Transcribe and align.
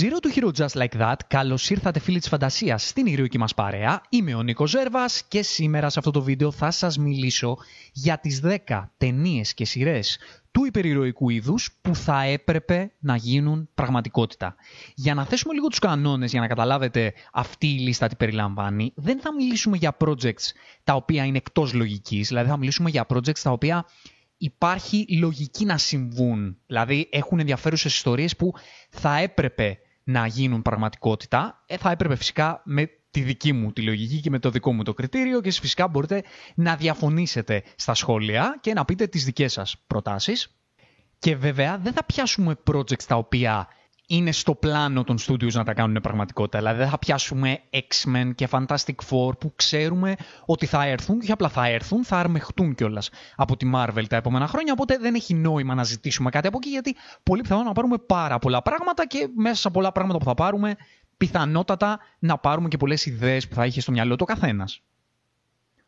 Zero 0.00 0.18
to 0.20 0.30
Hero 0.34 0.50
Just 0.52 0.82
Like 0.82 1.00
That, 1.00 1.14
καλώς 1.28 1.70
ήρθατε 1.70 2.00
φίλοι 2.00 2.18
της 2.18 2.28
φαντασίας 2.28 2.88
στην 2.88 3.06
ηρωική 3.06 3.38
μας 3.38 3.54
παρέα. 3.54 4.00
Είμαι 4.08 4.34
ο 4.34 4.42
Νίκος 4.42 4.70
Ζέρβας 4.70 5.22
και 5.28 5.42
σήμερα 5.42 5.88
σε 5.88 5.98
αυτό 5.98 6.10
το 6.10 6.22
βίντεο 6.22 6.50
θα 6.50 6.70
σας 6.70 6.98
μιλήσω 6.98 7.56
για 7.92 8.18
τις 8.18 8.40
10 8.44 8.90
ταινίες 8.96 9.54
και 9.54 9.64
σειρές 9.64 10.18
του 10.50 10.64
υπερηρωικού 10.64 11.30
είδους 11.30 11.78
που 11.82 11.94
θα 11.94 12.22
έπρεπε 12.22 12.92
να 12.98 13.16
γίνουν 13.16 13.68
πραγματικότητα. 13.74 14.54
Για 14.94 15.14
να 15.14 15.24
θέσουμε 15.24 15.54
λίγο 15.54 15.66
τους 15.68 15.78
κανόνες, 15.78 16.30
για 16.30 16.40
να 16.40 16.46
καταλάβετε 16.46 17.12
αυτή 17.32 17.66
η 17.66 17.78
λίστα 17.78 18.06
τι 18.06 18.16
περιλαμβάνει, 18.16 18.92
δεν 18.96 19.20
θα 19.20 19.34
μιλήσουμε 19.34 19.76
για 19.76 19.96
projects 19.98 20.50
τα 20.84 20.94
οποία 20.94 21.24
είναι 21.24 21.36
εκτός 21.36 21.72
λογικής, 21.72 22.28
δηλαδή 22.28 22.48
θα 22.48 22.56
μιλήσουμε 22.56 22.90
για 22.90 23.06
projects 23.08 23.38
τα 23.42 23.50
οποία 23.50 23.86
υπάρχει 24.36 25.06
λογική 25.18 25.64
να 25.64 25.78
συμβούν. 25.78 26.56
Δηλαδή 26.66 27.08
έχουν 27.12 27.38
ενδιαφέρουσες 27.38 27.94
ιστορίες 27.94 28.36
που 28.36 28.52
θα 28.90 29.16
έπρεπε 29.18 29.78
να 30.04 30.26
γίνουν 30.26 30.62
πραγματικότητα. 30.62 31.64
Ε, 31.66 31.76
θα 31.76 31.90
έπρεπε 31.90 32.16
φυσικά 32.16 32.62
με 32.64 32.90
τη 33.10 33.20
δική 33.20 33.52
μου 33.52 33.72
τη 33.72 33.82
λογική 33.82 34.20
και 34.20 34.30
με 34.30 34.38
το 34.38 34.50
δικό 34.50 34.72
μου 34.72 34.82
το 34.82 34.94
κριτήριο 34.94 35.40
και 35.40 35.48
εσείς 35.48 35.60
φυσικά 35.60 35.88
μπορείτε 35.88 36.22
να 36.54 36.76
διαφωνήσετε 36.76 37.62
στα 37.76 37.94
σχόλια 37.94 38.58
και 38.60 38.72
να 38.72 38.84
πείτε 38.84 39.06
τις 39.06 39.24
δικές 39.24 39.52
σας 39.52 39.76
προτάσεις. 39.86 40.54
Και 41.18 41.36
βέβαια 41.36 41.78
δεν 41.78 41.92
θα 41.92 42.04
πιάσουμε 42.04 42.56
projects 42.72 43.02
τα 43.02 43.16
οποία 43.16 43.68
είναι 44.10 44.32
στο 44.32 44.54
πλάνο 44.54 45.04
των 45.04 45.16
studios 45.18 45.52
να 45.52 45.64
τα 45.64 45.74
κάνουν 45.74 46.00
πραγματικότητα. 46.02 46.58
Δηλαδή 46.58 46.78
δεν 46.78 46.88
θα 46.88 46.98
πιάσουμε 46.98 47.60
X-Men 47.72 48.30
και 48.34 48.48
Fantastic 48.50 48.94
Four 49.10 49.38
που 49.38 49.52
ξέρουμε 49.56 50.14
ότι 50.44 50.66
θα 50.66 50.86
έρθουν 50.86 51.18
και 51.18 51.32
απλά 51.32 51.48
θα 51.48 51.68
έρθουν, 51.68 52.04
θα 52.04 52.16
αρμεχτούν 52.16 52.74
κιόλας 52.74 53.10
από 53.36 53.56
τη 53.56 53.70
Marvel 53.74 54.04
τα 54.08 54.16
επόμενα 54.16 54.46
χρόνια. 54.46 54.72
Οπότε 54.72 54.96
δεν 54.98 55.14
έχει 55.14 55.34
νόημα 55.34 55.74
να 55.74 55.84
ζητήσουμε 55.84 56.30
κάτι 56.30 56.46
από 56.46 56.56
εκεί 56.60 56.68
γιατί 56.68 56.96
πολύ 57.22 57.42
πιθανόν 57.42 57.64
να 57.64 57.72
πάρουμε 57.72 57.98
πάρα 57.98 58.38
πολλά 58.38 58.62
πράγματα 58.62 59.06
και 59.06 59.28
μέσα 59.36 59.60
σε 59.60 59.70
πολλά 59.70 59.92
πράγματα 59.92 60.18
που 60.18 60.24
θα 60.24 60.34
πάρουμε 60.34 60.76
πιθανότατα 61.16 61.98
να 62.18 62.38
πάρουμε 62.38 62.68
και 62.68 62.76
πολλές 62.76 63.06
ιδέες 63.06 63.48
που 63.48 63.54
θα 63.54 63.66
είχε 63.66 63.80
στο 63.80 63.92
μυαλό 63.92 64.16
του 64.16 64.26
ο 64.28 64.32
καθένας. 64.32 64.82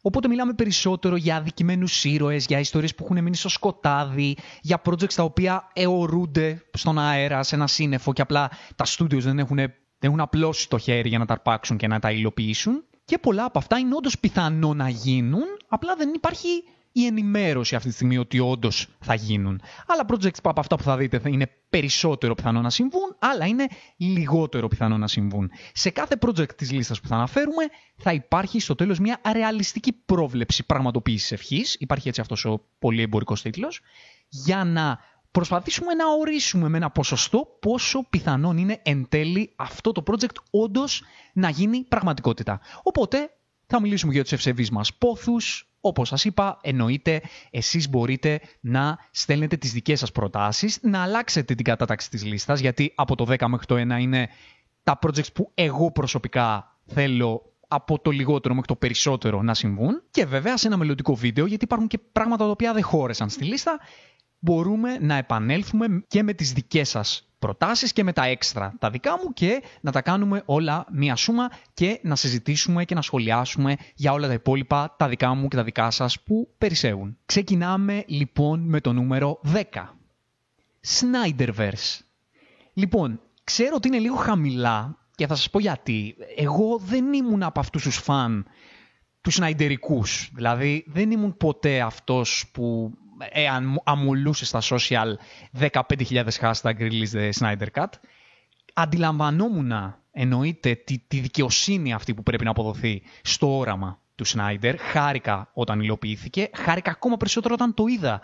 Οπότε 0.05 0.29
μιλάμε 0.29 0.53
περισσότερο 0.53 1.17
για 1.17 1.37
αδικημένους 1.37 2.05
ήρωες, 2.05 2.47
για 2.47 2.59
ιστορίες 2.59 2.95
που 2.95 3.05
έχουν 3.05 3.23
μείνει 3.23 3.37
στο 3.37 3.49
σκοτάδι, 3.49 4.37
για 4.61 4.83
projects 4.85 5.13
τα 5.15 5.23
οποία 5.23 5.71
αιωρούνται 5.73 6.63
στον 6.73 6.99
αέρα, 6.99 7.43
σε 7.43 7.55
ένα 7.55 7.67
σύννεφο 7.67 8.13
και 8.13 8.23
απλά 8.23 8.51
τα 8.77 8.85
studios 8.87 9.21
δεν 9.21 9.39
έχουν, 9.39 9.57
δεν 9.57 9.71
έχουν 9.99 10.21
απλώσει 10.21 10.69
το 10.69 10.79
χέρι 10.79 11.09
για 11.09 11.19
να 11.19 11.27
τα 11.27 11.33
αρπάξουν 11.33 11.77
και 11.77 11.87
να 11.87 11.99
τα 11.99 12.11
υλοποιήσουν. 12.11 12.85
Και 13.05 13.19
πολλά 13.19 13.45
από 13.45 13.59
αυτά 13.59 13.79
είναι 13.79 13.95
όντως 13.95 14.19
πιθανό 14.19 14.75
να 14.75 14.89
γίνουν, 14.89 15.45
απλά 15.69 15.95
δεν 15.95 16.13
υπάρχει 16.15 16.49
η 16.93 17.07
ενημέρωση 17.07 17.75
αυτή 17.75 17.89
τη 17.89 17.95
στιγμή 17.95 18.19
ότι 18.19 18.39
όντως 18.39 18.87
θα 19.01 19.15
γίνουν. 19.15 19.61
Άλλα 19.87 20.05
projects 20.09 20.39
από 20.43 20.61
αυτά 20.61 20.77
που 20.77 20.83
θα 20.83 20.97
δείτε 20.97 21.21
είναι 21.25 21.51
περισσότερο 21.69 22.35
πιθανό 22.35 22.61
να 22.61 22.71
συμβούν, 22.71 23.17
άλλα 23.19 23.47
είναι 23.47 23.67
λιγότερο 23.97 24.69
πιθανό 24.69 24.99
να 24.99 25.09
συμβούν. 25.09 25.51
Σε 25.73 25.91
κάθε 25.91 26.17
project 26.21 26.55
της 26.57 26.71
λίστας 26.71 27.01
που 27.01 27.09
θα 27.09 27.15
αναφέρουμε 27.15 27.65
θα 27.97 28.13
υπάρχει 28.13 28.61
στο 28.61 28.75
τέλος 28.75 28.99
μια 28.99 29.21
ρεαλιστική 29.33 29.93
πρόβλεψη 29.93 30.67
πραγματοποίησης 30.67 31.33
ευχής, 31.33 31.77
υπάρχει 31.79 32.09
έτσι 32.09 32.21
αυτός 32.21 32.45
ο 32.45 32.65
πολύ 32.79 33.03
εμπορικός 33.03 33.43
τίτλος, 33.43 33.81
για 34.29 34.65
να 34.65 34.99
προσπαθήσουμε 35.31 35.95
να 35.95 36.05
ορίσουμε 36.21 36.69
με 36.69 36.77
ένα 36.77 36.91
ποσοστό 36.91 37.59
πόσο 37.61 38.07
πιθανόν 38.11 38.57
είναι 38.57 38.81
εν 38.83 39.07
τέλει 39.09 39.53
αυτό 39.57 39.93
το 39.93 40.03
project 40.07 40.37
όντως 40.51 41.03
να 41.33 41.49
γίνει 41.51 41.85
πραγματικότητα. 41.85 42.61
Οπότε 42.83 43.31
θα 43.67 43.81
μιλήσουμε 43.81 44.13
για 44.13 44.23
τους 44.23 44.33
ευσεβείς 44.33 44.71
μας 44.71 44.95
πόθους, 44.95 45.72
όπως 45.85 46.09
σας 46.09 46.25
είπα, 46.25 46.59
εννοείται 46.63 47.23
εσείς 47.51 47.89
μπορείτε 47.89 48.41
να 48.61 48.99
στέλνετε 49.11 49.57
τις 49.57 49.73
δικές 49.73 49.99
σας 49.99 50.13
προτάσεις, 50.13 50.79
να 50.83 51.03
αλλάξετε 51.03 51.55
την 51.55 51.65
κατάταξη 51.65 52.11
της 52.11 52.25
λίστας, 52.25 52.61
γιατί 52.61 52.93
από 52.95 53.17
το 53.17 53.25
10 53.25 53.49
μέχρι 53.49 53.67
το 53.67 53.75
1 53.75 54.01
είναι 54.01 54.29
τα 54.83 54.99
projects 55.03 55.33
που 55.35 55.51
εγώ 55.55 55.91
προσωπικά 55.91 56.77
θέλω 56.87 57.53
από 57.69 57.99
το 57.99 58.11
λιγότερο 58.11 58.55
μέχρι 58.55 58.69
το 58.69 58.77
περισσότερο 58.77 59.43
να 59.43 59.55
συμβούν. 59.55 60.03
Και 60.11 60.25
βέβαια 60.25 60.57
σε 60.57 60.67
ένα 60.67 60.77
μελλοντικό 60.77 61.15
βίντεο, 61.15 61.47
γιατί 61.47 61.65
υπάρχουν 61.65 61.89
και 61.89 61.99
πράγματα 61.99 62.45
τα 62.45 62.51
οποία 62.51 62.73
δεν 62.73 62.83
χώρεσαν 62.83 63.29
στη 63.29 63.45
λίστα, 63.45 63.79
μπορούμε 64.39 64.99
να 65.01 65.17
επανέλθουμε 65.17 66.05
και 66.09 66.23
με 66.23 66.33
τις 66.33 66.53
δικές 66.53 66.89
σας 66.89 67.32
προτάσεις 67.43 67.93
και 67.93 68.05
με 68.05 68.13
τα 68.13 68.25
έξτρα 68.25 68.75
τα 68.79 68.91
δικά 68.91 69.19
μου 69.23 69.33
και 69.33 69.63
να 69.81 69.93
τα 69.93 70.03
κάνουμε 70.03 70.43
όλα 70.45 70.87
μία 70.93 71.17
σούμα 71.17 71.51
και 71.75 72.01
να 72.03 72.17
συζητήσουμε 72.17 72.85
και 72.85 72.95
να 72.95 73.03
σχολιάσουμε 73.03 73.77
για 73.95 74.13
όλα 74.13 74.27
τα 74.27 74.33
υπόλοιπα 74.33 74.95
τα 74.99 75.09
δικά 75.09 75.35
μου 75.35 75.49
και 75.49 75.57
τα 75.57 75.65
δικά 75.65 75.91
σας 75.91 76.21
που 76.21 76.55
περισσεύουν. 76.59 77.19
Ξεκινάμε 77.27 78.05
λοιπόν 78.07 78.61
με 78.61 78.81
το 78.81 78.93
νούμερο 78.93 79.41
10. 79.53 79.63
Snyderverse. 80.87 82.01
Λοιπόν, 82.73 83.21
ξέρω 83.45 83.75
ότι 83.75 83.89
είναι 83.89 83.99
λίγο 83.99 84.17
χαμηλά 84.17 84.99
και 85.15 85.27
θα 85.27 85.35
σας 85.35 85.51
πω 85.51 85.59
γιατί. 85.59 86.15
Εγώ 86.37 86.79
δεν 86.79 87.13
ήμουν 87.13 87.43
από 87.43 87.61
αυτούς 87.61 87.83
τους 87.83 87.97
φαν 87.97 88.47
του 89.21 89.31
Σνάιντερικούς. 89.31 90.31
Δηλαδή 90.35 90.85
δεν 90.87 91.11
ήμουν 91.11 91.37
ποτέ 91.37 91.81
αυτός 91.81 92.51
που 92.53 92.93
εάν 93.31 93.81
αμουλούσε 93.85 94.45
στα 94.45 94.61
social 94.63 95.15
15.000 95.59 96.29
hashtag 96.41 96.75
release 96.79 97.13
the 97.13 97.31
Snyder 97.41 97.67
Cut, 97.75 97.89
αντιλαμβανόμουν 98.73 99.73
εννοείται 100.13 100.75
τη, 100.75 100.99
τη 100.99 101.21
δικαιοσύνη 101.21 101.93
αυτή 101.93 102.15
που 102.15 102.23
πρέπει 102.23 102.45
να 102.45 102.51
αποδοθεί 102.51 103.03
στο 103.23 103.59
όραμα 103.59 104.01
του 104.15 104.25
Σνάιντερ. 104.25 104.79
Χάρηκα 104.79 105.51
όταν 105.53 105.81
υλοποιήθηκε, 105.81 106.51
χάρηκα 106.55 106.91
ακόμα 106.91 107.17
περισσότερο 107.17 107.55
όταν 107.55 107.75
το 107.75 107.87
είδα 107.87 108.21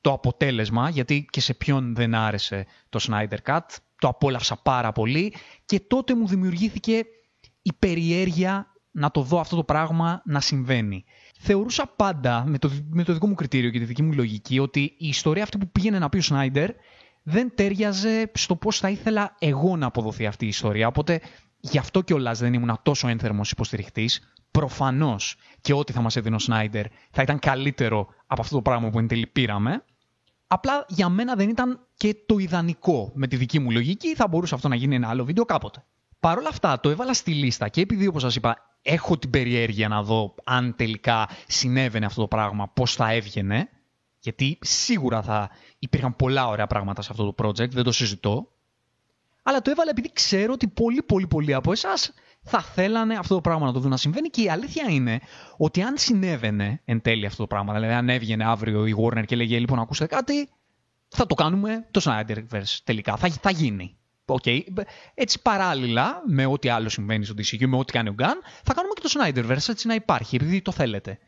το 0.00 0.12
αποτέλεσμα, 0.12 0.88
γιατί 0.88 1.28
και 1.30 1.40
σε 1.40 1.54
ποιον 1.54 1.94
δεν 1.94 2.14
άρεσε 2.14 2.66
το 2.88 3.00
Snyder 3.08 3.38
Cut, 3.46 3.60
το 3.98 4.08
απόλαυσα 4.08 4.56
πάρα 4.56 4.92
πολύ 4.92 5.34
και 5.66 5.80
τότε 5.80 6.14
μου 6.14 6.26
δημιουργήθηκε 6.26 7.04
η 7.62 7.72
περιέργεια 7.78 8.66
να 8.90 9.10
το 9.10 9.22
δω 9.22 9.40
αυτό 9.40 9.56
το 9.56 9.64
πράγμα 9.64 10.22
να 10.24 10.40
συμβαίνει 10.40 11.04
θεωρούσα 11.42 11.92
πάντα 11.96 12.44
με 12.46 12.58
το, 12.58 12.70
με 12.90 13.04
το 13.04 13.12
δικό 13.12 13.26
μου 13.26 13.34
κριτήριο 13.34 13.70
και 13.70 13.78
τη 13.78 13.84
δική 13.84 14.02
μου 14.02 14.12
λογική 14.12 14.58
ότι 14.58 14.80
η 14.80 15.08
ιστορία 15.08 15.42
αυτή 15.42 15.58
που 15.58 15.68
πήγαινε 15.68 15.98
να 15.98 16.08
πει 16.08 16.18
ο 16.18 16.22
Σνάιντερ 16.22 16.70
δεν 17.22 17.52
τέριαζε 17.54 18.30
στο 18.34 18.56
πώς 18.56 18.78
θα 18.78 18.90
ήθελα 18.90 19.36
εγώ 19.38 19.76
να 19.76 19.86
αποδοθεί 19.86 20.26
αυτή 20.26 20.44
η 20.44 20.48
ιστορία. 20.48 20.86
Οπότε 20.86 21.20
γι' 21.60 21.78
αυτό 21.78 22.00
κιόλας 22.00 22.38
δεν 22.38 22.52
ήμουν 22.52 22.78
τόσο 22.82 23.08
ένθερμος 23.08 23.50
υποστηριχτής. 23.50 24.32
Προφανώς 24.50 25.36
και 25.60 25.72
ό,τι 25.72 25.92
θα 25.92 26.00
μας 26.00 26.16
έδινε 26.16 26.34
ο 26.34 26.38
Σνάιντερ 26.38 26.86
θα 27.10 27.22
ήταν 27.22 27.38
καλύτερο 27.38 28.06
από 28.26 28.40
αυτό 28.40 28.54
το 28.54 28.62
πράγμα 28.62 28.90
που 28.90 28.98
εν 28.98 29.06
τέλει 29.06 29.26
πήραμε. 29.26 29.84
Απλά 30.46 30.84
για 30.88 31.08
μένα 31.08 31.34
δεν 31.34 31.48
ήταν 31.48 31.86
και 31.94 32.16
το 32.26 32.38
ιδανικό 32.38 33.12
με 33.14 33.26
τη 33.26 33.36
δική 33.36 33.58
μου 33.58 33.70
λογική. 33.70 34.14
Θα 34.14 34.28
μπορούσε 34.28 34.54
αυτό 34.54 34.68
να 34.68 34.74
γίνει 34.74 34.94
ένα 34.94 35.08
άλλο 35.08 35.24
βίντεο 35.24 35.44
κάποτε. 35.44 35.84
Παρ' 36.20 36.38
όλα 36.38 36.48
αυτά 36.48 36.80
το 36.80 36.90
έβαλα 36.90 37.14
στη 37.14 37.32
λίστα 37.32 37.68
και 37.68 37.80
επειδή 37.80 38.06
όπως 38.06 38.22
σας 38.22 38.36
είπα 38.36 38.69
έχω 38.82 39.18
την 39.18 39.30
περιέργεια 39.30 39.88
να 39.88 40.02
δω 40.02 40.34
αν 40.44 40.74
τελικά 40.76 41.28
συνέβαινε 41.46 42.06
αυτό 42.06 42.20
το 42.20 42.28
πράγμα, 42.28 42.68
πώς 42.68 42.94
θα 42.94 43.12
έβγαινε, 43.12 43.68
γιατί 44.18 44.58
σίγουρα 44.60 45.22
θα 45.22 45.50
υπήρχαν 45.78 46.16
πολλά 46.16 46.48
ωραία 46.48 46.66
πράγματα 46.66 47.02
σε 47.02 47.08
αυτό 47.10 47.32
το 47.32 47.44
project, 47.44 47.70
δεν 47.70 47.84
το 47.84 47.92
συζητώ. 47.92 48.52
Αλλά 49.42 49.62
το 49.62 49.70
έβαλα 49.70 49.90
επειδή 49.90 50.12
ξέρω 50.12 50.52
ότι 50.52 50.68
πολύ 50.68 51.02
πολύ 51.02 51.26
πολύ 51.26 51.54
από 51.54 51.72
εσάς 51.72 52.12
θα 52.42 52.60
θέλανε 52.62 53.14
αυτό 53.16 53.34
το 53.34 53.40
πράγμα 53.40 53.66
να 53.66 53.72
το 53.72 53.80
δουν 53.80 53.90
να 53.90 53.96
συμβαίνει 53.96 54.28
και 54.28 54.42
η 54.42 54.50
αλήθεια 54.50 54.86
είναι 54.88 55.20
ότι 55.56 55.82
αν 55.82 55.98
συνέβαινε 55.98 56.80
εν 56.84 57.00
τέλει 57.00 57.26
αυτό 57.26 57.36
το 57.36 57.46
πράγμα, 57.46 57.74
δηλαδή 57.74 57.92
αν 57.92 58.08
έβγαινε 58.08 58.44
αύριο 58.44 58.86
η 58.86 58.94
Warner 59.02 59.24
και 59.26 59.36
λέγε 59.36 59.58
λοιπόν 59.58 59.78
ακούστε 59.78 60.06
κάτι, 60.06 60.48
θα 61.08 61.26
το 61.26 61.34
κάνουμε 61.34 61.86
το 61.90 62.00
Snyderverse 62.04 62.78
τελικά, 62.84 63.16
θα, 63.16 63.28
θα 63.28 63.50
γίνει. 63.50 63.99
Okay. 64.24 64.60
Έτσι 65.14 65.42
παράλληλα 65.42 66.22
με 66.26 66.46
ό,τι 66.46 66.68
άλλο 66.68 66.88
συμβαίνει 66.88 67.24
στο 67.24 67.34
DCU, 67.38 67.66
με 67.66 67.76
ό,τι 67.76 67.92
κάνει 67.92 68.08
ο 68.08 68.14
Gun, 68.18 68.34
θα 68.64 68.74
κάνουμε 68.74 68.94
και 68.94 69.00
το 69.00 69.10
Snyderverse 69.18 69.68
έτσι 69.68 69.86
να 69.86 69.94
υπάρχει, 69.94 70.36
επειδή 70.36 70.62
το 70.62 70.72
θέλετε. 70.72 71.18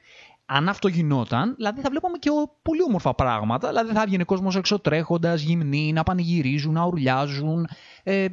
Αν 0.47 0.69
αυτό 0.69 0.88
γινόταν, 0.88 1.55
δηλαδή 1.56 1.81
θα 1.81 1.90
βλέπαμε 1.90 2.19
και 2.19 2.31
πολύ 2.62 2.82
όμορφα 2.82 3.14
πράγματα. 3.14 3.69
Δηλαδή 3.69 3.93
θα 3.93 4.02
έβγαινε 4.02 4.25
κόσμος 4.25 4.56
έξω 4.56 4.78
τρέχοντας, 4.78 5.43
γυμνοί, 5.43 5.93
να 5.93 6.02
πανηγυρίζουν, 6.02 6.72
να 6.72 6.84
ουρλιάζουν. 6.84 7.69
Ε, 8.02 8.26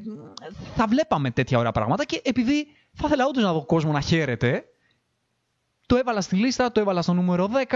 θα 0.75 0.87
βλέπαμε 0.87 1.31
τέτοια 1.31 1.57
ωραία 1.57 1.71
πράγματα 1.71 2.05
και 2.05 2.21
επειδή 2.23 2.67
θα 2.93 3.03
ήθελα 3.05 3.25
όντως 3.25 3.43
να 3.43 3.53
δω 3.53 3.65
κόσμο 3.65 3.91
να 3.91 4.01
χαίρεται, 4.01 4.63
το 5.85 5.95
έβαλα 5.95 6.21
στη 6.21 6.35
λίστα, 6.35 6.71
το 6.71 6.79
έβαλα 6.79 7.01
στο 7.01 7.13
νούμερο 7.13 7.49
10 7.67 7.75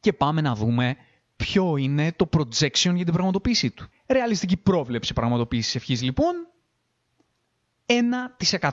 και 0.00 0.12
πάμε 0.12 0.40
να 0.40 0.54
δούμε 0.54 0.96
ποιο 1.40 1.76
είναι 1.76 2.12
το 2.12 2.28
projection 2.36 2.94
για 2.94 3.04
την 3.04 3.12
πραγματοποίησή 3.12 3.70
του. 3.70 3.86
Ρεαλιστική 4.06 4.56
πρόβλεψη 4.56 5.12
πραγματοποίησης 5.12 5.74
ευχής 5.74 6.02
λοιπόν, 6.02 6.34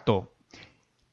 1%. 0.05 0.23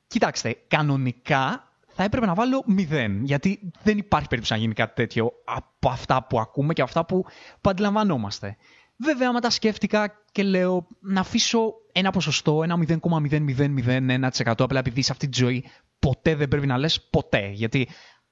Κοιτάξτε, 0.07 0.57
κανονικά 0.69 1.73
θα 1.87 2.03
έπρεπε 2.03 2.27
να 2.27 2.35
βάλω 2.35 2.65
0, 2.69 3.09
γιατί 3.23 3.71
δεν 3.83 3.99
υπάρχει 3.99 4.29
περίπτωση 4.29 4.53
να 4.53 4.59
γίνει 4.59 4.75
κάτι 4.75 4.95
τέτοιο 4.95 5.33
από 5.45 5.89
αυτά 5.89 6.27
που 6.27 6.41
ακούμε 6.41 6.73
και 6.73 6.83
αυτά 6.83 7.05
που, 7.05 7.25
που 7.61 7.71
αντιλαμβανόμαστε. 7.71 8.57
Βέβαια, 8.97 9.29
άμα 9.29 9.41
τα 9.41 9.51
σκέφτηκα 9.51 10.25
και 10.33 10.43
λέω 10.43 10.87
να 11.01 11.21
αφήσω 11.21 11.75
ένα 11.93 12.11
ποσοστό, 12.11 12.63
ένα 12.63 12.79
0,0001% 12.89 14.55
απλά 14.59 14.79
επειδή 14.79 15.03
σε 15.03 15.13
αυτή 15.13 15.29
τη 15.29 15.39
ζωή 15.39 15.65
ποτέ 15.99 16.35
δεν 16.35 16.49
πρέπει 16.49 16.67
να 16.67 16.79
λες 16.79 17.03
ποτέ. 17.11 17.51
Γιατί 17.53 17.89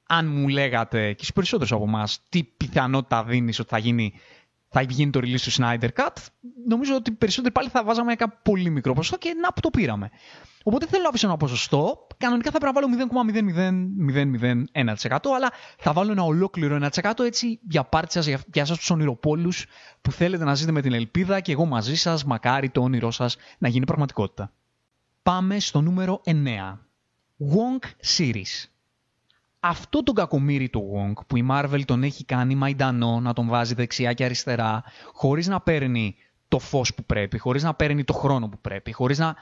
αν 0.06 0.26
μου 0.26 0.48
λέγατε 0.48 1.12
και 1.12 1.22
στους 1.22 1.32
περισσότερους 1.32 1.72
από 1.72 1.84
εμάς 1.84 2.20
τι 2.28 2.44
πιθανότητα 2.44 3.24
δίνεις 3.24 3.58
ότι 3.58 3.68
θα 3.68 3.78
γίνει 3.78 4.12
θα 4.72 4.84
βγει 4.84 5.10
το 5.10 5.20
release 5.22 5.40
του 5.40 5.52
Snyder 5.52 5.88
Cut, 5.96 6.16
νομίζω 6.68 6.94
ότι 6.94 7.10
περισσότερο 7.12 7.52
πάλι 7.52 7.68
θα 7.68 7.84
βάζαμε 7.84 8.14
ένα 8.18 8.28
πολύ 8.42 8.70
μικρό 8.70 8.92
ποσοστό 8.92 9.18
και 9.18 9.34
να 9.40 9.52
που 9.52 9.60
το 9.60 9.70
πήραμε. 9.70 10.10
Οπότε 10.62 10.86
θέλω 10.86 11.02
να 11.02 11.08
αφήσω 11.08 11.26
ένα 11.26 11.36
ποσοστό. 11.36 12.06
Κανονικά 12.16 12.50
θα 12.50 12.58
πρέπει 12.58 12.74
να 12.74 12.80
βάλω 12.80 13.08
0,00001%, 15.04 15.18
αλλά 15.36 15.52
θα 15.78 15.92
βάλω 15.92 16.12
ένα 16.12 16.22
ολόκληρο 16.22 16.88
1% 17.02 17.18
έτσι 17.18 17.60
για 17.68 17.84
πάρτι 17.84 18.12
σας, 18.12 18.26
για, 18.26 18.40
για 18.52 18.62
εσά 18.62 18.76
τους 18.76 18.90
ονειροπόλους 18.90 19.66
που 20.02 20.12
θέλετε 20.12 20.44
να 20.44 20.54
ζείτε 20.54 20.72
με 20.72 20.80
την 20.82 20.92
ελπίδα 20.92 21.40
και 21.40 21.52
εγώ 21.52 21.64
μαζί 21.64 21.96
σας, 21.96 22.24
μακάρι 22.24 22.70
το 22.70 22.82
όνειρό 22.82 23.10
σας 23.10 23.36
να 23.58 23.68
γίνει 23.68 23.86
πραγματικότητα. 23.86 24.52
Πάμε 25.22 25.60
στο 25.60 25.80
νούμερο 25.80 26.20
9. 26.24 26.30
Wonk 27.38 27.86
Series 28.16 28.71
αυτό 29.64 30.02
το 30.02 30.12
κακομύρι 30.12 30.68
του 30.68 30.90
Wong 30.94 31.26
που 31.26 31.36
η 31.36 31.46
Marvel 31.50 31.80
τον 31.84 32.02
έχει 32.02 32.24
κάνει 32.24 32.54
μαϊντανό 32.54 33.20
να 33.20 33.32
τον 33.32 33.48
βάζει 33.48 33.74
δεξιά 33.74 34.12
και 34.12 34.24
αριστερά 34.24 34.82
χωρίς 35.12 35.46
να 35.46 35.60
παίρνει 35.60 36.16
το 36.48 36.58
φως 36.58 36.94
που 36.94 37.04
πρέπει, 37.04 37.38
χωρίς 37.38 37.62
να 37.62 37.74
παίρνει 37.74 38.04
το 38.04 38.12
χρόνο 38.12 38.48
που 38.48 38.58
πρέπει, 38.60 38.92
χωρίς 38.92 39.18
να 39.18 39.34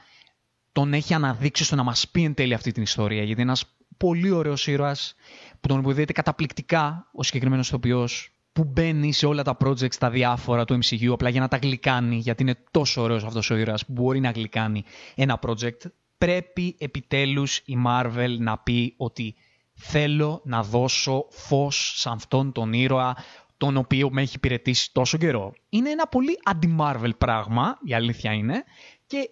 τον 0.71 0.93
έχει 0.93 1.13
αναδείξει 1.13 1.63
στο 1.63 1.75
να 1.75 1.83
μας 1.83 2.07
πει 2.07 2.23
εν 2.23 2.33
τέλει 2.33 2.53
αυτή 2.53 2.71
την 2.71 2.83
ιστορία. 2.83 3.23
Γιατί 3.23 3.31
είναι 3.31 3.41
ένας 3.41 3.65
πολύ 3.97 4.31
ωραίος 4.31 4.67
ήρωας 4.67 5.15
που 5.59 5.67
τον 5.67 5.79
υποδίεται 5.79 6.13
καταπληκτικά 6.13 7.09
ο 7.11 7.23
συγκεκριμένος 7.23 7.67
ηθοποιός 7.67 8.31
που 8.53 8.63
μπαίνει 8.63 9.13
σε 9.13 9.25
όλα 9.25 9.43
τα 9.43 9.57
projects 9.65 9.95
τα 9.95 10.09
διάφορα 10.09 10.65
του 10.65 10.79
MCU 10.83 11.07
απλά 11.11 11.29
για 11.29 11.41
να 11.41 11.47
τα 11.47 11.57
γλυκάνει 11.57 12.15
γιατί 12.15 12.43
είναι 12.43 12.55
τόσο 12.71 13.01
ωραίος 13.01 13.23
αυτός 13.23 13.49
ο 13.49 13.55
ήρωας 13.55 13.85
που 13.85 13.91
μπορεί 13.91 14.19
να 14.19 14.31
γλυκάνει 14.31 14.83
ένα 15.15 15.39
project 15.47 15.77
πρέπει 16.17 16.75
επιτέλους 16.79 17.57
η 17.57 17.77
Marvel 17.85 18.35
να 18.39 18.57
πει 18.57 18.93
ότι 18.97 19.35
θέλω 19.83 20.41
να 20.43 20.63
δώσω 20.63 21.25
φως 21.29 21.93
σε 21.95 22.09
αυτόν 22.09 22.51
τον 22.51 22.73
ήρωα 22.73 23.15
τον 23.57 23.77
οποίο 23.77 24.09
με 24.11 24.21
έχει 24.21 24.35
υπηρετήσει 24.35 24.93
τόσο 24.93 25.17
καιρό. 25.17 25.53
Είναι 25.69 25.89
ένα 25.89 26.07
πολύ 26.07 26.39
αντι-Marvel 26.43 27.17
πράγμα, 27.17 27.77
η 27.83 27.93
αλήθεια 27.93 28.33
είναι, 28.33 28.63
και 29.07 29.29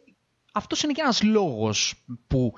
αυτός 0.53 0.83
είναι 0.83 0.93
και 0.93 1.01
ένας 1.01 1.23
λόγος 1.23 1.93
που 2.27 2.53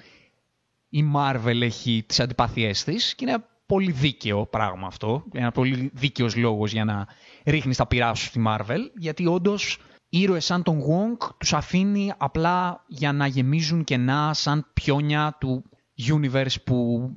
η 0.89 1.03
Marvel 1.15 1.61
έχει 1.61 2.03
τις 2.07 2.19
αντιπάθειές 2.19 2.83
της 2.83 3.15
και 3.15 3.25
είναι 3.27 3.43
πολύ 3.65 3.91
δίκαιο 3.91 4.45
πράγμα 4.45 4.88
αυτό, 4.88 5.23
ένα 5.33 5.51
πολύ 5.51 5.91
δίκαιος 5.93 6.35
λόγος 6.35 6.71
για 6.71 6.85
να 6.85 7.07
ρίχνεις 7.45 7.77
τα 7.77 7.85
πειρά 7.88 8.13
σου 8.13 8.25
στη 8.25 8.43
Marvel, 8.47 8.79
γιατί 8.97 9.27
όντως 9.27 9.77
ήρωες 10.09 10.45
σαν 10.45 10.63
τον 10.63 10.79
Wong 10.79 11.29
τους 11.38 11.53
αφήνει 11.53 12.13
απλά 12.17 12.83
για 12.88 13.11
να 13.11 13.27
γεμίζουν 13.27 13.83
κενά 13.83 14.33
σαν 14.33 14.67
πιόνια 14.73 15.38
του 15.39 15.63
universe 16.07 16.63
που 16.63 17.09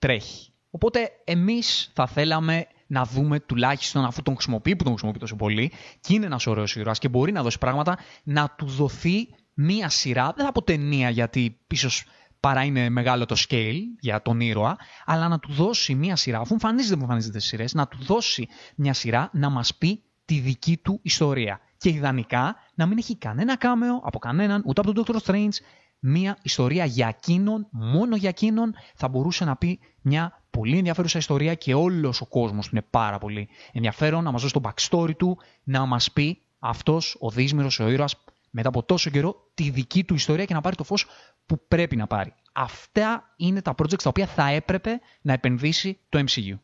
τρέχει. 0.00 0.52
Οπότε 0.70 1.10
εμείς 1.24 1.90
θα 1.94 2.06
θέλαμε 2.06 2.66
να 2.86 3.04
δούμε 3.04 3.40
τουλάχιστον 3.40 4.04
αφού 4.04 4.22
τον 4.22 4.34
χρησιμοποιεί 4.34 4.76
που 4.76 4.82
τον 4.82 4.92
χρησιμοποιεί 4.92 5.18
τόσο 5.18 5.36
πολύ 5.36 5.72
και 6.00 6.14
είναι 6.14 6.26
ένας 6.26 6.46
ωραίος 6.46 6.76
ήρωας 6.76 6.98
και 6.98 7.08
μπορεί 7.08 7.32
να 7.32 7.42
δώσει 7.42 7.58
πράγματα 7.58 7.98
να 8.22 8.54
του 8.58 8.66
δοθεί 8.66 9.28
μία 9.54 9.88
σειρά, 9.88 10.32
δεν 10.36 10.44
θα 10.44 10.52
πω 10.52 10.62
ταινία 10.62 11.10
γιατί 11.10 11.58
ίσως 11.66 12.04
παρά 12.40 12.64
είναι 12.64 12.88
μεγάλο 12.88 13.26
το 13.26 13.36
scale 13.48 13.78
για 14.00 14.22
τον 14.22 14.40
ήρωα, 14.40 14.76
αλλά 15.04 15.28
να 15.28 15.38
του 15.38 15.52
δώσει 15.52 15.94
μία 15.94 16.16
σειρά, 16.16 16.40
αφού 16.40 16.52
εμφανίζεται 16.52 16.94
που 16.96 17.02
εμφανίζεται 17.02 17.38
στις 17.38 17.50
σειρές, 17.50 17.74
να 17.74 17.88
του 17.88 17.98
δώσει 18.04 18.48
μια 18.76 18.92
σειρά 18.92 19.30
να 19.32 19.50
μας 19.50 19.74
πει 19.74 20.02
τη 20.24 20.38
δική 20.38 20.76
του 20.76 20.98
ιστορία. 21.02 21.60
Και 21.76 21.88
ιδανικά 21.88 22.56
να 22.74 22.86
μην 22.86 22.98
έχει 22.98 23.16
κανένα 23.16 23.56
κάμεο 23.56 24.00
από 24.04 24.18
κανέναν, 24.18 24.62
ούτε 24.66 24.80
από 24.80 24.92
τον 24.92 25.04
Dr. 25.06 25.26
Strange, 25.26 25.52
μία 26.00 26.38
ιστορία 26.42 26.84
για 26.84 27.08
εκείνον, 27.08 27.66
μόνο 27.70 28.16
για 28.16 28.28
εκείνον, 28.28 28.74
θα 28.94 29.08
μπορούσε 29.08 29.44
να 29.44 29.56
πει 29.56 29.78
μια 30.00 30.42
πολύ 30.50 30.76
ενδιαφέρουσα 30.76 31.18
ιστορία 31.18 31.54
και 31.54 31.74
όλος 31.74 32.20
ο 32.20 32.26
κόσμος 32.26 32.68
είναι 32.68 32.82
πάρα 32.82 33.18
πολύ 33.18 33.48
ενδιαφέρον 33.72 34.24
να 34.24 34.30
μας 34.30 34.42
δώσει 34.42 34.54
το 34.54 34.60
backstory 34.64 35.16
του, 35.16 35.38
να 35.62 35.86
μας 35.86 36.12
πει 36.12 36.42
αυτός 36.58 37.16
ο 37.20 37.30
δύσμυρος, 37.30 37.80
ο 37.80 37.88
ήρωας, 37.88 38.16
μετά 38.50 38.68
από 38.68 38.82
τόσο 38.82 39.10
καιρό, 39.10 39.50
τη 39.54 39.70
δική 39.70 40.04
του 40.04 40.14
ιστορία 40.14 40.44
και 40.44 40.54
να 40.54 40.60
πάρει 40.60 40.76
το 40.76 40.84
φως 40.84 41.06
που 41.46 41.66
πρέπει 41.68 41.96
να 41.96 42.06
πάρει. 42.06 42.34
Αυτά 42.52 43.34
είναι 43.36 43.62
τα 43.62 43.74
projects 43.76 44.02
τα 44.02 44.08
οποία 44.08 44.26
θα 44.26 44.48
έπρεπε 44.48 45.00
να 45.20 45.32
επενδύσει 45.32 45.98
το 46.08 46.18
MCU. 46.18 46.58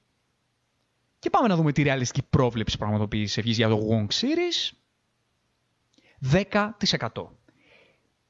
Και 1.19 1.31
πάμε 1.31 1.49
να 1.49 1.57
δούμε 1.57 1.73
τη 1.73 1.83
ρεαλιστική 1.83 2.27
πρόβλεψη 2.31 2.79
πραγματοποίησης 2.79 3.37
ευχής 3.37 3.57
για 3.57 3.69
το 3.69 3.81
Wong 3.91 4.07
Series. 4.15 4.73
10%. 6.33 6.63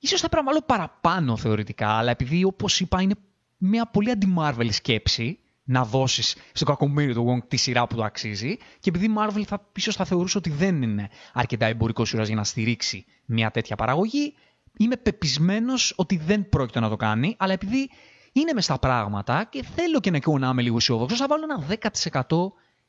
Ίσως 0.06 0.20
θα 0.20 0.29
πρέπει 0.29 0.44
να 0.44 0.50
βάλω 0.53 0.64
παραπάνω 0.67 1.37
θεωρητικά, 1.37 1.88
αλλά 1.88 2.11
επειδή 2.11 2.44
όπως 2.44 2.81
είπα 2.81 3.03
είναι 3.03 3.14
μια 3.56 3.87
πολύ 3.87 4.11
αντι-Marvel 4.11 4.69
σκέψη 4.70 5.38
να 5.64 5.85
δώσεις 5.85 6.37
στο 6.53 6.64
κακομίρι 6.64 7.14
του 7.14 7.26
Wong 7.29 7.47
τη 7.49 7.56
σειρά 7.56 7.87
που 7.87 7.97
το 7.97 8.05
αξίζει 8.05 8.56
και 8.56 8.88
επειδή 8.88 9.05
η 9.05 9.14
Marvel 9.19 9.43
θα, 9.47 9.67
ίσως 9.76 9.97
θα 9.97 10.05
θεωρούσε 10.05 10.38
ότι 10.38 10.50
δεν 10.50 10.82
είναι 10.82 11.08
αρκετά 11.32 11.67
εμπορικό 11.67 12.05
σειράς 12.05 12.26
για 12.26 12.37
να 12.37 12.44
στηρίξει 12.44 13.05
μια 13.25 13.50
τέτοια 13.50 13.76
παραγωγή, 13.76 14.35
είμαι 14.76 14.97
πεπισμένος 14.97 15.93
ότι 15.97 16.17
δεν 16.17 16.49
πρόκειται 16.49 16.81
να 16.81 16.88
το 16.88 16.97
κάνει, 16.97 17.35
αλλά 17.38 17.52
επειδή 17.52 17.91
είναι 18.32 18.52
μες 18.52 18.64
στα 18.64 18.79
πράγματα 18.79 19.44
και 19.50 19.64
θέλω 19.75 20.00
και 20.00 20.11
να, 20.11 20.19
και 20.19 20.31
να 20.31 20.49
είμαι 20.49 20.62
λίγο 20.62 20.76
αισιόδοξος, 20.76 21.19
θα 21.19 21.26
βάλω 21.26 21.44
ένα 21.44 21.79
10% 22.23 22.37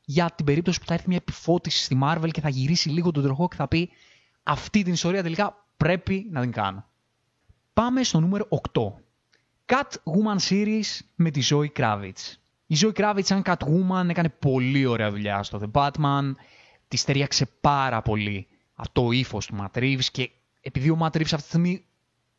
για 0.04 0.30
την 0.34 0.44
περίπτωση 0.44 0.80
που 0.80 0.86
θα 0.86 0.94
έρθει 0.94 1.08
μια 1.08 1.16
επιφώτιση 1.16 1.84
στη 1.84 1.98
Marvel 2.02 2.28
και 2.30 2.40
θα 2.40 2.48
γυρίσει 2.48 2.88
λίγο 2.88 3.10
τον 3.10 3.22
τροχό 3.22 3.48
και 3.48 3.56
θα 3.56 3.68
πει 3.68 3.90
αυτή 4.42 4.82
την 4.82 4.92
ιστορία 4.92 5.22
τελικά 5.22 5.66
πρέπει 5.76 6.26
να 6.30 6.40
την 6.40 6.52
κάνω. 6.52 6.87
Πάμε 7.78 8.02
στο 8.02 8.20
νούμερο 8.20 8.48
8. 8.72 8.82
Catwoman 9.66 10.38
Series 10.48 10.98
με 11.14 11.30
τη 11.30 11.42
Zoe 11.50 11.66
Kravitz. 11.76 12.34
Η 12.66 12.76
Zoe 12.80 12.92
Kravitz 12.92 13.22
σαν 13.22 13.42
Catwoman 13.44 14.08
έκανε 14.08 14.28
πολύ 14.28 14.86
ωραία 14.86 15.10
δουλειά 15.10 15.42
στο 15.42 15.60
The 15.62 15.70
Batman. 15.72 16.32
Τη 16.88 17.04
ταιριάξε 17.04 17.46
πάρα 17.60 18.02
πολύ 18.02 18.46
το 18.92 19.10
ύφος 19.10 19.46
του 19.46 19.56
Matt 19.60 19.78
Reeves 19.78 20.04
και 20.12 20.30
επειδή 20.60 20.90
ο 20.90 20.98
Matt 21.00 21.06
Reeves 21.06 21.22
αυτή 21.22 21.36
τη 21.36 21.48
στιγμή 21.48 21.84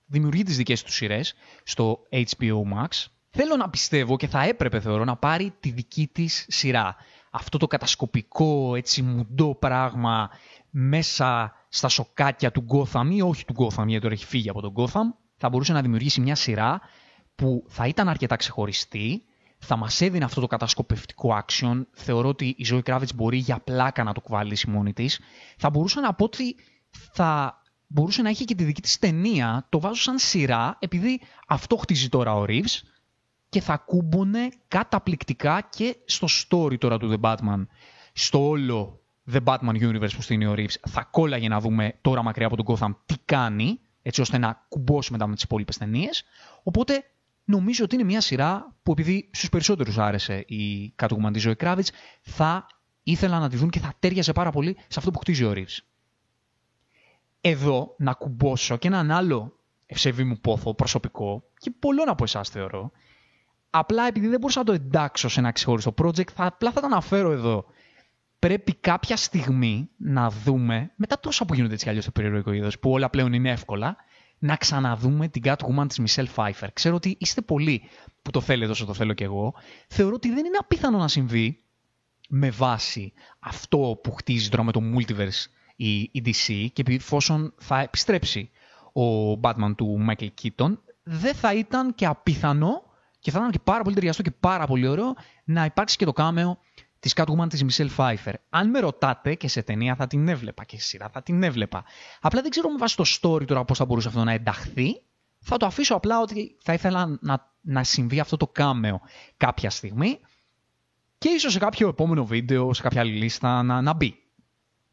δημιουργεί 0.05 0.43
τις 0.43 0.57
δικές 0.57 0.83
του 0.83 0.91
σειρές 0.91 1.33
στο 1.63 1.99
HBO 2.11 2.61
Max, 2.75 3.05
θέλω 3.29 3.55
να 3.55 3.69
πιστεύω 3.69 4.17
και 4.17 4.27
θα 4.27 4.43
έπρεπε 4.43 4.79
θεωρώ 4.79 5.03
να 5.03 5.15
πάρει 5.15 5.53
τη 5.59 5.71
δική 5.71 6.09
της 6.11 6.45
σειρά. 6.47 6.95
Αυτό 7.29 7.57
το 7.57 7.67
κατασκοπικό, 7.67 8.75
έτσι 8.75 9.01
μουντό 9.01 9.55
πράγμα 9.55 10.29
μέσα 10.69 11.55
στα 11.69 11.87
σοκάκια 11.87 12.51
του 12.51 12.65
Gotham 12.69 13.07
ή 13.11 13.21
όχι 13.21 13.45
του 13.45 13.53
Gotham 13.57 13.85
γιατί 13.85 14.01
τώρα 14.01 14.13
έχει 14.13 14.25
φύγει 14.25 14.49
από 14.49 14.61
τον 14.61 14.73
Gotham 14.75 15.27
θα 15.39 15.49
μπορούσε 15.49 15.73
να 15.73 15.81
δημιουργήσει 15.81 16.21
μια 16.21 16.35
σειρά 16.35 16.81
που 17.35 17.65
θα 17.67 17.87
ήταν 17.87 18.09
αρκετά 18.09 18.35
ξεχωριστή, 18.35 19.23
θα 19.59 19.75
μας 19.75 20.01
έδινε 20.01 20.25
αυτό 20.25 20.41
το 20.41 20.47
κατασκοπευτικό 20.47 21.43
action. 21.43 21.81
Θεωρώ 21.91 22.27
ότι 22.27 22.45
η 22.45 22.65
Zoe 22.69 22.81
Kravitz 22.83 23.15
μπορεί 23.15 23.37
για 23.37 23.59
πλάκα 23.59 24.03
να 24.03 24.13
το 24.13 24.21
κουβαλήσει 24.21 24.69
μόνη 24.69 24.93
της. 24.93 25.19
Θα 25.57 25.69
μπορούσα 25.69 26.01
να 26.01 26.13
πω 26.13 26.23
ότι 26.23 26.55
θα 27.13 27.61
μπορούσε 27.87 28.21
να 28.21 28.29
έχει 28.29 28.45
και 28.45 28.55
τη 28.55 28.63
δική 28.63 28.81
της 28.81 28.99
ταινία. 28.99 29.65
Το 29.69 29.79
βάζω 29.79 30.01
σαν 30.01 30.17
σειρά, 30.17 30.77
επειδή 30.79 31.21
αυτό 31.47 31.75
χτίζει 31.75 32.09
τώρα 32.09 32.33
ο 32.33 32.45
Reeves 32.47 32.81
και 33.49 33.61
θα 33.61 33.77
κούμπονε 33.77 34.49
καταπληκτικά 34.67 35.67
και 35.69 35.95
στο 36.05 36.27
story 36.29 36.77
τώρα 36.77 36.97
του 36.97 37.19
The 37.19 37.29
Batman. 37.29 37.65
Στο 38.13 38.47
όλο 38.47 39.01
The 39.31 39.43
Batman 39.43 39.75
Universe 39.81 40.13
που 40.15 40.21
στείνει 40.21 40.45
ο 40.45 40.53
Reeves 40.57 40.75
θα 40.89 41.03
κόλλαγε 41.11 41.47
να 41.47 41.59
δούμε 41.59 41.97
τώρα 42.01 42.23
μακριά 42.23 42.47
από 42.47 42.63
τον 42.63 42.65
Gotham 42.75 42.95
τι 43.05 43.15
κάνει 43.25 43.79
έτσι 44.01 44.21
ώστε 44.21 44.37
να 44.37 44.65
κουμπώσει 44.69 45.11
μετά 45.11 45.27
με 45.27 45.33
τις 45.33 45.43
υπόλοιπες 45.43 45.77
ταινίες. 45.77 46.23
Οπότε 46.63 47.03
νομίζω 47.43 47.83
ότι 47.83 47.95
είναι 47.95 48.03
μια 48.03 48.21
σειρά 48.21 48.75
που 48.83 48.91
επειδή 48.91 49.29
στους 49.33 49.49
περισσότερους 49.49 49.97
άρεσε 49.97 50.43
η 50.47 50.93
Catwoman 51.01 51.29
της 51.33 51.47
Zoe 51.47 51.55
Kravitz, 51.55 51.87
θα 52.21 52.65
ήθελα 53.03 53.39
να 53.39 53.49
τη 53.49 53.57
δουν 53.57 53.69
και 53.69 53.79
θα 53.79 53.93
τέριαζε 53.99 54.31
πάρα 54.31 54.51
πολύ 54.51 54.77
σε 54.87 54.99
αυτό 54.99 55.11
που 55.11 55.19
χτίζει 55.19 55.43
ο 55.43 55.53
Reeves. 55.55 55.77
Εδώ 57.41 57.95
να 57.97 58.13
κουμπώσω 58.13 58.77
και 58.77 58.87
έναν 58.87 59.11
άλλο 59.11 59.59
ευσεβή 59.85 60.23
μου 60.23 60.39
πόθο 60.39 60.73
προσωπικό 60.73 61.43
και 61.57 61.71
πολλών 61.79 62.09
από 62.09 62.23
εσάς 62.23 62.49
θεωρώ, 62.49 62.91
απλά 63.69 64.07
επειδή 64.07 64.27
δεν 64.27 64.39
μπορούσα 64.39 64.59
να 64.59 64.65
το 64.65 64.73
εντάξω 64.73 65.29
σε 65.29 65.39
ένα 65.39 65.51
ξεχωριστό 65.51 65.93
project, 65.97 66.31
θα, 66.33 66.45
απλά 66.45 66.71
θα 66.71 66.79
το 66.79 66.85
αναφέρω 66.85 67.31
εδώ 67.31 67.65
πρέπει 68.39 68.73
κάποια 68.73 69.17
στιγμή 69.17 69.89
να 69.97 70.29
δούμε, 70.29 70.91
μετά 70.95 71.19
τόσα 71.19 71.45
που 71.45 71.53
γίνονται 71.53 71.73
έτσι 71.73 71.83
κι 71.83 71.89
αλλιώς 71.89 72.03
στο 72.03 72.13
περιεργό 72.13 72.51
είδος, 72.51 72.79
που 72.79 72.91
όλα 72.91 73.09
πλέον 73.09 73.33
είναι 73.33 73.51
εύκολα, 73.51 73.95
να 74.39 74.55
ξαναδούμε 74.55 75.27
την 75.27 75.41
Catwoman 75.45 75.85
της 75.87 76.01
Michelle 76.05 76.27
Pfeiffer. 76.35 76.67
Ξέρω 76.73 76.95
ότι 76.95 77.15
είστε 77.19 77.41
πολλοί 77.41 77.81
που 78.21 78.31
το 78.31 78.41
θέλετε 78.41 78.71
όσο 78.71 78.85
το 78.85 78.93
θέλω 78.93 79.13
κι 79.13 79.23
εγώ. 79.23 79.53
Θεωρώ 79.87 80.13
ότι 80.13 80.29
δεν 80.29 80.45
είναι 80.45 80.57
απίθανο 80.59 80.97
να 80.97 81.07
συμβεί 81.07 81.63
με 82.29 82.49
βάση 82.49 83.13
αυτό 83.39 83.99
που 84.03 84.11
χτίζει 84.11 84.49
τώρα 84.49 84.63
με 84.63 84.71
το 84.71 84.81
Multiverse 84.95 85.45
η, 85.75 86.11
DC 86.25 86.67
και 86.73 86.83
εφόσον 86.87 87.53
θα 87.57 87.79
επιστρέψει 87.79 88.49
ο 88.93 89.31
Batman 89.41 89.73
του 89.77 90.05
Michael 90.09 90.29
Keaton, 90.41 90.77
δεν 91.03 91.35
θα 91.35 91.53
ήταν 91.53 91.95
και 91.95 92.05
απίθανο 92.05 92.83
και 93.19 93.31
θα 93.31 93.39
ήταν 93.39 93.51
και 93.51 93.59
πάρα 93.59 93.83
πολύ 93.83 93.95
ταιριαστό 93.95 94.21
και 94.21 94.31
πάρα 94.31 94.65
πολύ 94.65 94.87
ωραίο 94.87 95.13
να 95.43 95.65
υπάρξει 95.65 95.97
και 95.97 96.05
το 96.05 96.13
κάμεο 96.13 96.59
της 96.99 97.13
Catwoman 97.15 97.49
της 97.49 97.63
Michelle 97.63 97.89
Pfeiffer. 97.97 98.33
Αν 98.49 98.69
με 98.69 98.79
ρωτάτε 98.79 99.35
και 99.35 99.47
σε 99.47 99.61
ταινία 99.61 99.95
θα 99.95 100.07
την 100.07 100.27
έβλεπα 100.27 100.63
και 100.63 100.79
σε 100.79 100.87
σειρά 100.87 101.09
θα 101.09 101.23
την 101.23 101.43
έβλεπα. 101.43 101.83
Απλά 102.21 102.41
δεν 102.41 102.49
ξέρω 102.49 102.69
με 102.69 102.77
βάση 102.77 102.95
το 102.95 103.03
story 103.07 103.45
τώρα 103.47 103.65
πώς 103.65 103.77
θα 103.77 103.85
μπορούσε 103.85 104.07
αυτό 104.07 104.23
να 104.23 104.31
ενταχθεί. 104.31 105.01
Θα 105.39 105.57
το 105.57 105.65
αφήσω 105.65 105.95
απλά 105.95 106.21
ότι 106.21 106.57
θα 106.61 106.73
ήθελα 106.73 107.17
να, 107.21 107.51
να 107.61 107.83
συμβεί 107.83 108.19
αυτό 108.19 108.37
το 108.37 108.47
κάμεο 108.47 109.01
κάποια 109.37 109.69
στιγμή 109.69 110.19
και 111.17 111.29
ίσως 111.29 111.51
σε 111.51 111.59
κάποιο 111.59 111.87
επόμενο 111.87 112.25
βίντεο, 112.25 112.73
σε 112.73 112.81
κάποια 112.81 113.01
άλλη 113.01 113.11
λίστα 113.11 113.63
να, 113.63 113.81
να 113.81 113.93
μπει. 113.93 114.15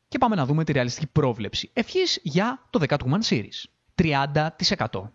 Και 0.08 0.18
πάμε 0.18 0.36
να 0.36 0.46
δούμε 0.46 0.64
τη 0.64 0.72
ρεαλιστική 0.72 1.06
πρόβλεψη. 1.06 1.70
Ευχής 1.72 2.20
για 2.22 2.66
το 2.70 2.84
10 2.88 2.96
του 2.98 3.10
Man 3.10 3.28
Series. 3.28 3.64
30%. 3.94 5.10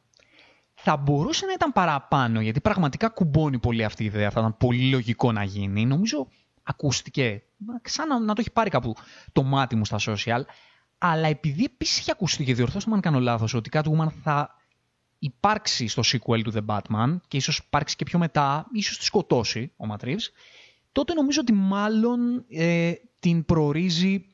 Θα 0.73 0.97
μπορούσε 0.97 1.45
να 1.45 1.53
ήταν 1.53 1.71
παραπάνω, 1.71 2.41
γιατί 2.41 2.61
πραγματικά 2.61 3.09
κουμπώνει 3.09 3.59
πολύ 3.59 3.83
αυτή 3.83 4.03
η 4.03 4.05
ιδέα. 4.05 4.29
Θα 4.29 4.39
ήταν 4.39 4.57
πολύ 4.57 4.89
λογικό 4.89 5.31
να 5.31 5.43
γίνει. 5.43 5.85
Νομίζω 5.85 6.27
ακούστηκε, 6.71 7.43
σαν 7.83 8.07
να, 8.07 8.19
να 8.19 8.33
το 8.33 8.41
έχει 8.41 8.51
πάρει 8.51 8.69
κάπου 8.69 8.95
το 9.31 9.43
μάτι 9.43 9.75
μου 9.75 9.85
στα 9.85 9.99
social. 10.05 10.41
Αλλά 10.97 11.27
επειδή 11.27 11.63
επίσης 11.63 11.97
έχει 11.97 12.11
ακουστεί 12.11 12.43
και 12.43 12.53
διορθώστε 12.53 12.89
με 12.89 12.95
αν 12.95 13.01
κάνω 13.01 13.19
λάθος, 13.19 13.53
ότι 13.53 13.69
Catwoman 13.73 14.07
θα 14.23 14.55
υπάρξει 15.19 15.87
στο 15.87 16.01
sequel 16.05 16.41
του 16.41 16.53
The 16.53 16.65
Batman 16.65 17.17
και 17.27 17.37
ίσως 17.37 17.57
υπάρξει 17.57 17.95
και 17.95 18.03
πιο 18.03 18.19
μετά, 18.19 18.67
ίσως 18.71 18.97
τη 18.97 19.03
σκοτώσει 19.03 19.71
ο 19.77 19.85
Ματρίβς, 19.85 20.31
τότε 20.91 21.13
νομίζω 21.13 21.39
ότι 21.41 21.53
μάλλον 21.53 22.45
ε, 22.49 22.93
την 23.19 23.45
προορίζει 23.45 24.25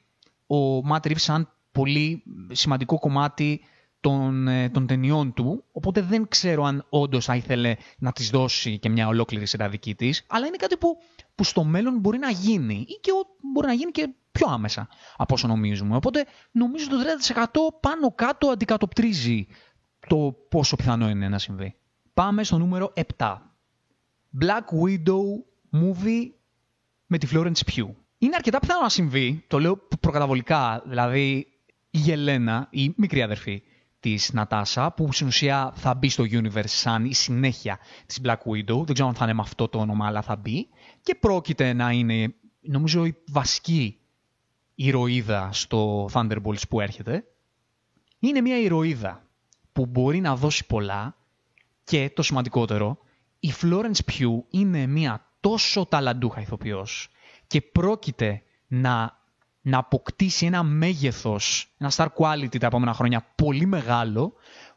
ο 0.47 0.85
Ματρίβς 0.85 1.23
σαν 1.23 1.51
πολύ 1.71 2.23
σημαντικό 2.51 2.99
κομμάτι 2.99 3.61
των, 4.07 4.47
ε, 4.47 4.69
των 4.69 4.87
ταινιών 4.87 5.33
του, 5.33 5.63
οπότε 5.71 6.01
δεν 6.01 6.27
ξέρω 6.27 6.63
αν 6.63 6.85
όντως 6.89 7.25
θα 7.25 7.35
ήθελε 7.35 7.75
να 7.97 8.11
της 8.11 8.29
δώσει 8.29 8.79
και 8.79 8.89
μια 8.89 9.07
ολόκληρη 9.07 9.45
σειρά 9.45 9.69
δική 9.69 9.95
της, 9.95 10.23
αλλά 10.27 10.47
είναι 10.47 10.55
κάτι 10.55 10.77
που, 10.77 10.97
που 11.35 11.43
στο 11.43 11.63
μέλλον 11.63 11.99
μπορεί 11.99 12.17
να 12.17 12.29
γίνει 12.29 12.85
ή 12.87 12.99
και 13.01 13.11
μπορεί 13.53 13.67
να 13.67 13.73
γίνει 13.73 13.91
και 13.91 14.09
πιο 14.31 14.47
άμεσα 14.49 14.87
από 15.17 15.33
όσο 15.33 15.47
νομίζουμε. 15.47 15.95
Οπότε 15.95 16.25
νομίζω 16.51 16.87
το 16.89 16.95
30% 16.97 17.45
πάνω 17.79 18.11
κάτω 18.15 18.47
αντικατοπτρίζει 18.47 19.47
το 20.07 20.35
πόσο 20.49 20.75
πιθανό 20.75 21.09
είναι 21.09 21.29
να 21.29 21.39
συμβεί. 21.39 21.75
Πάμε 22.13 22.43
στο 22.43 22.57
νούμερο 22.57 22.93
7. 23.17 23.35
Black 24.41 24.85
Widow 24.85 25.23
movie 25.71 26.29
με 27.05 27.17
τη 27.17 27.27
Florence 27.31 27.61
Pugh. 27.71 27.89
Είναι 28.17 28.35
αρκετά 28.35 28.59
πιθανό 28.59 28.81
να 28.81 28.89
συμβεί, 28.89 29.43
το 29.47 29.59
λέω 29.59 29.77
προκαταβολικά, 29.99 30.83
δηλαδή 30.85 31.47
η 31.89 31.97
Γελένα, 31.97 32.67
η 32.69 32.93
μικρή 32.95 33.21
αδερφή 33.21 33.61
της 33.99 34.33
Νατάσα, 34.33 34.91
που 34.91 35.13
στην 35.13 35.27
ουσία 35.27 35.71
θα 35.75 35.93
μπει 35.93 36.09
στο 36.09 36.23
universe 36.23 36.63
σαν 36.65 37.05
η 37.05 37.13
συνέχεια 37.13 37.79
της 38.05 38.19
Black 38.23 38.37
Widow, 38.37 38.85
δεν 38.85 38.93
ξέρω 38.93 39.07
αν 39.07 39.15
θα 39.15 39.23
είναι 39.23 39.33
με 39.33 39.41
αυτό 39.41 39.67
το 39.67 39.79
όνομα, 39.79 40.05
αλλά 40.05 40.21
θα 40.21 40.35
μπει, 40.35 40.67
και 41.01 41.15
πρόκειται 41.15 41.73
να 41.73 41.91
είναι, 41.91 42.35
νομίζω, 42.61 43.05
η 43.05 43.15
βασική 43.27 43.99
ηρωίδα 44.75 45.49
στο 45.53 46.09
Thunderbolts 46.13 46.67
που 46.69 46.81
έρχεται. 46.81 47.23
Είναι 48.19 48.41
μια 48.41 48.59
ηρωίδα 48.59 49.27
που 49.71 49.85
μπορεί 49.85 50.19
να 50.19 50.35
δώσει 50.35 50.65
πολλά 50.65 51.17
και 51.83 52.11
το 52.15 52.21
σημαντικότερο, 52.21 52.97
η 53.39 53.53
Florence 53.61 53.99
Pugh 54.11 54.39
είναι 54.49 54.87
μια 54.87 55.31
τόσο 55.39 55.85
ταλαντούχα 55.85 56.41
ηθοποιός 56.41 57.09
και 57.47 57.61
πρόκειται 57.61 58.41
να, 58.67 59.16
να 59.67 59.77
αποκτήσει 59.77 60.45
ένα 60.45 60.63
μέγεθος, 60.63 61.73
ένα 61.77 61.91
star 61.95 62.07
quality 62.19 62.57
τα 62.59 62.65
επόμενα 62.65 62.93
χρόνια 62.93 63.25
πολύ 63.35 63.65
μεγάλο 63.65 64.33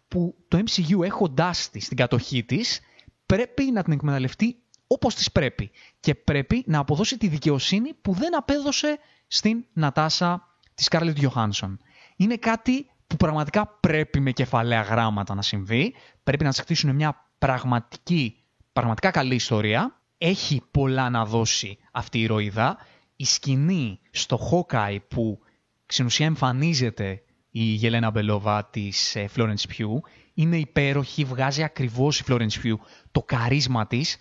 που 0.09 0.35
το 0.49 0.59
MCU 0.59 1.05
έχοντάς 1.05 1.71
της 1.71 1.85
στην 1.85 1.97
κατοχή 1.97 2.45
της 2.45 2.81
πρέπει 3.27 3.71
να 3.71 3.83
την 3.83 3.93
εκμεταλλευτεί 3.93 4.57
όπως 4.87 5.15
της 5.15 5.33
πρέπει 5.33 5.71
και 6.01 6.15
πρέπει 6.15 6.65
να 6.67 6.79
αποδώσει 6.79 7.19
τη 7.19 7.29
δικαιοσύνη 7.29 7.95
που 7.95 8.13
δεν 8.13 8.37
απέδωσε 8.37 8.99
στην 9.27 9.65
Νατάσα 9.73 10.49
της 10.75 10.89
Scarlett 10.91 11.17
Johansson. 11.17 11.77
Είναι 12.17 12.37
κάτι 12.37 12.87
που 13.07 13.17
πραγματικά 13.17 13.67
πρέπει 13.81 14.21
με 14.21 14.31
κεφαλαία 14.31 14.81
γράμματα 14.81 15.35
να 15.35 15.43
συμβεί. 15.43 15.95
Πρέπει 16.23 16.45
να 16.45 16.53
της 16.53 16.85
μια 16.85 17.31
πραγματική, 17.39 18.45
πραγματικά 18.73 19.11
καλή 19.11 19.35
ιστορία. 19.35 20.01
Έχει 20.19 20.63
πολλά 20.71 21.11
να 21.11 21.25
δώσει 21.25 21.79
αυτή 21.93 22.19
η 22.19 22.23
ηρωίδα. 22.23 22.79
Η 23.21 23.25
σκηνή 23.25 24.01
στο 24.11 24.39
Hawkeye 24.51 24.99
που 25.09 25.39
στην 25.87 26.05
ουσία 26.05 26.27
εμφανίζεται 26.27 27.23
η 27.51 27.63
Γελένα 27.63 28.11
Μπελόβα 28.11 28.65
της 28.65 29.17
ε, 29.17 29.29
Florence 29.37 29.67
Pugh 29.77 30.01
είναι 30.35 30.57
υπέροχη, 30.57 31.25
βγάζει 31.25 31.63
ακριβώς 31.63 32.21
η 32.21 32.25
Florence 32.27 32.63
Pugh 32.65 32.75
το 33.11 33.23
καρίσμα 33.23 33.87
της. 33.87 34.17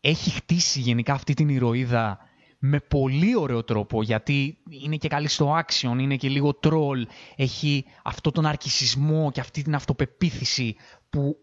Έχει 0.00 0.30
χτίσει 0.30 0.80
γενικά 0.80 1.12
αυτή 1.12 1.34
την 1.34 1.48
ηρωίδα 1.48 2.18
με 2.58 2.80
πολύ 2.80 3.36
ωραίο 3.36 3.64
τρόπο, 3.64 4.02
γιατί 4.02 4.58
είναι 4.68 4.96
και 4.96 5.08
καλή 5.08 5.28
στο 5.28 5.58
action, 5.58 5.96
είναι 5.98 6.16
και 6.16 6.28
λίγο 6.28 6.58
troll, 6.62 7.02
έχει 7.36 7.84
αυτό 8.02 8.30
τον 8.30 8.46
αρκισισμό 8.46 9.30
και 9.32 9.40
αυτή 9.40 9.62
την 9.62 9.74
αυτοπεποίθηση 9.74 10.76
που 11.10 11.36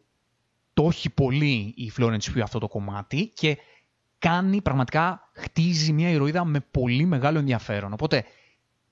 το 0.73 0.87
έχει 0.87 1.09
πολύ 1.09 1.73
η 1.77 1.91
Florence 1.97 2.33
Pugh 2.35 2.41
αυτό 2.43 2.59
το 2.59 2.67
κομμάτι 2.67 3.31
και 3.33 3.57
κάνει 4.23 4.61
πραγματικά, 4.61 5.29
χτίζει 5.33 5.91
μια 5.93 6.09
ηρωίδα 6.09 6.45
με 6.45 6.59
πολύ 6.71 7.05
μεγάλο 7.05 7.39
ενδιαφέρον. 7.39 7.93
Οπότε 7.93 8.25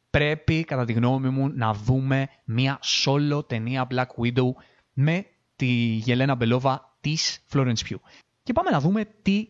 πρέπει 0.09 0.63
κατά 0.63 0.85
τη 0.85 0.93
γνώμη 0.93 1.29
μου 1.29 1.51
να 1.53 1.73
δούμε 1.73 2.29
μια 2.45 2.79
solo 2.83 3.47
ταινία 3.47 3.87
Black 3.91 4.05
Widow 4.05 4.51
με 4.93 5.25
τη 5.55 5.65
Γελένα 6.03 6.35
Μπελόβα 6.35 6.97
της 7.01 7.39
Florence 7.53 7.89
Pugh. 7.89 7.99
Και 8.43 8.53
πάμε 8.53 8.69
να 8.69 8.79
δούμε 8.79 9.05
τι 9.21 9.47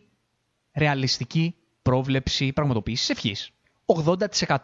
ρεαλιστική 0.74 1.54
πρόβλεψη 1.82 2.52
πραγματοποίησης 2.52 3.10
ευχής. 3.10 3.50
80%. 3.86 4.56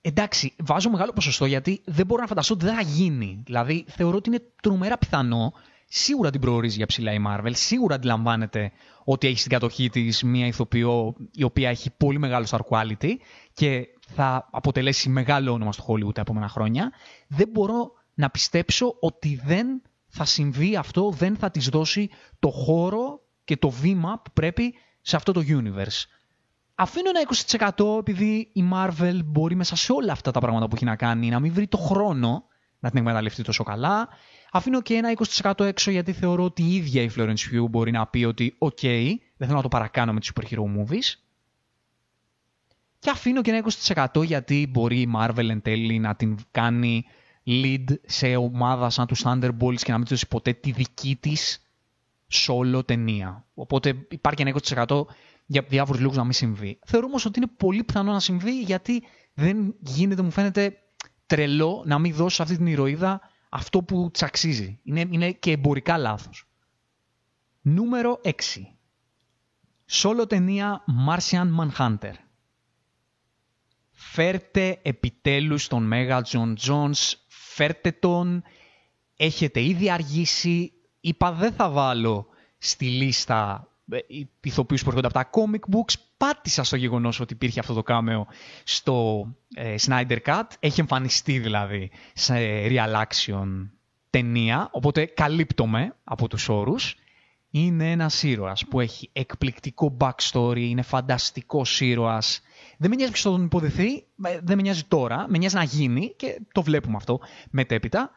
Εντάξει, 0.00 0.54
βάζω 0.58 0.90
μεγάλο 0.90 1.12
ποσοστό 1.12 1.46
γιατί 1.46 1.82
δεν 1.84 2.06
μπορώ 2.06 2.20
να 2.20 2.26
φανταστώ 2.28 2.54
ότι 2.54 2.64
δεν 2.64 2.74
θα 2.74 2.82
γίνει. 2.82 3.42
Δηλαδή, 3.44 3.84
θεωρώ 3.88 4.16
ότι 4.16 4.28
είναι 4.28 4.42
τρομερά 4.62 4.98
πιθανό. 4.98 5.52
Σίγουρα 5.90 6.30
την 6.30 6.40
προορίζει 6.40 6.76
για 6.76 6.86
ψηλά 6.86 7.12
η 7.12 7.18
Marvel. 7.26 7.50
Σίγουρα 7.52 7.94
αντιλαμβάνεται 7.94 8.72
ότι 9.04 9.26
έχει 9.26 9.38
στην 9.38 9.50
κατοχή 9.50 9.90
της 9.90 10.22
μια 10.22 10.46
ηθοποιό 10.46 11.14
η 11.32 11.42
οποία 11.42 11.68
έχει 11.68 11.90
πολύ 11.96 12.18
μεγάλο 12.18 12.46
star 12.50 12.60
quality 12.70 13.12
και 13.52 13.86
θα 14.08 14.48
αποτελέσει 14.50 15.08
μεγάλο 15.08 15.52
όνομα 15.52 15.72
στο 15.72 15.84
Hollywood 15.88 16.14
τα 16.14 16.20
επόμενα 16.20 16.48
χρόνια. 16.48 16.92
Δεν 17.28 17.48
μπορώ 17.48 17.92
να 18.14 18.30
πιστέψω 18.30 18.96
ότι 19.00 19.40
δεν 19.44 19.82
θα 20.08 20.24
συμβεί 20.24 20.76
αυτό, 20.76 21.10
δεν 21.10 21.36
θα 21.36 21.50
της 21.50 21.68
δώσει 21.68 22.10
το 22.38 22.50
χώρο 22.50 23.20
και 23.44 23.56
το 23.56 23.70
βήμα 23.70 24.20
που 24.24 24.30
πρέπει 24.32 24.74
σε 25.00 25.16
αυτό 25.16 25.32
το 25.32 25.40
universe. 25.46 26.04
Αφήνω 26.74 27.08
ένα 27.08 27.20
20% 27.76 27.98
επειδή 27.98 28.50
η 28.52 28.64
Marvel 28.72 29.20
μπορεί 29.24 29.54
μέσα 29.54 29.76
σε 29.76 29.92
όλα 29.92 30.12
αυτά 30.12 30.30
τα 30.30 30.40
πράγματα 30.40 30.68
που 30.68 30.74
έχει 30.74 30.84
να 30.84 30.96
κάνει 30.96 31.28
να 31.28 31.40
μην 31.40 31.52
βρει 31.52 31.66
το 31.66 31.76
χρόνο 31.76 32.44
να 32.78 32.90
την 32.90 32.98
εκμεταλλευτεί 32.98 33.42
τόσο 33.42 33.64
καλά. 33.64 34.08
Αφήνω 34.52 34.82
και 34.82 34.94
ένα 34.94 35.12
20% 35.42 35.60
έξω 35.64 35.90
γιατί 35.90 36.12
θεωρώ 36.12 36.44
ότι 36.44 36.62
η 36.62 36.74
ίδια 36.74 37.02
η 37.02 37.10
Florence 37.16 37.30
Pugh 37.52 37.68
μπορεί 37.70 37.90
να 37.90 38.06
πει 38.06 38.24
ότι 38.24 38.54
«ΟΚ, 38.58 38.80
δεν 38.80 39.20
θέλω 39.38 39.56
να 39.56 39.62
το 39.62 39.68
παρακάνω 39.68 40.12
με 40.12 40.20
τις 40.20 40.32
superhero 40.34 40.62
movies». 40.62 41.14
Και 42.98 43.10
αφήνω 43.10 43.42
και 43.42 43.50
ένα 43.50 43.64
20% 44.16 44.24
γιατί 44.24 44.68
μπορεί 44.70 45.00
η 45.00 45.10
Marvel 45.16 45.48
εν 45.48 45.62
τέλει 45.62 45.98
να 45.98 46.14
την 46.14 46.38
κάνει 46.50 47.04
lead 47.46 47.84
σε 48.06 48.36
ομάδα 48.36 48.90
σαν 48.90 49.06
τους 49.06 49.22
Thunderbolts 49.24 49.80
και 49.82 49.90
να 49.90 49.96
μην 49.96 50.06
τους 50.06 50.10
δώσει 50.10 50.28
ποτέ 50.28 50.52
τη 50.52 50.70
δική 50.70 51.16
της 51.20 51.62
solo 52.32 52.80
ταινία. 52.86 53.46
Οπότε 53.54 54.06
υπάρχει 54.08 54.42
ένα 54.42 54.60
20% 54.86 55.00
για 55.46 55.64
διάφορους 55.68 56.00
λόγους 56.00 56.16
να 56.16 56.24
μην 56.24 56.32
συμβεί. 56.32 56.78
Θεωρώ 56.86 57.06
όμως 57.06 57.24
ότι 57.24 57.38
είναι 57.38 57.50
πολύ 57.56 57.84
πιθανό 57.84 58.12
να 58.12 58.20
συμβεί 58.20 58.60
γιατί 58.60 59.02
δεν 59.34 59.74
γίνεται, 59.80 60.22
μου 60.22 60.30
φαίνεται 60.30 60.76
τρελό 61.28 61.82
να 61.86 61.98
μην 61.98 62.14
δώσει 62.14 62.42
αυτή 62.42 62.56
την 62.56 62.66
ηρωίδα 62.66 63.20
αυτό 63.48 63.82
που 63.82 64.10
της 64.12 64.22
αξίζει. 64.22 64.80
Είναι, 64.82 65.00
είναι 65.10 65.32
και 65.32 65.50
εμπορικά 65.50 65.98
λάθος. 65.98 66.46
Νούμερο 67.60 68.20
6. 68.24 68.32
Σόλο 69.86 70.26
ταινία 70.26 70.84
Martian 71.08 71.48
Manhunter. 71.58 72.12
Φέρτε 73.90 74.78
επιτέλους 74.82 75.66
τον 75.66 75.82
Μέγα 75.82 76.22
J'onn 76.22 76.56
J'onzz, 76.60 77.12
φέρτε 77.26 77.92
τον, 77.92 78.42
έχετε 79.16 79.62
ήδη 79.62 79.90
αργήσει, 79.90 80.72
είπα 81.00 81.32
δεν 81.32 81.52
θα 81.52 81.70
βάλω 81.70 82.26
στη 82.58 82.86
λίστα 82.86 83.68
ε, 83.68 83.77
ηθοποιούς 84.40 84.82
που 84.82 84.88
έρχονται 84.88 85.06
από 85.06 85.16
τα 85.16 85.30
comic 85.30 85.76
books. 85.76 85.94
Πάτησα 86.16 86.64
στο 86.64 86.76
γεγονός 86.76 87.20
ότι 87.20 87.32
υπήρχε 87.32 87.60
αυτό 87.60 87.74
το 87.74 87.82
κάμεο 87.82 88.26
στο 88.64 89.26
ε, 89.54 89.74
Snyder 89.86 90.18
Cut. 90.24 90.42
Έχει 90.60 90.80
εμφανιστεί 90.80 91.38
δηλαδή 91.38 91.90
σε 92.14 92.34
real 92.66 93.02
action 93.02 93.68
ταινία, 94.10 94.68
οπότε 94.72 95.04
καλύπτομαι 95.06 95.96
από 96.04 96.28
τους 96.28 96.48
όρους. 96.48 96.96
Είναι 97.50 97.90
ένας 97.90 98.22
ήρωας 98.22 98.64
που 98.66 98.80
έχει 98.80 99.10
εκπληκτικό 99.12 99.96
backstory, 100.00 100.60
είναι 100.60 100.82
φανταστικός 100.82 101.80
ήρωας. 101.80 102.40
Δεν 102.78 102.90
με 102.90 102.96
νοιάζει 102.96 103.12
ποιος 103.12 103.24
θα 103.24 103.30
τον 103.30 103.44
υποδεθεί, 103.44 103.94
ε, 104.22 104.38
δεν 104.42 104.56
με 104.56 104.62
νοιάζει 104.62 104.84
τώρα, 104.84 105.26
με 105.28 105.38
νοιάζει 105.38 105.54
να 105.54 105.62
γίνει 105.62 106.14
και 106.16 106.40
το 106.52 106.62
βλέπουμε 106.62 106.96
αυτό 106.96 107.20
μετέπειτα 107.50 108.10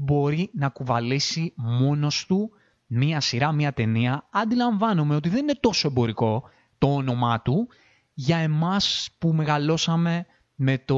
μπορεί 0.00 0.50
να 0.52 0.68
κουβαλήσει 0.68 1.52
μόνος 1.56 2.26
του 2.26 2.50
μία 2.88 3.20
σειρά, 3.20 3.52
μία 3.52 3.72
ταινία. 3.72 4.26
Αντιλαμβάνομαι 4.30 5.14
ότι 5.14 5.28
δεν 5.28 5.42
είναι 5.42 5.58
τόσο 5.60 5.88
εμπορικό 5.88 6.42
το 6.78 6.94
όνομά 6.94 7.42
του 7.42 7.68
για 8.14 8.36
εμάς 8.36 9.08
που 9.18 9.32
μεγαλώσαμε 9.32 10.26
με, 10.54 10.78
το, 10.78 10.96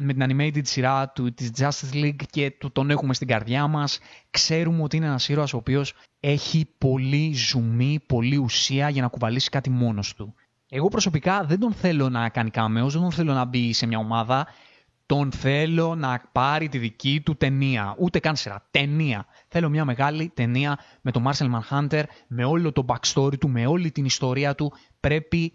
με 0.00 0.12
την 0.12 0.26
animated 0.28 0.66
σειρά 0.66 1.08
του, 1.08 1.34
της 1.34 1.50
Justice 1.58 1.94
League 1.94 2.22
και 2.30 2.50
του, 2.50 2.72
τον 2.72 2.90
έχουμε 2.90 3.14
στην 3.14 3.28
καρδιά 3.28 3.66
μας. 3.66 3.98
Ξέρουμε 4.30 4.82
ότι 4.82 4.96
είναι 4.96 5.06
ένας 5.06 5.28
ήρωας 5.28 5.52
ο 5.52 5.56
οποίος 5.56 5.94
έχει 6.20 6.74
πολύ 6.78 7.32
ζουμί, 7.34 7.98
πολύ 8.06 8.36
ουσία 8.36 8.88
για 8.88 9.02
να 9.02 9.08
κουβαλήσει 9.08 9.50
κάτι 9.50 9.70
μόνος 9.70 10.14
του. 10.14 10.34
Εγώ 10.68 10.88
προσωπικά 10.88 11.44
δεν 11.44 11.58
τον 11.58 11.72
θέλω 11.72 12.08
να 12.08 12.28
κάνει 12.28 12.50
κάμεος, 12.50 12.92
δεν 12.92 13.02
τον 13.02 13.12
θέλω 13.12 13.32
να 13.32 13.44
μπει 13.44 13.72
σε 13.72 13.86
μια 13.86 13.98
ομάδα. 13.98 14.46
Τον 15.06 15.32
θέλω 15.32 15.94
να 15.94 16.22
πάρει 16.32 16.68
τη 16.68 16.78
δική 16.78 17.20
του 17.24 17.36
ταινία. 17.36 17.94
Ούτε 17.98 18.18
καν 18.18 18.36
σειρά. 18.36 18.66
Ταινία. 18.70 19.26
Θέλω 19.48 19.68
μια 19.68 19.84
μεγάλη 19.84 20.30
ταινία 20.34 20.78
με 21.00 21.10
τον 21.10 21.24
Marcel 21.26 21.50
Manhunter, 21.50 22.02
με 22.28 22.44
όλο 22.44 22.72
το 22.72 22.84
backstory 22.88 23.38
του, 23.38 23.48
με 23.48 23.66
όλη 23.66 23.90
την 23.90 24.04
ιστορία 24.04 24.54
του. 24.54 24.72
Πρέπει 25.00 25.52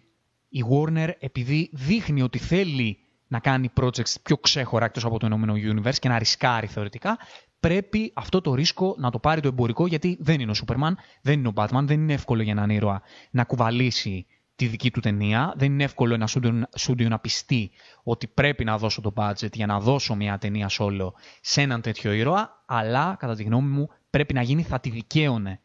η 0.50 0.64
Warner, 0.72 1.10
επειδή 1.20 1.70
δείχνει 1.74 2.22
ότι 2.22 2.38
θέλει 2.38 2.98
να 3.28 3.40
κάνει 3.40 3.70
projects 3.82 4.14
πιο 4.24 4.38
ξέχωρα 4.38 4.86
εκτός 4.86 5.06
από 5.06 5.20
το 5.20 5.26
ενόμενο 5.26 5.54
universe 5.54 5.96
και 6.00 6.10
να 6.10 6.18
ρισκάρει 6.18 6.68
θεωρητικά, 6.68 7.18
πρέπει 7.60 8.12
αυτό 8.16 8.42
το 8.42 8.54
ρίσκο 8.54 8.96
να 8.98 9.10
το 9.12 9.20
πάρει 9.20 9.42
το 9.42 9.48
εμπορικό 9.48 9.88
γιατί 9.88 10.18
δεν 10.20 10.40
είναι 10.40 10.52
ο 10.52 10.54
Σούπερμαν, 10.54 10.98
δεν 11.22 11.40
είναι 11.40 11.48
ο 11.48 11.54
Batman, 11.56 11.84
δεν 11.84 12.02
είναι 12.02 12.14
εύκολο 12.14 12.42
για 12.42 12.52
έναν 12.52 12.70
ήρωα 12.70 13.02
να 13.32 13.44
κουβαλήσει 13.44 14.26
τη 14.58 14.68
δική 14.68 14.92
του 14.92 15.00
ταινία. 15.00 15.54
Δεν 15.56 15.72
είναι 15.72 15.84
εύκολο 15.84 16.14
ένα 16.14 16.28
στούντιο 16.72 17.10
να 17.10 17.20
πιστεί 17.20 17.72
ότι 18.04 18.28
πρέπει 18.28 18.64
να 18.64 18.78
δώσω 18.78 19.02
το 19.02 19.14
budget 19.16 19.54
για 19.54 19.66
να 19.66 19.80
δώσω 19.80 20.16
μια 20.16 20.38
ταινία 20.38 20.70
solo 20.80 21.12
σε 21.42 21.62
έναν 21.62 21.82
τέτοιο 21.82 22.12
ήρωα, 22.12 22.64
αλλά 22.66 23.16
κατά 23.20 23.36
τη 23.36 23.44
γνώμη 23.44 23.70
μου 23.70 23.90
πρέπει 24.10 24.34
να 24.34 24.42
γίνει, 24.42 24.64
θα 24.64 24.80
τη 24.80 24.90
δικαίωνε 24.90 25.60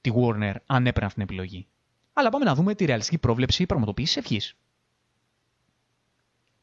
τη 0.00 0.10
Warner 0.14 0.54
αν 0.66 0.86
έπαιρνε 0.86 1.06
αυτή 1.06 1.14
την 1.14 1.22
επιλογή. 1.22 1.66
Αλλά 2.12 2.28
πάμε 2.28 2.44
να 2.44 2.54
δούμε 2.54 2.74
τη 2.74 2.84
ρεαλιστική 2.84 3.18
πρόβλεψη 3.18 3.66
πραγματοποίησης 3.66 4.16
ευχής. 4.16 4.56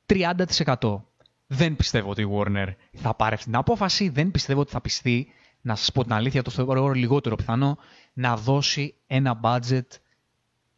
30%. 0.06 1.02
Δεν 1.48 1.76
πιστεύω 1.76 2.10
ότι 2.10 2.22
η 2.22 2.30
Warner 2.32 2.68
θα 2.92 3.14
πάρει 3.14 3.34
αυτή 3.34 3.46
την 3.46 3.56
απόφαση, 3.56 4.10
δεν 4.10 4.32
πιστεύω 4.32 4.60
ότι 4.60 4.72
θα 4.72 4.82
πιστεί, 4.82 5.28
να 5.62 5.76
σας 5.76 5.92
πω 5.92 6.04
την 6.04 6.14
αλήθεια, 6.14 6.42
το 6.42 6.52
θεωρώ 6.52 6.92
λιγότερο 6.92 7.36
πιθανό, 7.36 7.78
να 8.14 8.38
δώσει 8.38 8.96
ένα 9.08 9.40
budget 9.44 9.88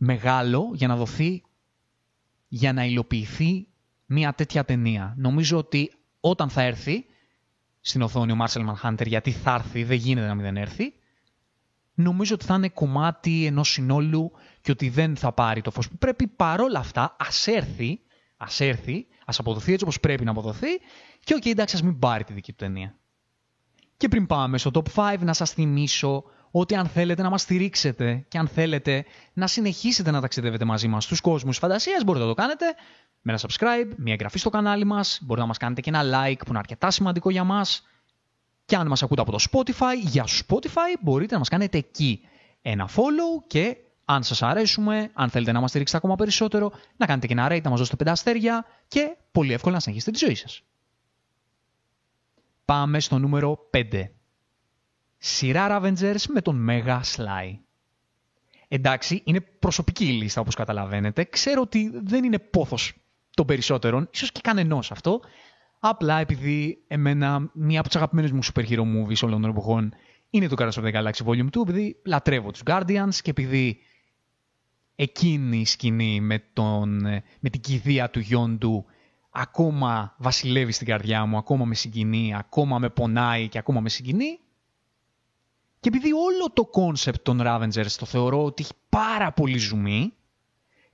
μεγάλο 0.01 0.71
για 0.73 0.87
να 0.87 0.95
δοθεί, 0.95 1.43
για 2.47 2.73
να 2.73 2.85
υλοποιηθεί 2.85 3.67
μια 4.05 4.33
τέτοια 4.33 4.65
ταινία. 4.65 5.13
Νομίζω 5.17 5.57
ότι 5.57 5.91
όταν 6.19 6.49
θα 6.49 6.61
έρθει 6.61 7.05
στην 7.81 8.01
οθόνη 8.01 8.31
ο 8.31 8.37
Martian 8.45 8.73
Manhunter, 8.73 9.05
γιατί 9.05 9.31
θα 9.31 9.53
έρθει, 9.53 9.83
δεν 9.83 9.97
γίνεται 9.97 10.27
να 10.27 10.35
μην 10.35 10.43
δεν 10.43 10.57
έρθει, 10.57 10.93
νομίζω 11.93 12.33
ότι 12.35 12.45
θα 12.45 12.55
είναι 12.55 12.69
κομμάτι 12.69 13.45
ενός 13.45 13.69
συνόλου 13.69 14.31
και 14.61 14.71
ότι 14.71 14.89
δεν 14.89 15.15
θα 15.15 15.31
πάρει 15.31 15.61
το 15.61 15.71
φως 15.71 15.89
που 15.89 15.97
πρέπει. 15.97 16.27
Παρόλα 16.27 16.79
αυτά, 16.79 17.15
ας 17.19 17.47
έρθει, 17.47 17.99
ας 18.37 18.59
έρθει, 18.59 19.07
ας 19.25 19.39
αποδοθεί 19.39 19.71
έτσι 19.71 19.83
όπως 19.83 19.99
πρέπει 19.99 20.23
να 20.23 20.31
αποδοθεί 20.31 20.77
και 21.23 21.33
OK, 21.33 21.41
okay, 21.43 21.49
εντάξει, 21.49 21.75
ας 21.75 21.81
μην 21.81 21.99
πάρει 21.99 22.23
τη 22.23 22.33
δική 22.33 22.51
του 22.51 22.57
ταινία. 22.57 22.95
Και 23.97 24.07
πριν 24.07 24.25
πάμε 24.25 24.57
στο 24.57 24.71
top 24.73 25.13
5, 25.13 25.17
να 25.19 25.33
σας 25.33 25.51
θυμίσω 25.51 26.23
ότι 26.51 26.75
αν 26.75 26.87
θέλετε 26.87 27.21
να 27.21 27.29
μας 27.29 27.41
στηρίξετε 27.41 28.25
και 28.27 28.37
αν 28.37 28.47
θέλετε 28.47 29.05
να 29.33 29.47
συνεχίσετε 29.47 30.11
να 30.11 30.21
ταξιδεύετε 30.21 30.65
μαζί 30.65 30.87
μας 30.87 31.03
στους 31.03 31.21
κόσμους 31.21 31.57
φαντασίας, 31.57 32.03
μπορείτε 32.03 32.25
να 32.25 32.29
το 32.29 32.41
κάνετε 32.41 32.65
με 33.21 33.31
ένα 33.31 33.39
subscribe, 33.41 33.93
μια 33.97 34.13
εγγραφή 34.13 34.39
στο 34.39 34.49
κανάλι 34.49 34.85
μας, 34.85 35.19
μπορείτε 35.21 35.41
να 35.41 35.47
μας 35.47 35.57
κάνετε 35.57 35.81
και 35.81 35.89
ένα 35.89 36.01
like 36.03 36.37
που 36.37 36.49
είναι 36.49 36.57
αρκετά 36.57 36.91
σημαντικό 36.91 37.29
για 37.29 37.43
μας. 37.43 37.83
Και 38.65 38.75
αν 38.75 38.87
μας 38.87 39.03
ακούτε 39.03 39.21
από 39.21 39.31
το 39.31 39.45
Spotify, 39.51 39.95
για 40.01 40.25
Spotify 40.27 40.99
μπορείτε 41.01 41.33
να 41.33 41.39
μας 41.39 41.49
κάνετε 41.49 41.77
εκεί 41.77 42.21
ένα 42.61 42.89
follow 42.89 43.43
και 43.47 43.77
αν 44.05 44.23
σας 44.23 44.41
αρέσουμε, 44.41 45.09
αν 45.13 45.29
θέλετε 45.29 45.51
να 45.51 45.59
μας 45.59 45.69
στηρίξετε 45.69 45.97
ακόμα 45.99 46.15
περισσότερο, 46.15 46.71
να 46.97 47.05
κάνετε 47.05 47.27
και 47.27 47.33
ένα 47.33 47.47
rate, 47.51 47.61
να 47.63 47.69
μας 47.69 47.79
δώσετε 47.79 47.95
πέντε 47.95 48.11
αστέρια 48.11 48.65
και 48.87 49.17
πολύ 49.31 49.53
εύκολα 49.53 49.73
να 49.73 49.79
συνεχίσετε 49.79 50.11
τη 50.17 50.25
ζωή 50.25 50.35
σας. 50.35 50.61
Πάμε 52.65 52.99
στο 52.99 53.17
νούμερο 53.17 53.57
5. 53.71 54.09
Σειρά 55.19 55.67
Ravengers 55.71 56.23
με 56.27 56.41
τον 56.41 56.67
Mega 56.69 56.99
Sly. 57.15 57.57
Εντάξει, 58.67 59.21
είναι 59.25 59.39
προσωπική 59.39 60.05
η 60.05 60.11
λίστα 60.11 60.41
όπως 60.41 60.55
καταλαβαίνετε. 60.55 61.23
Ξέρω 61.23 61.61
ότι 61.61 61.91
δεν 62.03 62.23
είναι 62.23 62.39
πόθος 62.39 62.93
των 63.35 63.45
περισσότερων, 63.45 64.09
ίσως 64.13 64.31
και 64.31 64.39
κανενός 64.43 64.91
αυτό. 64.91 65.19
Απλά 65.79 66.19
επειδή 66.19 66.83
εμένα 66.87 67.49
μία 67.53 67.79
από 67.79 67.87
τις 67.87 67.97
αγαπημένες 67.97 68.31
μου 68.31 68.39
super 68.43 68.69
hero 68.69 68.79
movies 68.79 69.21
όλων 69.21 69.41
των 69.41 69.49
εποχών 69.49 69.93
είναι 70.29 70.47
το 70.47 70.55
Guardians 70.59 70.83
of 70.83 70.83
the 70.83 70.93
Galaxy 70.93 71.25
Volume 71.25 71.49
2, 71.57 71.61
επειδή 71.61 71.95
λατρεύω 72.05 72.51
τους 72.51 72.61
Guardians 72.65 73.15
και 73.21 73.29
επειδή 73.29 73.79
εκείνη 74.95 75.57
η 75.57 75.65
σκηνή 75.65 76.21
με, 76.21 76.43
τον, 76.53 77.01
με 77.39 77.49
την 77.49 77.61
κηδεία 77.61 78.09
του 78.09 78.19
Γιόντου 78.19 78.85
ακόμα 79.29 80.15
βασιλεύει 80.17 80.71
στην 80.71 80.87
καρδιά 80.87 81.25
μου, 81.25 81.37
ακόμα 81.37 81.65
με 81.65 81.75
συγκινεί, 81.75 82.35
ακόμα 82.35 82.79
με 82.79 82.89
πονάει 82.89 83.47
και 83.47 83.57
ακόμα 83.57 83.79
με 83.79 83.89
συγκινεί. 83.89 84.39
Και 85.79 85.87
επειδή 85.87 86.13
όλο 86.13 86.51
το 86.53 86.65
concept 86.65 87.23
των 87.23 87.39
Ravagers 87.43 87.91
το 87.97 88.05
θεωρώ 88.05 88.43
ότι 88.43 88.63
έχει 88.63 88.73
πάρα 88.89 89.31
πολύ 89.31 89.57
ζουμί 89.57 90.13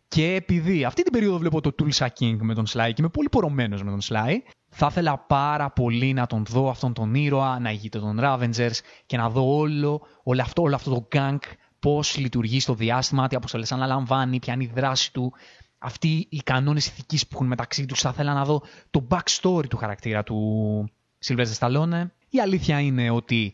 και 0.08 0.34
επειδή 0.34 0.84
αυτή 0.84 1.04
την 1.04 1.12
περίοδο 1.12 1.38
βλέπω 1.38 1.62
το 1.62 1.76
Tulsa 1.80 2.08
King 2.20 2.38
με 2.40 2.54
τον 2.54 2.66
Sly 2.68 2.88
και 2.88 2.96
είμαι 2.98 3.10
πολύ 3.10 3.30
πορωμένος 3.30 3.84
με 3.84 3.90
τον 3.90 4.00
Sly, 4.04 4.34
θα 4.70 4.88
ήθελα 4.90 5.18
πάρα 5.18 5.72
πολύ 5.72 6.14
να 6.14 6.28
τον 6.28 6.46
δω 6.46 6.70
αυτόν 6.70 6.94
τον 6.94 7.16
ήρωα, 7.16 7.60
να 7.60 7.72
ηγείται 7.72 8.00
των 8.00 8.20
Ravagers 8.22 8.80
και 9.06 9.18
να 9.18 9.30
δω 9.30 9.58
όλο, 9.58 10.02
όλο, 10.24 10.42
αυτό, 10.42 10.62
όλο 10.62 10.76
αυτό 10.76 10.90
το 10.90 11.08
gang 11.08 11.44
πώς 11.80 12.18
λειτουργεί 12.18 12.60
στο 12.60 12.74
διάστημα, 12.74 13.28
τι 13.28 13.36
αποστολές 13.36 13.72
αναλαμβάνει, 13.72 14.40
ποια 14.40 14.54
είναι 14.54 14.64
η 14.64 14.72
δράση 14.76 15.14
του, 15.14 15.34
αυτοί 15.78 16.28
οι 16.30 16.38
κανόνες 16.38 16.88
ηθικής 16.88 17.28
που 17.28 17.30
έχουν 17.34 17.48
μεταξύ 17.48 17.86
τους. 17.86 18.00
Θα 18.00 18.10
ήθελα 18.14 18.34
να 18.34 18.46
δω 18.46 18.62
το 18.92 19.08
backstory 19.10 19.68
του 19.70 19.78
χαρακτήρα 19.78 20.24
του 20.24 20.90
Sylvester 21.26 21.58
Stallone. 21.60 22.06
Η 22.30 22.40
αλήθεια 22.40 22.80
είναι 22.80 23.10
ότι 23.10 23.54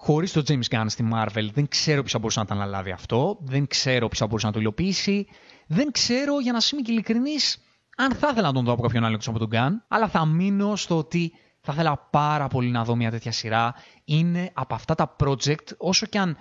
χωρίς 0.00 0.32
το 0.32 0.42
James 0.48 0.68
Gunn 0.70 0.84
στη 0.86 1.08
Marvel 1.14 1.48
δεν 1.52 1.68
ξέρω 1.68 2.00
ποιος 2.00 2.12
θα 2.12 2.18
μπορούσε 2.18 2.38
να 2.40 2.46
τα 2.46 2.54
αναλάβει 2.54 2.90
αυτό, 2.90 3.38
δεν 3.40 3.66
ξέρω 3.66 4.06
ποιος 4.06 4.18
θα 4.18 4.26
μπορούσε 4.26 4.46
να 4.46 4.52
το 4.52 4.60
υλοποιήσει, 4.60 5.26
δεν 5.66 5.90
ξέρω 5.90 6.40
για 6.40 6.52
να 6.52 6.58
είμαι 6.72 6.82
και 6.82 6.92
ειλικρινής 6.92 7.62
αν 8.00 8.14
θα 8.14 8.28
ήθελα 8.30 8.46
να 8.46 8.52
τον 8.52 8.64
δω 8.64 8.72
από 8.72 8.82
κάποιον 8.82 9.04
άλλο 9.04 9.14
εκτός 9.14 9.28
από 9.28 9.38
τον 9.38 9.48
Gunn, 9.52 9.84
αλλά 9.88 10.08
θα 10.08 10.24
μείνω 10.24 10.76
στο 10.76 10.98
ότι 10.98 11.32
θα 11.60 11.72
ήθελα 11.72 12.08
πάρα 12.10 12.48
πολύ 12.48 12.70
να 12.70 12.84
δω 12.84 12.96
μια 12.96 13.10
τέτοια 13.10 13.32
σειρά. 13.32 13.74
Είναι 14.04 14.50
από 14.52 14.74
αυτά 14.74 14.94
τα 14.94 15.16
project, 15.20 15.76
όσο 15.76 16.06
και 16.06 16.18
αν 16.18 16.36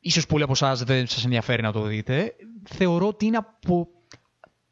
ίσως 0.00 0.26
πολλοί 0.26 0.42
από 0.42 0.52
εσάς 0.52 0.82
δεν 0.82 1.06
σας 1.06 1.24
ενδιαφέρει 1.24 1.62
να 1.62 1.72
το 1.72 1.82
δείτε, 1.82 2.36
θεωρώ 2.64 3.06
ότι 3.06 3.26
είναι 3.26 3.36
από 3.36 3.88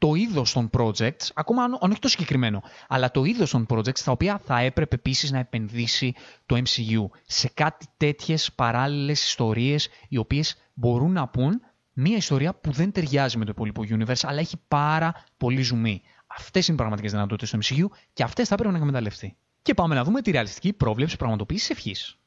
το 0.03 0.13
είδος 0.15 0.53
των 0.53 0.69
projects, 0.77 1.27
ακόμα 1.33 1.63
αν 1.63 1.77
όχι 1.79 1.99
το 1.99 2.07
συγκεκριμένο, 2.07 2.63
αλλά 2.87 3.11
το 3.11 3.23
είδος 3.23 3.49
των 3.51 3.65
projects 3.69 3.99
τα 3.99 4.11
οποία 4.11 4.41
θα 4.45 4.59
έπρεπε 4.59 4.95
επίσης 4.95 5.31
να 5.31 5.39
επενδύσει 5.39 6.13
το 6.45 6.55
MCU 6.57 7.19
σε 7.25 7.49
κάτι 7.53 7.85
τέτοιες 7.97 8.51
παράλληλες 8.53 9.23
ιστορίες 9.23 9.89
οι 10.07 10.17
οποίες 10.17 10.57
μπορούν 10.73 11.11
να 11.11 11.27
πούν 11.27 11.61
μια 11.93 12.17
ιστορία 12.17 12.53
που 12.53 12.71
δεν 12.71 12.91
ταιριάζει 12.91 13.37
με 13.37 13.45
το 13.45 13.51
υπόλοιπο 13.55 13.83
universe 13.89 14.21
αλλά 14.21 14.39
έχει 14.39 14.57
πάρα 14.67 15.23
πολύ 15.37 15.61
ζουμί. 15.61 16.01
Αυτές 16.27 16.67
είναι 16.67 16.75
οι 16.75 16.79
πραγματικές 16.79 17.11
δυνατότητες 17.11 17.49
του 17.49 17.57
MCU 17.57 17.97
και 18.13 18.23
αυτές 18.23 18.47
θα 18.47 18.55
πρέπει 18.55 18.71
να 18.73 18.77
εκμεταλλευτεί. 18.77 19.35
Και 19.61 19.73
πάμε 19.73 19.95
να 19.95 20.03
δούμε 20.03 20.21
τη 20.21 20.31
ρεαλιστική 20.31 20.73
πρόβλεψη 20.73 21.17
πραγματοποίησης 21.17 21.69
ευχής. 21.69 22.17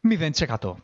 0%. 0.00 0.74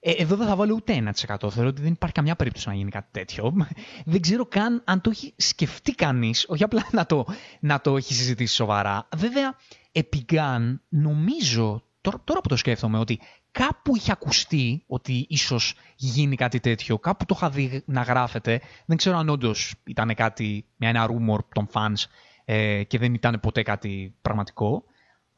Ε, 0.00 0.10
εδώ 0.10 0.36
δεν 0.36 0.46
θα 0.46 0.56
βάλω 0.56 0.74
ούτε 0.74 1.12
1%. 1.28 1.50
Θεωρώ 1.50 1.68
ότι 1.68 1.82
δεν 1.82 1.92
υπάρχει 1.92 2.14
καμιά 2.14 2.36
περίπτωση 2.36 2.68
να 2.68 2.74
γίνει 2.74 2.90
κάτι 2.90 3.08
τέτοιο. 3.10 3.54
Δεν 4.04 4.20
ξέρω 4.20 4.46
καν 4.46 4.82
αν 4.84 5.00
το 5.00 5.10
έχει 5.10 5.34
σκεφτεί 5.36 5.92
κανείς, 5.94 6.44
όχι 6.48 6.62
απλά 6.62 6.86
να 6.92 7.06
το, 7.06 7.26
να 7.60 7.80
το 7.80 7.96
έχει 7.96 8.14
συζητήσει 8.14 8.54
σοβαρά. 8.54 9.08
Βέβαια, 9.16 9.56
επί 9.92 10.24
Γκάν, 10.24 10.82
νομίζω, 10.88 11.82
τώρα, 12.00 12.20
τώρα 12.24 12.40
που 12.40 12.48
το 12.48 12.56
σκέφτομαι, 12.56 12.98
ότι 12.98 13.20
κάπου 13.50 13.96
είχε 13.96 14.12
ακουστεί 14.12 14.84
ότι 14.86 15.26
ίσως 15.28 15.74
γίνει 15.96 16.36
κάτι 16.36 16.60
τέτοιο. 16.60 16.98
Κάπου 16.98 17.24
το 17.24 17.34
είχα 17.36 17.50
δει 17.50 17.82
να 17.86 18.02
γράφεται. 18.02 18.60
Δεν 18.86 18.96
ξέρω 18.96 19.16
αν 19.16 19.28
όντως 19.28 19.74
ήταν 19.84 20.14
κάτι, 20.14 20.64
μια 20.76 20.88
ένα 20.88 21.08
rumor 21.08 21.38
των 21.54 21.68
fans 21.72 22.04
ε, 22.44 22.82
και 22.82 22.98
δεν 22.98 23.14
ήταν 23.14 23.40
ποτέ 23.40 23.62
κάτι 23.62 24.14
πραγματικό. 24.22 24.84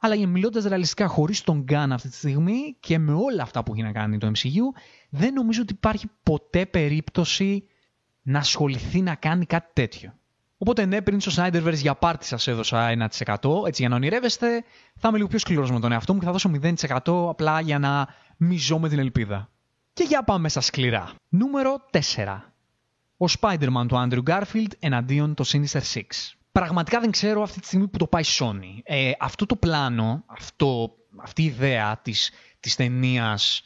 Αλλά 0.02 0.26
μιλώντας 0.26 0.64
ρεαλιστικά 0.64 1.06
χωρίς 1.06 1.42
τον 1.42 1.62
Γκάν 1.62 1.92
αυτή 1.92 2.08
τη 2.08 2.16
στιγμή 2.16 2.76
και 2.80 2.98
με 2.98 3.12
όλα 3.12 3.42
αυτά 3.42 3.62
που 3.62 3.72
έχει 3.72 3.82
να 3.82 3.92
κάνει 3.92 4.18
το 4.18 4.30
MCU, 4.34 4.80
δεν 5.10 5.32
νομίζω 5.32 5.62
ότι 5.62 5.72
υπάρχει 5.72 6.06
ποτέ 6.22 6.66
περίπτωση 6.66 7.64
να 8.22 8.38
ασχοληθεί 8.38 9.00
να 9.00 9.14
κάνει 9.14 9.46
κάτι 9.46 9.70
τέτοιο. 9.72 10.14
Οπότε 10.58 10.84
ναι, 10.84 11.02
πριν 11.02 11.20
στο 11.20 11.42
Snyderverse 11.42 11.76
για 11.76 11.94
πάρτι 11.94 12.26
σας 12.26 12.46
έδωσα 12.46 13.08
1%. 13.24 13.66
Έτσι 13.66 13.80
για 13.80 13.88
να 13.88 13.94
ονειρεύεστε, 13.94 14.64
θα 14.96 15.08
είμαι 15.08 15.16
λίγο 15.16 15.28
πιο 15.28 15.38
σκληρός 15.38 15.70
με 15.70 15.80
τον 15.80 15.92
εαυτό 15.92 16.12
μου 16.12 16.18
και 16.18 16.24
θα 16.24 16.32
δώσω 16.32 16.50
0% 16.62 17.28
απλά 17.28 17.60
για 17.60 17.78
να 17.78 18.08
μιζώ 18.36 18.78
με 18.78 18.88
την 18.88 18.98
ελπίδα. 18.98 19.50
Και 19.92 20.04
για 20.04 20.22
πάμε 20.22 20.48
στα 20.48 20.60
σκληρά. 20.60 21.14
Νούμερο 21.28 21.76
4. 21.90 22.00
Ο 23.16 23.24
Spider-Man 23.40 23.84
του 23.88 24.08
Andrew 24.08 24.22
Garfield 24.22 24.70
εναντίον 24.78 25.34
το 25.34 25.44
Sinister 25.46 25.80
Six 25.94 26.34
πραγματικά 26.52 27.00
δεν 27.00 27.10
ξέρω 27.10 27.42
αυτή 27.42 27.60
τη 27.60 27.66
στιγμή 27.66 27.88
που 27.88 27.98
το 27.98 28.06
πάει 28.06 28.22
Sony. 28.26 28.78
Ε, 28.82 29.12
αυτό 29.18 29.46
το 29.46 29.56
πλάνο, 29.56 30.24
αυτό, 30.26 30.96
αυτή 31.16 31.42
η 31.42 31.44
ιδέα 31.44 32.00
της, 32.02 32.30
της 32.60 32.76
ταινίας 32.76 33.62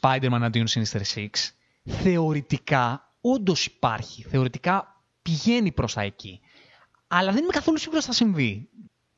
Spider-Man 0.00 0.40
αντίον 0.42 0.66
Sinister 0.68 1.00
Six, 1.14 1.28
θεωρητικά 1.84 3.12
όντως 3.20 3.66
υπάρχει. 3.66 4.22
Θεωρητικά 4.22 5.02
πηγαίνει 5.22 5.72
προς 5.72 5.94
τα 5.94 6.02
εκεί. 6.02 6.40
Αλλά 7.08 7.32
δεν 7.32 7.42
είμαι 7.42 7.52
καθόλου 7.52 7.78
σίγουρος 7.78 8.04
θα 8.04 8.12
συμβεί. 8.12 8.68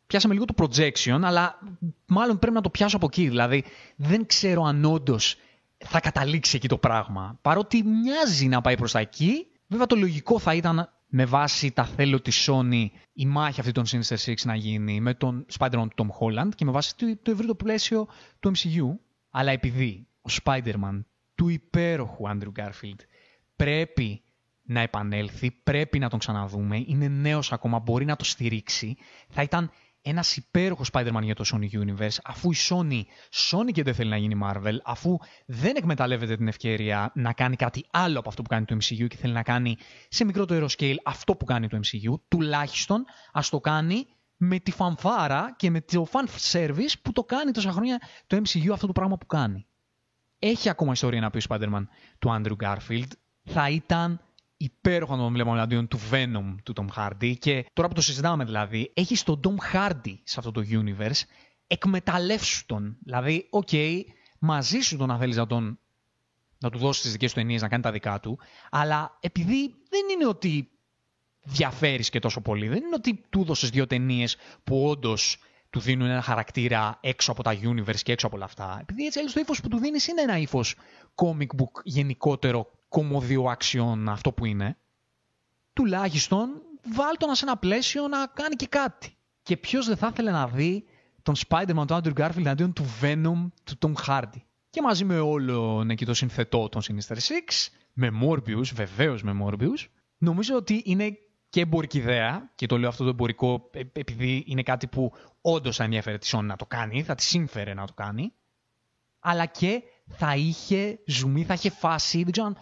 Πιάσαμε 0.06 0.34
λίγο 0.34 0.44
το 0.44 0.54
projection, 0.56 1.20
αλλά 1.22 1.58
μάλλον 2.06 2.38
πρέπει 2.38 2.54
να 2.54 2.60
το 2.60 2.70
πιάσω 2.70 2.96
από 2.96 3.06
εκεί. 3.06 3.28
Δηλαδή, 3.28 3.64
δεν 3.96 4.26
ξέρω 4.26 4.62
αν 4.62 4.84
όντως 4.84 5.36
θα 5.78 6.00
καταλήξει 6.00 6.56
εκεί 6.56 6.68
το 6.68 6.78
πράγμα. 6.78 7.38
Παρότι 7.42 7.82
μοιάζει 7.84 8.46
να 8.46 8.60
πάει 8.60 8.76
προς 8.76 8.92
τα 8.92 8.98
εκεί, 8.98 9.46
βέβαια 9.66 9.86
το 9.86 9.96
λογικό 9.96 10.38
θα 10.38 10.54
ήταν 10.54 10.92
με 11.10 11.24
βάση 11.24 11.72
τα 11.72 11.84
θέλω 11.84 12.20
της 12.20 12.48
Sony 12.48 12.86
η 13.12 13.26
μάχη 13.26 13.60
αυτή 13.60 13.72
των 13.72 13.84
Sinister 13.86 14.16
Six 14.16 14.34
να 14.44 14.54
γίνει 14.54 15.00
με 15.00 15.14
τον 15.14 15.46
Spider-Man 15.58 15.88
του 15.94 16.06
Tom 16.06 16.08
Holland 16.20 16.54
και 16.54 16.64
με 16.64 16.70
βάση 16.70 16.96
το, 16.96 17.16
το 17.22 17.30
ευρύτερο 17.30 17.54
πλαίσιο 17.54 18.08
του 18.40 18.52
MCU. 18.54 18.98
Αλλά 19.30 19.50
επειδή 19.52 20.06
ο 20.20 20.32
Spider-Man 20.42 21.04
του 21.34 21.48
υπέροχου 21.48 22.24
Andrew 22.28 22.52
Garfield 22.62 23.00
πρέπει 23.56 24.22
να 24.62 24.80
επανέλθει, 24.80 25.50
πρέπει 25.50 25.98
να 25.98 26.08
τον 26.08 26.18
ξαναδούμε, 26.18 26.84
είναι 26.86 27.08
νέος 27.08 27.52
ακόμα, 27.52 27.78
μπορεί 27.78 28.04
να 28.04 28.16
το 28.16 28.24
στηρίξει, 28.24 28.96
θα 29.28 29.42
ήταν 29.42 29.70
ένας 30.02 30.36
υπέροχος 30.36 30.88
Spider-Man 30.92 31.22
για 31.22 31.34
το 31.34 31.44
Sony 31.52 31.78
Universe, 31.80 32.16
αφού 32.24 32.50
η 32.50 32.56
Sony, 32.68 33.02
Sony 33.50 33.72
και 33.72 33.82
δεν 33.82 33.94
θέλει 33.94 34.10
να 34.10 34.16
γίνει 34.16 34.40
Marvel, 34.44 34.76
αφού 34.84 35.16
δεν 35.46 35.76
εκμεταλλεύεται 35.76 36.36
την 36.36 36.48
ευκαιρία 36.48 37.12
να 37.14 37.32
κάνει 37.32 37.56
κάτι 37.56 37.86
άλλο 37.90 38.18
από 38.18 38.28
αυτό 38.28 38.42
που 38.42 38.48
κάνει 38.48 38.64
το 38.64 38.76
MCU 38.76 39.06
και 39.08 39.16
θέλει 39.16 39.32
να 39.32 39.42
κάνει 39.42 39.76
σε 40.08 40.24
μικρότερο 40.24 40.66
scale 40.78 40.96
αυτό 41.04 41.36
που 41.36 41.44
κάνει 41.44 41.68
το 41.68 41.80
MCU, 41.84 42.20
τουλάχιστον 42.28 43.04
ας 43.32 43.48
το 43.48 43.60
κάνει 43.60 44.06
με 44.36 44.58
τη 44.58 44.70
φανφάρα 44.70 45.54
και 45.56 45.70
με 45.70 45.80
το 45.80 46.06
fan 46.12 46.52
service 46.52 46.92
που 47.02 47.12
το 47.12 47.24
κάνει 47.24 47.50
τόσα 47.50 47.72
χρόνια 47.72 48.00
το 48.26 48.36
MCU 48.36 48.70
αυτό 48.72 48.86
το 48.86 48.92
πράγμα 48.92 49.16
που 49.18 49.26
κάνει. 49.26 49.66
Έχει 50.38 50.68
ακόμα 50.68 50.92
ιστορία 50.92 51.20
να 51.20 51.30
πει 51.30 51.38
ο 51.38 51.40
Spider-Man 51.48 51.82
του 52.18 52.28
Andrew 52.28 52.56
Garfield. 52.64 53.08
Θα 53.44 53.70
ήταν 53.70 54.20
υπέροχο 54.62 55.16
να 55.16 55.22
τον 55.22 55.32
βλέπουμε 55.32 55.56
εναντίον 55.56 55.88
του 55.88 55.98
Venom 56.10 56.54
του 56.62 56.72
Tom 56.76 56.86
Hardy 56.96 57.34
και 57.38 57.66
τώρα 57.72 57.88
που 57.88 57.94
το 57.94 58.00
συζητάμε 58.00 58.44
δηλαδή, 58.44 58.92
έχει 58.94 59.24
τον 59.24 59.40
Tom 59.44 59.74
Hardy 59.74 60.14
σε 60.22 60.34
αυτό 60.38 60.50
το 60.50 60.62
universe, 60.70 61.22
εκμεταλλεύσου 61.66 62.66
τον. 62.66 62.96
Δηλαδή, 63.04 63.46
OK, 63.50 63.68
okay, 63.70 64.00
μαζί 64.38 64.78
σου 64.78 64.96
τον 64.96 65.08
να 65.08 65.18
θέλεις 65.18 65.36
να 65.36 65.46
τον 65.46 65.78
να 66.58 66.70
του 66.70 66.78
δώσεις 66.78 67.02
τις 67.02 67.12
δικές 67.12 67.32
του 67.32 67.38
ταινίες, 67.38 67.58
να 67.58 67.68
κάνει 67.68 67.82
τα 67.82 67.90
δικά 67.90 68.20
του, 68.20 68.38
αλλά 68.70 69.18
επειδή 69.20 69.74
δεν 69.88 70.00
είναι 70.12 70.26
ότι 70.26 70.70
διαφέρεις 71.42 72.10
και 72.10 72.18
τόσο 72.18 72.40
πολύ, 72.40 72.68
δεν 72.68 72.82
είναι 72.82 72.94
ότι 72.94 73.24
του 73.30 73.44
δώσε 73.44 73.66
δύο 73.66 73.86
ταινίες 73.86 74.36
που 74.64 74.88
όντως 74.88 75.38
του 75.70 75.80
δίνουν 75.80 76.08
ένα 76.08 76.22
χαρακτήρα 76.22 76.98
έξω 77.00 77.32
από 77.32 77.42
τα 77.42 77.58
universe 77.62 78.00
και 78.02 78.12
έξω 78.12 78.26
από 78.26 78.36
όλα 78.36 78.44
αυτά. 78.44 78.78
Επειδή 78.80 79.06
έτσι 79.06 79.18
αλλιώς 79.18 79.34
το 79.34 79.40
ύφος 79.40 79.60
που 79.60 79.68
του 79.68 79.78
δίνεις 79.78 80.06
είναι 80.06 80.22
ένα 80.22 80.38
ύφος 80.38 80.74
comic 81.14 81.60
book 81.60 81.82
γενικότερο 81.82 82.70
κομμωδιο 82.90 83.44
αξιών 83.44 84.08
αυτό 84.08 84.32
που 84.32 84.44
είναι, 84.44 84.76
τουλάχιστον 85.72 86.62
βάλ 86.94 87.16
το 87.16 87.34
σε 87.34 87.44
ένα 87.44 87.56
πλαίσιο 87.56 88.08
να 88.08 88.26
κάνει 88.26 88.54
και 88.54 88.66
κάτι. 88.66 89.16
Και 89.42 89.56
ποιος 89.56 89.86
δεν 89.86 89.96
θα 89.96 90.08
ήθελε 90.12 90.30
να 90.30 90.48
δει 90.48 90.84
τον 91.22 91.34
Spider-Man 91.48 91.84
του 91.86 92.00
Andrew 92.02 92.12
Garfield 92.14 92.46
αντίον 92.46 92.72
του 92.72 92.84
Venom 93.00 93.48
του 93.64 93.78
Tom 93.80 93.92
Hardy. 94.06 94.42
Και 94.70 94.82
μαζί 94.82 95.04
με 95.04 95.18
όλο 95.18 95.86
εκεί 95.88 96.04
το 96.04 96.14
συνθετό 96.14 96.68
των 96.68 96.82
Sinister 96.82 97.16
Six, 97.16 97.68
με 97.92 98.10
Morbius, 98.22 98.72
βεβαίως 98.74 99.22
με 99.22 99.38
Morbius, 99.44 99.86
νομίζω 100.18 100.56
ότι 100.56 100.82
είναι 100.84 101.18
και 101.48 101.60
εμπορική 101.60 101.98
ιδέα, 101.98 102.50
και 102.54 102.66
το 102.66 102.78
λέω 102.78 102.88
αυτό 102.88 103.04
το 103.04 103.10
εμπορικό 103.10 103.70
ε, 103.72 103.80
επειδή 103.92 104.44
είναι 104.46 104.62
κάτι 104.62 104.86
που 104.86 105.12
όντως 105.40 105.76
θα 105.76 105.84
ενδιαφέρει 105.84 106.18
τη 106.18 106.30
Sony 106.32 106.44
να 106.44 106.56
το 106.56 106.66
κάνει, 106.66 107.02
θα 107.02 107.14
τη 107.14 107.22
σύμφερε 107.22 107.74
να 107.74 107.86
το 107.86 107.92
κάνει, 107.92 108.32
αλλά 109.20 109.46
και 109.46 109.82
θα 110.08 110.36
είχε 110.36 110.98
ζουμί, 111.06 111.44
θα 111.44 111.54
είχε 111.54 111.70
φάση, 111.70 112.22
δεν 112.22 112.32
ξέρω 112.32 112.46
αν 112.46 112.56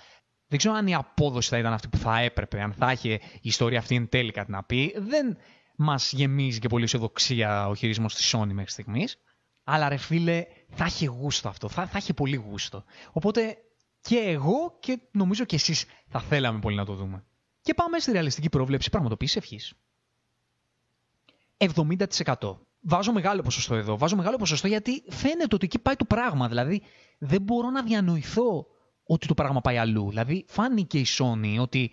δεν 0.49 0.59
ξέρω 0.59 0.75
αν 0.75 0.87
η 0.87 0.95
απόδοση 0.95 1.49
θα 1.49 1.59
ήταν 1.59 1.73
αυτή 1.73 1.89
που 1.89 1.97
θα 1.97 2.19
έπρεπε, 2.19 2.61
αν 2.61 2.73
θα 2.73 2.93
είχε 2.93 3.13
η 3.13 3.41
ιστορία 3.43 3.79
αυτή 3.79 3.95
εν 3.95 4.09
τέλει 4.09 4.31
κάτι 4.31 4.51
να 4.51 4.63
πει. 4.63 4.95
Δεν 4.99 5.37
μας 5.77 6.13
γεμίζει 6.13 6.59
και 6.59 6.69
πολύ 6.69 6.85
αισιοδοξία 6.85 7.69
ο 7.69 7.75
χειρισμός 7.75 8.15
της 8.15 8.35
Sony 8.37 8.53
μέχρι 8.53 8.71
στιγμής. 8.71 9.19
Αλλά 9.65 9.89
ρε 9.89 9.97
φίλε, 9.97 10.45
θα 10.71 10.85
είχε 10.85 11.07
γούστο 11.07 11.49
αυτό. 11.49 11.69
Θα, 11.69 11.87
θα 11.87 11.99
είχε 11.99 12.15
πολύ 12.15 12.37
γούστο. 12.37 12.85
Οπότε 13.13 13.57
και 14.01 14.17
εγώ 14.17 14.77
και 14.81 15.01
νομίζω 15.11 15.45
και 15.45 15.57
εσείς 15.57 15.85
θα 16.09 16.21
θέλαμε 16.21 16.59
πολύ 16.59 16.77
να 16.77 16.85
το 16.85 16.95
δούμε. 16.95 17.25
Και 17.63 17.75
πάμε 17.75 17.99
στη 17.99 18.13
ρεαλιστική 18.13 18.49
πρόβλεψη 18.49 18.91
πραγματοποίησης 18.91 19.37
ευχής. 19.37 19.75
70%. 21.59 22.35
Βάζω 22.81 23.13
μεγάλο 23.13 23.43
ποσοστό 23.43 23.75
εδώ. 23.75 23.99
Βάζω 23.99 24.17
μεγάλο 24.17 24.37
ποσοστό 24.37 24.67
γιατί 24.67 25.03
φαίνεται 25.09 25.55
ότι 25.55 25.65
εκεί 25.65 25.79
πάει 25.79 25.97
το 25.97 26.05
πράγμα. 26.05 26.49
Δηλαδή, 26.49 26.83
δεν 27.19 27.43
μπορώ 27.43 27.71
να 27.71 27.83
διανοηθώ 27.83 28.67
ότι 29.11 29.27
το 29.27 29.35
πράγμα 29.35 29.61
πάει 29.61 29.77
αλλού. 29.77 30.09
Δηλαδή, 30.09 30.45
φάνηκε 30.49 30.99
η 30.99 31.07
Sony 31.19 31.57
ότι 31.61 31.93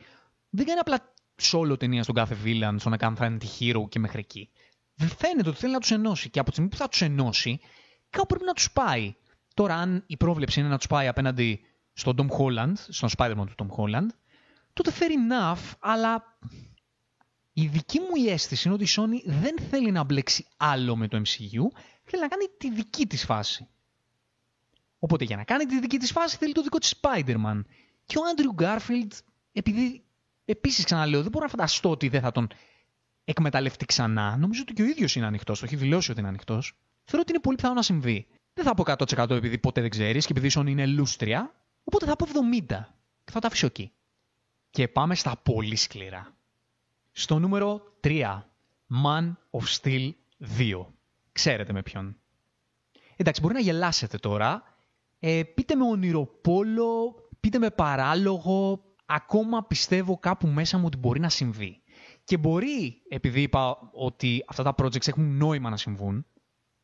δεν 0.50 0.66
κάνει 0.66 0.80
απλά 0.80 1.14
solo 1.42 1.80
ταινία 1.80 2.04
στον 2.04 2.16
κάθε 2.16 2.38
villain, 2.44 2.76
στον 2.78 2.98
κάνει 2.98 3.38
τη 3.38 3.48
hero 3.60 3.90
και 3.90 4.00
μέχρι 4.00 4.20
εκεί. 4.20 4.50
Φαίνεται 4.96 5.50
ότι 5.50 5.58
θέλει 5.58 5.74
να 5.74 5.80
τους 5.80 5.92
ενώσει 5.92 6.30
και 6.30 6.40
από 6.40 6.48
τη 6.48 6.54
στιγμή 6.54 6.72
που 6.72 6.78
θα 6.78 6.88
τους 6.88 7.02
ενώσει, 7.02 7.60
κάπου 8.10 8.26
πρέπει 8.26 8.46
να 8.46 8.54
τους 8.54 8.72
πάει. 8.72 9.16
Τώρα, 9.54 9.76
αν 9.76 10.04
η 10.08 10.18
πρόβλεψη 10.18 10.60
είναι 10.60 10.70
να 10.70 10.78
τους 10.78 10.88
πάει 10.88 11.08
απέναντι 11.08 11.60
στον 11.94 12.16
Tom 12.18 12.28
Holland, 12.38 12.74
στον 12.76 13.10
Spider-Man 13.18 13.46
του 13.56 13.56
Tom 13.58 13.84
Holland, 13.84 14.08
τότε 14.74 14.92
fair 15.00 15.32
enough, 15.32 15.74
αλλά 15.80 16.38
η 17.54 17.68
δική 17.68 18.00
μου 18.00 18.26
η 18.26 18.30
αίσθηση 18.30 18.68
είναι 18.68 18.76
ότι 18.76 18.84
η 18.84 18.94
Sony 18.96 19.32
δεν 19.42 19.60
θέλει 19.70 19.92
να 19.92 20.04
μπλέξει 20.04 20.46
άλλο 20.58 20.96
με 20.96 21.08
το 21.08 21.18
MCU, 21.18 21.80
θέλει 22.04 22.22
να 22.22 22.28
κάνει 22.28 22.46
τη 22.58 22.72
δική 22.72 23.06
της 23.06 23.26
φάση. 23.26 23.68
Οπότε 25.00 25.24
για 25.24 25.36
να 25.36 25.44
κάνει 25.44 25.66
τη 25.66 25.80
δική 25.80 25.98
της 25.98 26.12
φάση 26.12 26.38
θέλει 26.38 26.54
το 26.54 26.62
δικό 26.62 26.78
της 26.78 26.94
Spider-Man. 27.02 27.62
Και 28.06 28.18
ο 28.18 28.22
Andrew 28.22 28.64
Garfield, 28.64 29.12
επειδή 29.52 30.04
επίσης 30.46 30.86
ξαναλέω, 30.86 31.22
δεν 31.22 31.32
μπορώ 31.32 31.46
να 31.46 31.52
φανταστώ 31.52 31.90
ότι 31.90 32.10
δεν 32.10 32.22
θα 32.22 32.32
τον 32.32 32.48
εκμεταλλευτεί 33.24 33.86
ξανά. 33.86 34.38
Νομίζω 34.38 34.62
ότι 34.62 34.74
και 34.74 34.82
ο 34.82 34.86
ίδιος 34.86 35.16
είναι 35.16 35.26
ανοιχτός, 35.26 35.60
το 35.60 35.66
έχει 35.66 35.76
δηλώσει 35.76 36.12
ότι 36.12 36.20
είναι 36.20 36.30
ανοιχτός. 36.30 36.74
Θεωρώ 37.04 37.22
ότι 37.22 37.32
είναι 37.32 37.42
πολύ 37.42 37.56
πιθανό 37.56 37.74
να 37.74 37.82
συμβεί. 37.82 38.28
Δεν 38.54 38.66
θα 38.66 38.74
πω 38.74 38.84
100% 38.88 39.30
επειδή 39.30 39.58
ποτέ 39.58 39.82
δεν 39.82 39.90
ξέρεις 39.90 40.26
και 40.26 40.34
επειδή 40.38 40.60
η 40.60 40.64
είναι 40.66 40.86
λούστρια, 40.86 41.54
οπότε 41.84 42.06
θα 42.06 42.16
πω 42.16 42.26
70% 42.26 42.66
και 43.24 43.32
θα 43.32 43.40
τα 43.40 43.48
αφήσω 43.48 43.66
εκεί. 43.66 43.92
Και 44.70 44.88
πάμε 44.88 45.16
στα 45.16 45.38
πολύ 45.38 45.76
σκληρά. 45.76 46.36
Στο 47.12 47.40
νούμερο 47.40 47.82
3. 48.04 48.42
Man 49.04 49.34
of 49.52 49.82
Steel 49.82 50.12
2. 50.58 50.86
Ξέρετε 51.32 51.74
με 51.74 51.82
ποιον. 51.82 52.18
Εντάξει, 53.16 53.42
μπορεί 53.42 53.54
να 53.54 53.60
γελάσετε 53.60 54.18
τώρα, 54.18 54.75
ε, 55.28 55.44
πείτε 55.44 55.76
με 55.76 55.84
ονειροπόλο, 55.84 57.16
πείτε 57.40 57.58
με 57.58 57.70
παράλογο, 57.70 58.84
ακόμα 59.06 59.64
πιστεύω 59.64 60.18
κάπου 60.18 60.48
μέσα 60.48 60.78
μου 60.78 60.84
ότι 60.86 60.98
μπορεί 60.98 61.20
να 61.20 61.30
συμβεί. 61.30 61.82
Και 62.24 62.38
μπορεί, 62.38 63.02
επειδή 63.10 63.42
είπα 63.42 63.78
ότι 63.94 64.44
αυτά 64.48 64.64
τα 64.64 64.76
projects 64.78 65.08
έχουν 65.08 65.38
νόημα 65.38 65.70
να 65.70 65.78
συμβούν, 65.78 66.26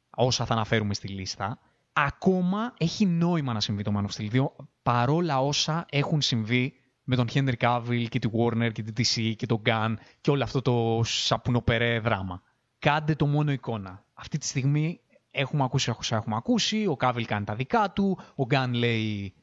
όσα 0.10 0.46
θα 0.46 0.54
αναφέρουμε 0.54 0.94
στη 0.94 1.08
λίστα, 1.08 1.60
ακόμα 1.94 2.74
έχει 2.78 3.06
νόημα 3.06 3.54
να 3.54 3.60
συμβεί 3.60 3.84
το 3.84 3.92
Man 3.96 4.06
of 4.06 4.22
Steel 4.22 4.42
2, 4.42 4.46
παρόλα 4.82 5.42
όσα 5.42 5.86
έχουν 5.90 6.22
συμβεί 6.22 6.74
με 7.04 7.16
τον 7.16 7.28
Henry 7.34 7.58
Cavill 7.58 8.06
και 8.10 8.20
τη 8.20 8.30
Warner 8.34 8.72
και 8.72 8.84
τη 8.84 8.92
DC 8.98 9.34
και 9.36 9.46
τον 9.46 9.62
Gun 9.66 9.94
και 10.22 10.32
όλο 10.32 10.44
αυτό 10.44 10.62
το 10.62 11.02
σαπουνοπερέ 11.04 12.00
δράμα. 12.00 12.42
Κάντε 12.80 13.16
το 13.16 13.26
μόνο 13.26 13.52
εικόνα. 13.52 14.06
Αυτή 14.14 14.38
τη 14.38 14.46
στιγμή 14.46 15.02
έχουμε 15.32 15.64
ακούσει 15.64 15.90
όσα 15.98 16.16
έχουμε 16.16 16.36
ακούσει, 16.36 16.86
ο 16.88 16.96
Κάβιλ 16.96 17.26
κάνει 17.26 17.46
τα 17.46 17.56
δικά 17.56 17.92
του, 17.92 18.20
ο 18.36 18.46
Γκάν 18.46 18.74
λέει 18.74 19.34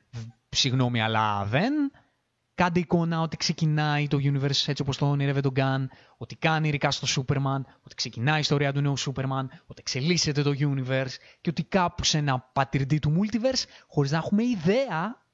συγγνώμη 0.49 1.03
αλλά 1.03 1.45
δεν. 1.45 1.73
Κάντε 2.55 2.81
εικόνα 2.81 3.21
ότι 3.21 3.37
ξεκινάει 3.37 4.09
το 4.09 4.19
universe 4.21 4.67
έτσι 4.67 4.83
όπως 4.83 4.97
το 4.97 5.11
ονειρεύεται 5.11 5.51
τον 5.51 5.53
Γκάν, 5.53 5.91
ότι 6.17 6.37
κάνει 6.37 6.71
ρικά 6.71 6.91
στο 6.91 7.07
Σούπερμαν, 7.07 7.67
ότι 7.83 7.95
ξεκινάει 7.95 8.37
η 8.37 8.41
ιστορία 8.41 8.73
του 8.73 8.81
νέου 8.81 8.97
Σούπερμαν, 8.97 9.51
ότι 9.67 9.81
εξελίσσεται 9.81 10.43
το 10.43 10.51
universe 10.59 11.15
και 11.41 11.51
ότι 11.51 11.65
κάπου 11.65 12.05
σε 12.05 12.19
ένα 12.19 12.41
πατυρντή 12.53 12.99
του 12.99 13.21
multiverse, 13.21 13.65
χωρίς 13.89 14.11
να 14.11 14.17
έχουμε 14.17 14.45
ιδέα, 14.45 15.27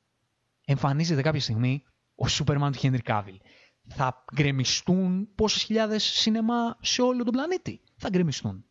εμφανίζεται 0.65 1.23
κάποια 1.23 1.41
στιγμή 1.41 1.85
ο 2.15 2.29
Σούπερμαν 2.29 2.73
του 2.73 2.79
Χένρι 2.79 3.03
Κάβιλ. 3.03 3.41
Θα 3.89 4.25
γκρεμιστούν 4.35 5.29
πόσες 5.35 5.63
χιλιάδες 5.63 6.03
σινεμά 6.03 6.77
σε 6.81 7.03
όλο 7.03 7.25
τον 7.25 7.33
πλανήτη. 7.33 7.81
Θα 7.97 8.09
γκρεμιστούν 8.09 8.65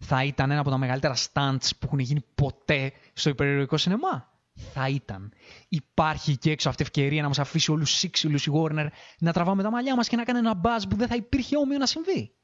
θα 0.00 0.24
ήταν 0.24 0.50
ένα 0.50 0.60
από 0.60 0.70
τα 0.70 0.78
μεγαλύτερα 0.78 1.14
stunts 1.16 1.68
που 1.78 1.86
έχουν 1.86 1.98
γίνει 1.98 2.24
ποτέ 2.34 2.92
στο 3.12 3.30
υπερηρωτικό 3.30 3.76
σινεμά. 3.76 4.28
Θα 4.72 4.88
ήταν. 4.88 5.32
Υπάρχει 5.68 6.36
και 6.36 6.50
έξω 6.50 6.68
αυτή 6.68 6.82
η 6.82 6.84
ευκαιρία 6.84 7.22
να 7.22 7.28
μας 7.28 7.38
αφήσει 7.38 7.70
όλους 7.70 7.90
σύξυλου 7.90 8.36
η 8.36 8.50
Warner 8.54 8.86
να 9.18 9.32
τραβάμε 9.32 9.62
τα 9.62 9.70
μαλλιά 9.70 9.96
μας 9.96 10.08
και 10.08 10.16
να 10.16 10.24
κάνει 10.24 10.38
ένα 10.38 10.60
buzz 10.64 10.82
που 10.88 10.96
δεν 10.96 11.08
θα 11.08 11.14
υπήρχε 11.14 11.56
όμοιο 11.56 11.78
να 11.78 11.86
συμβεί. 11.86 12.34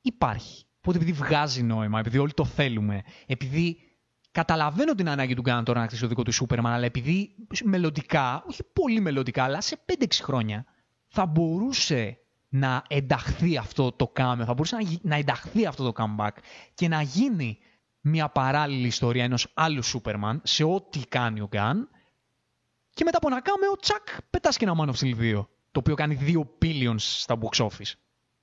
Υπάρχει. 0.00 0.64
Οπότε 0.78 0.96
επειδή 0.96 1.12
βγάζει 1.12 1.62
νόημα, 1.62 1.98
επειδή 1.98 2.18
όλοι 2.18 2.32
το 2.32 2.44
θέλουμε, 2.44 3.02
επειδή 3.26 3.78
καταλαβαίνω 4.30 4.94
την 4.94 5.08
ανάγκη 5.08 5.34
του 5.34 5.42
Γκάν 5.42 5.64
τώρα 5.64 5.80
να 5.80 5.86
χτίσει 5.86 6.00
το 6.00 6.08
δικό 6.08 6.22
του 6.22 6.32
Σούπερμαν, 6.32 6.72
αλλά 6.72 6.84
επειδή 6.84 7.34
μελλοντικά, 7.64 8.44
όχι 8.48 8.62
πολύ 8.72 9.00
μελλοντικά, 9.00 9.44
αλλά 9.44 9.60
σε 9.60 9.84
5-6 9.86 10.04
χρόνια 10.22 10.64
θα 11.06 11.26
μπορούσε 11.26 12.18
να 12.50 12.82
ενταχθεί 12.88 13.56
αυτό 13.56 13.92
το 13.92 14.12
cameo, 14.16 14.42
θα 14.44 14.54
μπορούσε 14.54 14.76
να, 15.02 15.16
ενταχθεί 15.16 15.66
αυτό 15.66 15.92
το 15.92 16.04
comeback 16.04 16.36
και 16.74 16.88
να 16.88 17.02
γίνει 17.02 17.58
μια 18.00 18.28
παράλληλη 18.28 18.86
ιστορία 18.86 19.24
ενός 19.24 19.50
άλλου 19.54 19.82
Σούπερμαν 19.82 20.40
σε 20.44 20.64
ό,τι 20.64 20.98
κάνει 21.08 21.40
ο 21.40 21.46
Γκάν 21.46 21.88
και 22.90 23.04
μετά 23.04 23.16
από 23.16 23.28
ένα 23.30 23.42
cameo, 23.44 23.78
τσακ, 23.80 24.22
πετάς 24.30 24.56
και 24.56 24.64
ένα 24.64 24.74
Man 24.78 24.88
of 24.88 24.94
Steel 24.94 25.20
2, 25.20 25.46
το 25.70 25.78
οποίο 25.78 25.94
κάνει 25.94 26.18
2 26.60 26.64
billions 26.64 26.98
στα 26.98 27.38
box 27.40 27.64
office. 27.64 27.92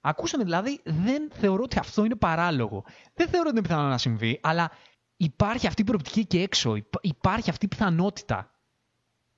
Ακούσαμε 0.01 0.43
δηλαδή, 0.43 0.79
δεν 0.83 1.31
θεωρώ 1.31 1.63
ότι 1.63 1.79
αυτό 1.79 2.05
είναι 2.05 2.15
παράλογο. 2.15 2.83
Δεν 3.13 3.27
θεωρώ 3.27 3.49
ότι 3.49 3.57
είναι 3.57 3.67
πιθανό 3.67 3.87
να 3.87 3.97
συμβεί, 3.97 4.39
αλλά 4.43 4.71
υπάρχει 5.17 5.67
αυτή 5.67 5.81
η 5.81 5.85
προοπτική 5.85 6.25
και 6.25 6.41
έξω. 6.41 6.75
Υπάρχει 7.01 7.49
αυτή 7.49 7.65
η 7.65 7.67
πιθανότητα. 7.67 8.51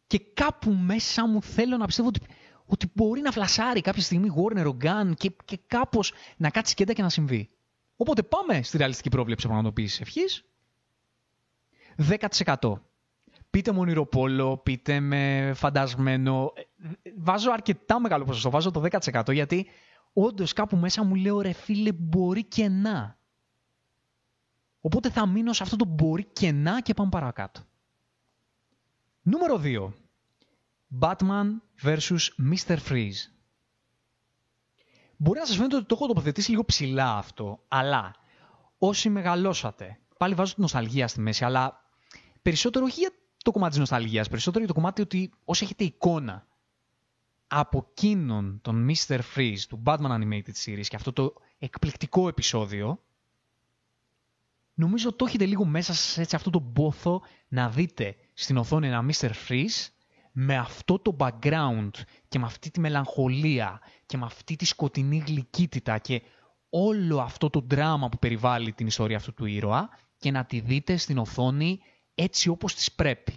Και 0.08 0.19
κάπου 0.34 0.71
μέσα 0.71 1.27
μου 1.27 1.41
θέλω 1.43 1.77
να 1.77 1.86
πιστεύω 1.86 2.08
ότι 2.08 2.19
ότι 2.69 2.91
μπορεί 2.93 3.21
να 3.21 3.32
φλασάρει 3.32 3.82
κάποια 3.82 4.01
στιγμή 4.01 4.29
Warner 4.36 4.65
ο 4.73 4.77
Gun 4.82 5.12
και, 5.15 5.32
και 5.45 5.60
κάπως 5.67 6.13
να 6.38 6.49
κάτσει 6.49 6.73
κέντα 6.73 6.93
και 6.93 7.01
να 7.01 7.10
συμβεί. 7.10 7.49
Οπότε 7.95 8.23
πάμε 8.23 8.62
στη 8.62 8.77
ρεαλιστική 8.77 9.10
πρόβλεψη 9.10 9.45
πραγματοποίησης 9.45 10.01
ευχής. 10.01 10.43
10%. 12.45 12.73
Πείτε 13.49 13.71
με 13.71 13.79
ονειροπόλο, 13.79 14.58
πείτε 14.58 14.99
με 14.99 15.51
φαντασμένο. 15.55 16.53
Βάζω 17.17 17.51
αρκετά 17.51 17.99
μεγάλο 17.99 18.25
ποσοστό, 18.25 18.49
βάζω 18.49 18.71
το 18.71 18.84
10% 19.13 19.34
γιατί 19.34 19.67
όντως 20.13 20.53
κάπου 20.53 20.77
μέσα 20.77 21.03
μου 21.03 21.15
λέω 21.15 21.41
ρε 21.41 21.51
φίλε 21.51 21.91
μπορεί 21.91 22.43
και 22.43 22.67
να. 22.67 23.17
Οπότε 24.82 25.10
θα 25.10 25.27
μείνω 25.27 25.53
σε 25.53 25.63
αυτό 25.63 25.75
το 25.75 25.86
μπορεί 25.86 26.25
και 26.25 26.51
να 26.51 26.82
και 26.82 26.93
πάμε 26.93 27.10
παρακάτω. 27.10 27.62
Νούμερο 29.21 29.62
2. 29.63 29.91
Batman 30.99 31.62
vs. 31.84 32.17
Mr. 32.52 32.78
Freeze. 32.89 33.32
Μπορεί 35.17 35.39
να 35.39 35.45
σας 35.45 35.56
φαίνεται 35.56 35.75
ότι 35.75 35.86
το 35.86 35.95
έχω 35.95 36.08
τοποθετήσει 36.08 36.49
λίγο 36.49 36.65
ψηλά 36.65 37.17
αυτό, 37.17 37.63
αλλά 37.67 38.15
όσοι 38.78 39.10
μεγαλώσατε, 39.10 39.99
πάλι 40.17 40.34
βάζω 40.34 40.54
την 40.54 40.63
νοσταλγία 40.63 41.08
στη 41.08 41.19
μέση, 41.21 41.45
αλλά 41.45 41.84
περισσότερο 42.41 42.86
όχι 42.86 42.99
για 42.99 43.12
το 43.43 43.52
κομμάτι 43.52 43.71
της 43.71 43.80
νοσταλγίας, 43.80 44.30
περισσότερο 44.30 44.63
για 44.65 44.73
το 44.73 44.80
κομμάτι 44.80 45.02
ότι 45.02 45.32
όσοι 45.45 45.63
έχετε 45.63 45.84
εικόνα 45.84 46.47
από 47.47 47.88
εκείνον 47.89 48.60
τον 48.62 48.88
Mr. 48.89 49.19
Freeze 49.36 49.62
του 49.69 49.84
Batman 49.86 50.12
Animated 50.12 50.54
Series 50.65 50.86
και 50.88 50.95
αυτό 50.95 51.13
το 51.13 51.34
εκπληκτικό 51.60 52.28
επεισόδιο, 52.28 53.04
νομίζω 54.73 55.13
το 55.13 55.25
έχετε 55.25 55.45
λίγο 55.45 55.65
μέσα 55.65 55.93
σε 55.93 56.21
έτσι 56.21 56.36
αυτό 56.36 56.49
το 56.49 56.60
μπόθο 56.60 57.21
να 57.47 57.69
δείτε 57.69 58.15
στην 58.34 58.58
οθόνη 58.58 58.88
ένα 58.88 59.06
Mr. 59.10 59.32
Freeze 59.47 59.88
με 60.32 60.58
αυτό 60.58 61.00
το 61.00 61.15
background 61.20 61.89
και 62.28 62.39
με 62.39 62.46
αυτή 62.46 62.72
τη 62.72 62.80
μελαγχολία 62.80 63.82
και 64.06 64.18
με 64.18 64.26
αυτή 64.26 64.56
τη 64.56 64.65
σκοτεινή 64.65 65.24
γλυκύτητα 65.28 65.98
και 65.98 66.22
όλο 66.70 67.20
αυτό 67.20 67.50
το 67.50 67.63
δράμα 67.68 68.10
που 68.10 68.18
περιβάλλει 68.18 68.74
την 68.74 68.88
ιστορία 68.88 69.18
αυτού 69.18 69.34
του 69.34 69.46
ήρωα 69.46 69.89
και 70.18 70.32
να 70.32 70.46
τη 70.46 70.60
δείτε 70.60 70.98
στην 70.98 71.18
οθόνη 71.18 71.80
έτσι 72.15 72.50
όπως 72.50 72.76
της 72.76 72.92
πρέπει. 72.92 73.34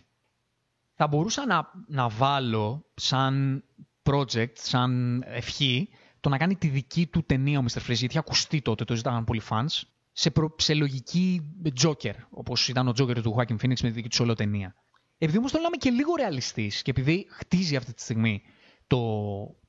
Θα 0.95 1.07
μπορούσα 1.07 1.47
να, 1.47 1.71
να 1.87 2.09
βάλω 2.09 2.85
σαν 2.95 3.65
project, 4.03 4.53
σαν 4.53 5.23
ευχή, 5.27 5.89
το 6.21 6.29
να 6.29 6.39
κάνει 6.39 6.57
τη 6.57 6.69
δική 6.69 7.07
του 7.07 7.25
ταινία 7.25 7.59
ο 7.59 7.65
Mr. 7.69 7.79
Freeze, 7.79 7.95
γιατί 7.95 8.19
ακουστεί 8.19 8.63
τότε, 8.63 8.85
το 8.85 8.95
ζητάγαν 8.95 9.25
πολλοί 9.25 9.43
fans, 9.49 9.81
σε, 10.13 10.31
προ, 10.31 10.55
σε 10.59 10.75
λογική 10.75 11.53
Joker, 11.83 12.15
όπως 12.31 12.69
ήταν 12.69 12.89
ο 12.89 12.91
Joker 12.91 13.23
του 13.23 13.37
Joaquin 13.37 13.53
Phoenix 13.53 13.81
με 13.83 13.89
τη 13.89 13.91
δική 13.91 14.09
του 14.09 14.17
όλο 14.21 14.35
ταινία. 14.35 14.75
Επειδή 15.23 15.39
όμως 15.39 15.53
το 15.53 15.59
λέμε 15.59 15.77
και 15.77 15.91
λίγο 15.91 16.15
ρεαλιστής 16.17 16.83
και 16.83 16.91
επειδή 16.91 17.27
χτίζει 17.31 17.77
αυτή 17.77 17.95
τη 17.95 18.03
στιγμή 18.03 18.43
το, 18.87 19.01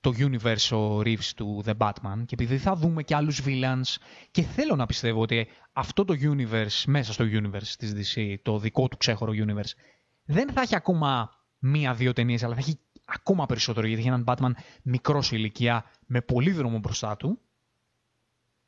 το 0.01 0.13
universe 0.17 0.77
ο 0.77 0.99
Reeves 0.99 1.31
του 1.35 1.63
The 1.65 1.77
Batman 1.77 2.23
και 2.25 2.33
επειδή 2.33 2.57
θα 2.57 2.75
δούμε 2.75 3.03
και 3.03 3.15
άλλους 3.15 3.41
villains 3.45 3.95
και 4.31 4.41
θέλω 4.41 4.75
να 4.75 4.85
πιστεύω 4.85 5.21
ότι 5.21 5.47
αυτό 5.73 6.05
το 6.05 6.13
universe 6.21 6.83
μέσα 6.85 7.13
στο 7.13 7.25
universe 7.31 7.73
της 7.77 7.93
DC, 7.95 8.35
το 8.41 8.59
δικό 8.59 8.87
του 8.87 8.97
ξέχωρο 8.97 9.31
universe, 9.35 9.71
δεν 10.25 10.51
θα 10.51 10.61
έχει 10.61 10.75
ακόμα 10.75 11.29
μία-δύο 11.59 12.13
ταινίες, 12.13 12.43
αλλά 12.43 12.53
θα 12.53 12.59
έχει 12.59 12.79
ακόμα 13.05 13.45
περισσότερο 13.45 13.87
γιατί 13.87 14.01
έχει 14.01 14.09
έναν 14.09 14.23
Batman 14.27 14.51
μικρός 14.83 15.25
σε 15.25 15.35
ηλικία 15.35 15.85
με 16.05 16.21
πολύ 16.21 16.51
δρόμο 16.51 16.79
μπροστά 16.79 17.17
του. 17.17 17.39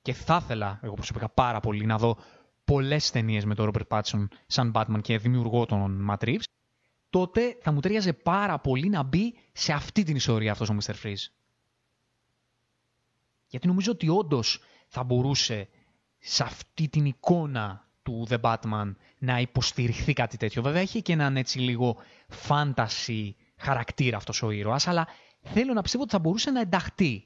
Και 0.02 0.14
θα 0.14 0.40
ήθελα 0.44 0.80
εγώ 0.84 0.94
προσωπικά 0.94 1.30
πάρα 1.30 1.60
πολύ 1.60 1.86
να 1.86 1.98
δω 1.98 2.18
πολλές 2.66 3.12
ταινίες 3.12 3.46
με 3.46 3.56
τον 3.56 3.72
Robert 3.74 3.98
Pattinson 3.98 4.28
σαν 4.48 4.72
Batman 4.76 5.00
και 5.02 5.18
δημιουργό 5.18 5.66
των 5.66 6.08
Matt 6.10 6.26
Reeves 6.26 6.44
τότε 7.16 7.58
θα 7.62 7.72
μου 7.72 7.80
ταιριάζε 7.80 8.14
πάρα 8.14 8.60
πολύ 8.60 8.90
να 8.90 9.04
μπει 9.04 9.38
σε 9.52 9.74
αυτή 9.74 10.04
την 10.04 10.16
ιστορία 10.16 10.52
αυτός 10.52 10.70
ο 10.70 10.78
Mr. 10.82 10.94
Freeze. 11.04 11.26
Γιατί 13.48 13.68
νομίζω 13.68 13.92
ότι 13.92 14.10
όντως 14.10 14.60
θα 14.88 15.04
μπορούσε 15.04 15.70
σε 16.20 16.44
αυτή 16.44 16.88
την 16.88 17.06
εικόνα 17.06 17.88
του 18.04 18.28
The 18.30 18.42
Batman 18.42 18.96
να 19.18 19.40
υποστηριχθεί 19.40 20.14
κάτι 20.14 20.38
τέτοιο. 20.38 20.62
Βέβαια 20.62 20.82
έχει 20.82 21.02
και 21.02 21.14
έναν 21.14 21.38
έτσι 21.38 21.60
λίγο 21.60 21.98
fantasy 22.48 23.30
χαρακτήρα 23.58 24.18
αυτός 24.18 24.42
ο 24.42 24.52
ήρωας, 24.52 24.88
αλλά 24.88 25.08
θέλω 25.42 25.74
να 25.74 25.82
πιστεύω 25.82 26.04
ότι 26.04 26.12
θα 26.12 26.20
μπορούσε 26.20 26.52
να 26.52 26.60
ενταχθεί. 26.60 27.26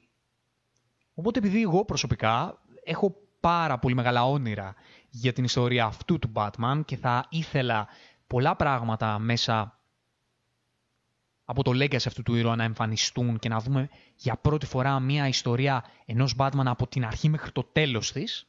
Οπότε 1.14 1.38
επειδή 1.38 1.62
εγώ 1.62 1.84
προσωπικά 1.84 2.58
έχω 2.84 3.14
πάρα 3.40 3.78
πολύ 3.78 3.94
μεγάλα 3.94 4.24
όνειρα 4.24 4.74
για 5.08 5.32
την 5.32 5.44
ιστορία 5.44 5.84
αυτού 5.84 6.18
του 6.18 6.32
Batman 6.34 6.80
και 6.84 6.96
θα 6.96 7.26
ήθελα 7.28 7.88
πολλά 8.26 8.56
πράγματα 8.56 9.18
μέσα 9.18 9.74
από 11.50 11.62
το 11.62 11.70
legacy 11.74 12.06
αυτού 12.06 12.22
του 12.22 12.34
ήρωα 12.34 12.56
να 12.56 12.64
εμφανιστούν 12.64 13.38
και 13.38 13.48
να 13.48 13.60
δούμε 13.60 13.88
για 14.16 14.36
πρώτη 14.36 14.66
φορά 14.66 15.00
μια 15.00 15.28
ιστορία 15.28 15.84
ενός 16.06 16.34
Batman 16.38 16.64
από 16.64 16.86
την 16.86 17.04
αρχή 17.04 17.28
μέχρι 17.28 17.52
το 17.52 17.64
τέλος 17.72 18.12
της, 18.12 18.46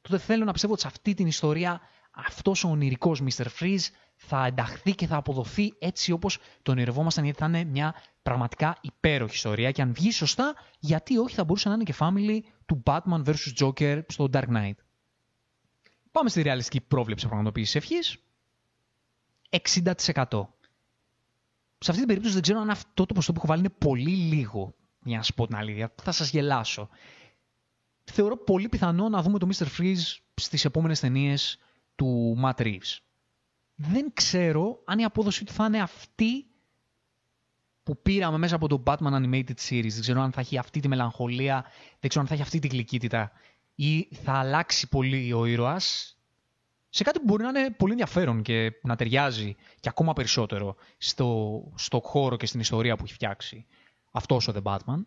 τότε 0.00 0.18
θέλω 0.18 0.44
να 0.44 0.52
πιστεύω 0.52 0.72
ότι 0.72 0.82
σε 0.82 0.88
αυτή 0.88 1.14
την 1.14 1.26
ιστορία 1.26 1.80
αυτός 2.10 2.64
ο 2.64 2.68
ονειρικός 2.68 3.22
Mr. 3.22 3.46
Freeze 3.58 3.86
θα 4.16 4.46
ενταχθεί 4.46 4.94
και 4.94 5.06
θα 5.06 5.16
αποδοθεί 5.16 5.74
έτσι 5.78 6.12
όπως 6.12 6.38
το 6.62 6.70
ονειρευόμασταν 6.70 7.24
γιατί 7.24 7.38
θα 7.38 7.46
είναι 7.46 7.64
μια 7.64 7.94
πραγματικά 8.22 8.78
υπέροχη 8.80 9.34
ιστορία 9.34 9.70
και 9.70 9.82
αν 9.82 9.92
βγει 9.94 10.10
σωστά 10.10 10.54
γιατί 10.78 11.18
όχι 11.18 11.34
θα 11.34 11.44
μπορούσε 11.44 11.68
να 11.68 11.74
είναι 11.74 11.84
και 11.84 11.94
family 11.98 12.38
του 12.66 12.82
Batman 12.86 13.24
vs. 13.24 13.34
Joker 13.60 14.02
στο 14.08 14.28
Dark 14.32 14.48
Knight. 14.56 14.76
Πάμε 16.10 16.28
στη 16.28 16.42
ρεαλιστική 16.42 16.80
πρόβλεψη 16.80 17.26
πραγματοποίησης 17.26 17.74
ευχής. 17.74 18.16
60% 20.30 20.53
σε 21.84 21.90
αυτή 21.90 21.98
την 21.98 22.06
περίπτωση 22.06 22.34
δεν 22.34 22.42
ξέρω 22.42 22.60
αν 22.60 22.70
αυτό 22.70 23.06
το 23.06 23.14
ποσοστό 23.14 23.32
που 23.32 23.38
έχω 23.38 23.46
βάλει 23.46 23.60
είναι 23.60 23.74
πολύ 23.78 24.10
λίγο, 24.10 24.74
για 25.04 25.16
να 25.16 25.22
σα 25.22 25.32
πω 25.32 25.46
την 25.46 25.56
αλήθεια. 25.56 25.94
Θα 26.02 26.12
σας 26.12 26.30
γελάσω. 26.30 26.88
Θεωρώ 28.04 28.36
πολύ 28.36 28.68
πιθανό 28.68 29.08
να 29.08 29.22
δούμε 29.22 29.38
το 29.38 29.48
Mr. 29.52 29.66
Freeze 29.78 30.16
στις 30.34 30.64
επόμενες 30.64 31.00
ταινίες 31.00 31.58
του 31.94 32.38
Matt 32.44 32.60
Reeves. 32.60 32.98
Δεν 33.74 34.12
ξέρω 34.12 34.82
αν 34.84 34.98
η 34.98 35.04
απόδοση 35.04 35.44
του 35.44 35.52
θα 35.52 35.64
είναι 35.64 35.80
αυτή 35.80 36.46
που 37.82 38.02
πήραμε 38.02 38.38
μέσα 38.38 38.54
από 38.54 38.68
το 38.68 38.82
Batman 38.86 39.12
Animated 39.12 39.54
Series. 39.68 39.88
Δεν 39.88 40.00
ξέρω 40.00 40.20
αν 40.20 40.32
θα 40.32 40.40
έχει 40.40 40.58
αυτή 40.58 40.80
τη 40.80 40.88
μελαγχολία, 40.88 41.64
δεν 42.00 42.08
ξέρω 42.08 42.20
αν 42.20 42.26
θα 42.26 42.34
έχει 42.34 42.42
αυτή 42.42 42.58
τη 42.58 42.68
γλυκύτητα 42.68 43.32
ή 43.74 44.08
θα 44.14 44.32
αλλάξει 44.32 44.88
πολύ 44.88 45.32
ο 45.32 45.44
ήρωας 45.46 46.13
σε 46.94 47.04
κάτι 47.04 47.18
που 47.18 47.24
μπορεί 47.24 47.42
να 47.42 47.48
είναι 47.48 47.70
πολύ 47.70 47.92
ενδιαφέρον 47.92 48.42
και 48.42 48.72
να 48.82 48.96
ταιριάζει 48.96 49.56
και 49.80 49.88
ακόμα 49.88 50.12
περισσότερο 50.12 50.76
στο, 50.98 51.60
στο 51.74 52.00
χώρο 52.00 52.36
και 52.36 52.46
στην 52.46 52.60
ιστορία 52.60 52.96
που 52.96 53.04
έχει 53.04 53.14
φτιάξει 53.14 53.66
αυτός 54.12 54.48
ο 54.48 54.52
The 54.56 54.62
Batman. 54.62 55.04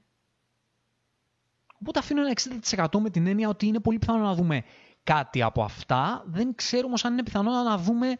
Οπότε 1.81 1.99
αφήνω 1.99 2.21
ένα 2.21 2.33
60% 2.69 2.99
με 2.99 3.09
την 3.09 3.27
έννοια 3.27 3.49
ότι 3.49 3.65
είναι 3.65 3.79
πολύ 3.79 3.99
πιθανό 3.99 4.23
να 4.23 4.35
δούμε 4.35 4.63
κάτι 5.03 5.41
από 5.41 5.63
αυτά. 5.63 6.23
Δεν 6.25 6.55
ξέρω 6.55 6.87
όμως 6.87 7.05
αν 7.05 7.13
είναι 7.13 7.23
πιθανό 7.23 7.51
να 7.51 7.77
δούμε 7.77 8.17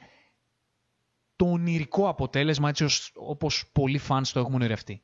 το 1.35 1.45
ονειρικό 1.45 2.09
αποτέλεσμα 2.09 2.69
έτσι 2.69 2.85
όπως 3.13 3.69
πολλοί 3.71 4.01
fans 4.07 4.27
το 4.33 4.39
έχουν 4.39 4.53
ονειρευτεί. 4.53 5.01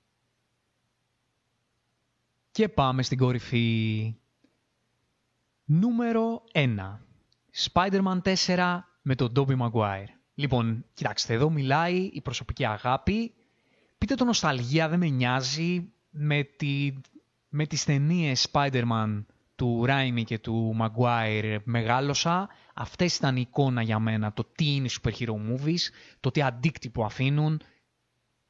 Και 2.52 2.70
πάμε 2.70 3.04
στην 3.04 3.18
κορυφή. 3.18 4.16
Νούμερο 5.66 6.44
1. 6.54 6.98
Spider-Man 7.56 8.22
4 8.46 8.80
με 9.02 9.16
τον 9.16 9.32
Tobey 9.36 9.58
Maguire. 9.58 10.08
Λοιπόν, 10.34 10.86
κοιτάξτε, 10.94 11.34
εδώ 11.34 11.50
μιλάει 11.50 12.10
η 12.14 12.22
προσωπική 12.22 12.66
αγάπη. 12.66 13.34
Πείτε 13.98 14.16
το 14.16 14.26
νοσταλγία, 14.26 14.90
δεν 14.90 15.00
με 15.00 15.08
νοιάζει. 15.08 15.92
Με, 16.10 16.44
τη, 16.44 16.94
με 17.50 17.66
τις 17.66 17.84
ταινίες 17.84 18.48
Spider-Man 18.52 19.24
του 19.56 19.86
Raimi 19.88 20.24
και 20.26 20.40
του 20.40 20.76
Maguire 20.80 21.58
μεγάλωσα. 21.64 22.50
Αυτές 22.74 23.16
ήταν 23.16 23.38
η 23.38 23.42
εικόνα 23.48 23.82
για 23.82 24.00
μένα, 24.00 24.34
το 24.34 24.44
τι 24.56 24.76
είναι 24.76 24.90
super 25.02 25.12
hero 25.12 25.34
movies, 25.34 25.82
το 26.20 26.32
τι 26.32 26.42
αντίκτυπο 26.42 27.06
αφήνουν, 27.06 27.62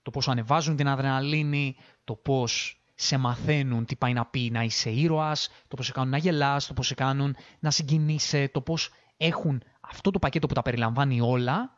το 0.02 0.12
πώς 0.12 0.28
ανεβάζουν 0.28 0.76
την 0.76 0.88
αδρεναλίνη, 0.88 1.76
το 2.04 2.16
πώς 2.16 2.83
σε 2.96 3.18
μαθαίνουν 3.18 3.86
τι 3.86 3.96
πάει 3.96 4.14
να 4.14 4.26
πει 4.26 4.50
να 4.52 4.64
είσαι 4.64 4.90
ήρωας, 4.90 5.50
το 5.68 5.76
πώς 5.76 5.86
σε 5.86 5.92
κάνουν 5.92 6.10
να 6.10 6.18
γελάς, 6.18 6.68
το 6.68 6.74
πώς 6.74 6.88
σε 6.88 6.94
κάνουν 6.94 7.36
να 7.60 7.72
συγκινείσαι, 7.72 8.50
το 8.54 8.62
πώς 8.62 8.90
έχουν 9.18 9.64
αυτό 9.82 10.12
το 10.12 10.20
πακέτο 10.20 10.48
που 10.48 10.54
τα 10.54 10.62
περιλαμβάνει 10.62 11.22
όλα 11.22 11.78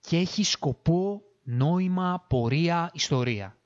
και 0.00 0.16
έχει 0.16 0.42
σκοπό, 0.42 1.22
νόημα, 1.42 2.24
πορεία, 2.28 2.90
ιστορία. 2.92 3.58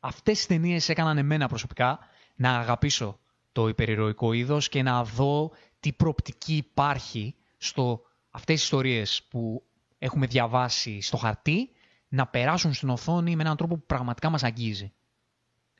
Αυτές 0.00 0.36
τις 0.36 0.46
ταινίες 0.46 0.88
έκαναν 0.88 1.18
εμένα 1.18 1.48
προσωπικά 1.48 1.98
να 2.34 2.58
αγαπήσω 2.58 3.18
το 3.52 3.68
υπερηρωικό 3.68 4.32
είδος 4.32 4.68
και 4.68 4.82
να 4.82 5.04
δω 5.04 5.50
τι 5.80 5.92
προοπτική 5.92 6.56
υπάρχει 6.56 7.34
στο 7.56 8.02
αυτές 8.30 8.54
τις 8.54 8.64
ιστορίες 8.64 9.22
που 9.30 9.62
έχουμε 9.98 10.26
διαβάσει 10.26 11.00
στο 11.00 11.16
χαρτί 11.16 11.70
να 12.12 12.26
περάσουν 12.26 12.72
στην 12.72 12.88
οθόνη 12.88 13.36
με 13.36 13.42
έναν 13.42 13.56
τρόπο 13.56 13.76
που 13.76 13.86
πραγματικά 13.86 14.30
μας 14.30 14.42
αγγίζει. 14.42 14.92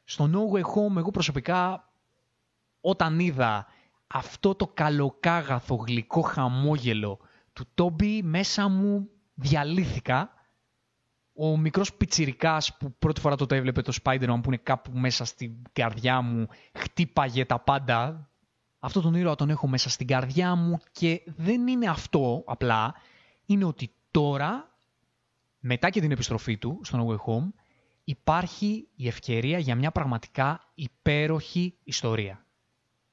Στο 0.04 0.30
No 0.32 0.56
Way 0.56 0.62
Home, 0.62 0.96
εγώ 0.96 1.10
προσωπικά, 1.10 1.92
όταν 2.80 3.18
είδα 3.18 3.66
αυτό 4.06 4.54
το 4.54 4.66
καλοκάγαθο 4.66 5.74
γλυκό 5.74 6.20
χαμόγελο 6.20 7.18
του 7.52 7.66
Τόμπι, 7.74 8.22
μέσα 8.22 8.68
μου 8.68 9.08
διαλύθηκα 9.34 10.30
ο 11.34 11.56
μικρός 11.56 11.94
πιτσιρικάς 11.94 12.76
που 12.76 12.94
πρώτη 12.98 13.20
φορά 13.20 13.36
τότε 13.36 13.56
έβλεπε 13.56 13.82
το 13.82 13.92
Spider-Man 14.02 14.40
που 14.42 14.46
είναι 14.46 14.60
κάπου 14.62 14.90
μέσα 14.98 15.24
στην 15.24 15.52
καρδιά 15.72 16.20
μου, 16.20 16.46
χτύπαγε 16.72 17.44
τα 17.44 17.58
πάντα. 17.58 18.30
Αυτό 18.78 19.00
τον 19.00 19.14
ήρωα 19.14 19.34
τον 19.34 19.50
έχω 19.50 19.68
μέσα 19.68 19.90
στην 19.90 20.06
καρδιά 20.06 20.54
μου 20.54 20.78
και 20.92 21.22
δεν 21.26 21.66
είναι 21.66 21.88
αυτό 21.88 22.42
απλά. 22.46 22.94
Είναι 23.46 23.64
ότι 23.64 23.94
τώρα, 24.10 24.71
μετά 25.64 25.90
και 25.90 26.00
την 26.00 26.10
επιστροφή 26.10 26.58
του 26.58 26.80
στο 26.82 26.98
No 26.98 27.10
Way 27.10 27.16
Home, 27.16 27.52
υπάρχει 28.04 28.88
η 28.94 29.08
ευκαιρία 29.08 29.58
για 29.58 29.74
μια 29.74 29.90
πραγματικά 29.90 30.60
υπέροχη 30.74 31.78
ιστορία. 31.84 32.46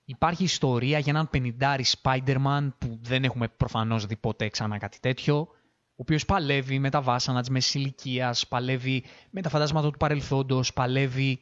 Υπάρχει 0.05 0.43
ιστορία 0.43 0.99
για 0.99 1.11
έναν 1.11 1.29
πενιντάρι 1.29 1.85
Spider-Man 2.01 2.69
που 2.77 2.99
δεν 3.01 3.23
έχουμε 3.23 3.47
προφανώς 3.47 4.05
δει 4.05 4.15
ποτέ 4.15 4.49
ξανά 4.49 4.77
κάτι 4.77 4.99
τέτοιο 4.99 5.47
ο 5.99 6.01
οποίος 6.01 6.25
παλεύει 6.25 6.79
με 6.79 6.89
τα 6.89 7.01
βάσανα 7.01 7.39
της 7.39 7.49
μέσης 7.49 7.73
ηλικίας, 7.73 8.47
παλεύει 8.47 9.03
με 9.29 9.41
τα 9.41 9.49
φαντάσματα 9.49 9.91
του 9.91 9.97
παρελθόντος, 9.97 10.73
παλεύει 10.73 11.39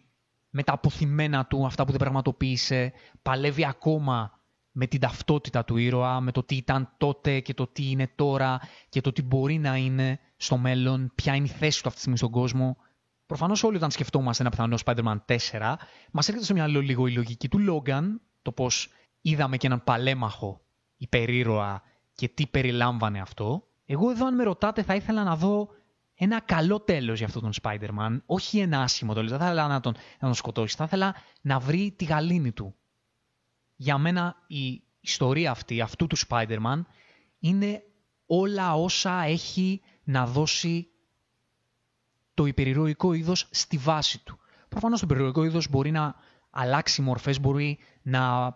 με 0.49 0.63
τα 0.63 0.73
αποθυμένα 0.73 1.45
του, 1.45 1.65
αυτά 1.65 1.83
που 1.85 1.91
δεν 1.91 1.99
πραγματοποίησε, 1.99 2.93
παλεύει 3.21 3.65
ακόμα 3.65 4.36
με 4.79 4.87
την 4.87 4.99
ταυτότητα 4.99 5.63
του 5.65 5.77
ήρωα, 5.77 6.21
με 6.21 6.31
το 6.31 6.43
τι 6.43 6.55
ήταν 6.55 6.93
τότε 6.97 7.39
και 7.39 7.53
το 7.53 7.67
τι 7.67 7.89
είναι 7.89 8.11
τώρα 8.15 8.59
και 8.89 9.01
το 9.01 9.11
τι 9.11 9.21
μπορεί 9.21 9.57
να 9.57 9.75
είναι 9.75 10.19
στο 10.35 10.57
μέλλον, 10.57 11.11
ποια 11.15 11.35
είναι 11.35 11.45
η 11.45 11.49
θέση 11.49 11.81
του 11.81 11.87
αυτή 11.87 11.93
τη 11.93 11.99
στιγμή 11.99 12.17
στον 12.17 12.31
κόσμο. 12.31 12.77
Προφανώς 13.25 13.63
όλοι 13.63 13.75
όταν 13.75 13.91
σκεφτόμαστε 13.91 14.43
ένα 14.43 14.51
πιθανό 14.51 14.77
Spider-Man 14.85 15.17
4, 15.51 15.73
μας 16.11 16.27
έρχεται 16.27 16.45
στο 16.45 16.53
μυαλό 16.53 16.81
λίγο 16.81 17.07
η 17.07 17.11
λογική 17.11 17.49
του 17.49 17.59
Logan, 17.69 18.03
το 18.41 18.51
πώς 18.51 18.89
είδαμε 19.21 19.57
και 19.57 19.67
έναν 19.67 19.83
παλέμαχο 19.83 20.61
υπερήρωα 20.97 21.81
και 22.13 22.27
τι 22.27 22.47
περιλάμβανε 22.47 23.21
αυτό. 23.21 23.67
Εγώ 23.85 24.09
εδώ 24.09 24.25
αν 24.25 24.35
με 24.35 24.43
ρωτάτε 24.43 24.83
θα 24.83 24.95
ήθελα 24.95 25.23
να 25.23 25.35
δω 25.35 25.69
ένα 26.15 26.39
καλό 26.39 26.79
τέλος 26.79 27.17
για 27.17 27.27
αυτόν 27.27 27.41
τον 27.41 27.51
Spider-Man, 27.61 28.21
όχι 28.25 28.59
ένα 28.59 28.81
άσχημο 28.81 29.13
τέλος, 29.13 29.29
δεν 29.29 29.39
θα 29.39 29.45
ήθελα 29.45 29.67
να 29.67 29.79
τον, 29.79 29.93
να 29.93 30.27
τον 30.27 30.33
σκοτώσει, 30.33 30.75
θα 30.75 30.83
ήθελα 30.83 31.15
να 31.41 31.59
βρει 31.59 31.93
τη 31.97 32.05
γαλήνη 32.05 32.51
του. 32.51 32.75
Για 33.79 33.97
μένα 33.97 34.35
η 34.47 34.81
ιστορία 34.99 35.51
αυτή, 35.51 35.81
αυτού 35.81 36.07
του 36.07 36.17
Spider-Man, 36.27 36.81
είναι 37.39 37.83
όλα 38.25 38.75
όσα 38.75 39.21
έχει 39.23 39.81
να 40.03 40.25
δώσει 40.25 40.87
το 42.33 42.45
υπερηρωικό 42.45 43.13
είδος 43.13 43.47
στη 43.51 43.77
βάση 43.77 44.23
του. 44.23 44.39
Προφανώς 44.69 44.99
το 44.99 45.05
υπερηρωικό 45.05 45.43
είδος 45.43 45.69
μπορεί 45.69 45.91
να 45.91 46.15
αλλάξει 46.49 47.01
μορφές, 47.01 47.39
μπορεί 47.39 47.79
να, 48.01 48.55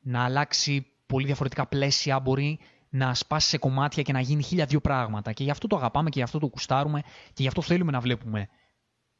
να 0.00 0.24
αλλάξει 0.24 0.86
πολύ 1.06 1.26
διαφορετικά 1.26 1.66
πλαίσια, 1.66 2.20
μπορεί 2.20 2.58
να 2.88 3.14
σπάσει 3.14 3.48
σε 3.48 3.58
κομμάτια 3.58 4.02
και 4.02 4.12
να 4.12 4.20
γίνει 4.20 4.42
χίλια 4.42 4.66
δύο 4.66 4.80
πράγματα. 4.80 5.32
Και 5.32 5.44
γι' 5.44 5.50
αυτό 5.50 5.66
το 5.66 5.76
αγαπάμε 5.76 6.10
και 6.10 6.18
γι' 6.18 6.24
αυτό 6.24 6.38
το 6.38 6.48
κουστάρουμε 6.48 7.00
και 7.32 7.42
γι' 7.42 7.48
αυτό 7.48 7.62
θέλουμε 7.62 7.92
να 7.92 8.00
βλέπουμε 8.00 8.48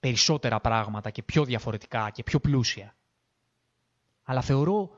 περισσότερα 0.00 0.60
πράγματα 0.60 1.10
και 1.10 1.22
πιο 1.22 1.44
διαφορετικά 1.44 2.10
και 2.10 2.22
πιο 2.22 2.40
πλούσια. 2.40 2.94
Αλλά 4.22 4.40
θεωρώ 4.40 4.90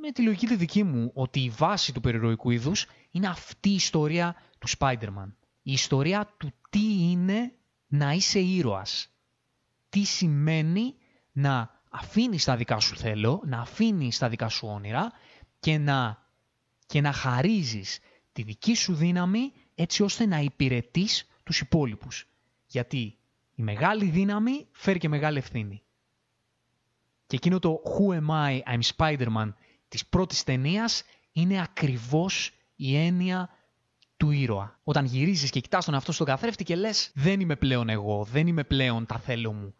με 0.00 0.12
τη 0.12 0.22
λογική 0.22 0.46
τη 0.46 0.56
δική 0.56 0.82
μου 0.82 1.10
ότι 1.14 1.40
η 1.40 1.50
βάση 1.50 1.92
του 1.92 2.00
περιρροϊκού 2.00 2.50
είδους 2.50 2.86
είναι 3.10 3.26
αυτή 3.26 3.68
η 3.68 3.74
ιστορία 3.74 4.36
του 4.58 4.68
Spider-Man. 4.78 5.32
Η 5.62 5.72
ιστορία 5.72 6.34
του 6.36 6.52
τι 6.70 7.10
είναι 7.10 7.52
να 7.86 8.12
είσαι 8.12 8.38
ήρωας. 8.38 9.12
Τι 9.88 10.04
σημαίνει 10.04 10.94
να 11.32 11.80
αφήνεις 11.90 12.44
τα 12.44 12.56
δικά 12.56 12.80
σου 12.80 12.96
θέλω, 12.96 13.42
να 13.44 13.60
αφήνεις 13.60 14.18
τα 14.18 14.28
δικά 14.28 14.48
σου 14.48 14.68
όνειρα 14.68 15.12
και 15.60 15.78
να, 15.78 16.26
και 16.86 17.00
να 17.00 17.12
χαρίζεις 17.12 17.98
τη 18.32 18.42
δική 18.42 18.74
σου 18.74 18.94
δύναμη 18.94 19.52
έτσι 19.74 20.02
ώστε 20.02 20.26
να 20.26 20.38
υπηρετείς 20.38 21.28
τους 21.42 21.60
υπόλοιπους. 21.60 22.28
Γιατί 22.66 23.18
η 23.54 23.62
μεγάλη 23.62 24.04
δύναμη 24.04 24.66
φέρει 24.70 24.98
και 24.98 25.08
μεγάλη 25.08 25.38
ευθύνη. 25.38 25.82
Και 27.26 27.36
εκείνο 27.36 27.58
το 27.58 27.82
Who 27.84 28.20
am 28.20 28.28
I, 28.28 28.62
I'm 28.62 28.80
Spider-Man 28.96 29.52
της 29.88 30.06
πρώτης 30.06 30.44
ταινίας 30.44 31.02
είναι 31.32 31.62
ακριβώς 31.62 32.50
η 32.74 32.96
έννοια 32.96 33.48
του 34.16 34.30
ήρωα. 34.30 34.80
Όταν 34.84 35.04
γυρίζεις 35.04 35.50
και 35.50 35.60
κοιτάς 35.60 35.84
τον 35.84 35.94
αυτό 35.94 36.12
στον 36.12 36.26
καθρέφτη 36.26 36.64
και 36.64 36.76
λες 36.76 37.10
δεν 37.14 37.40
είμαι 37.40 37.56
πλέον 37.56 37.88
εγώ, 37.88 38.24
δεν 38.24 38.46
είμαι 38.46 38.64
πλέον 38.64 39.06
τα 39.06 39.18
θέλω 39.18 39.52
μου. 39.52 39.74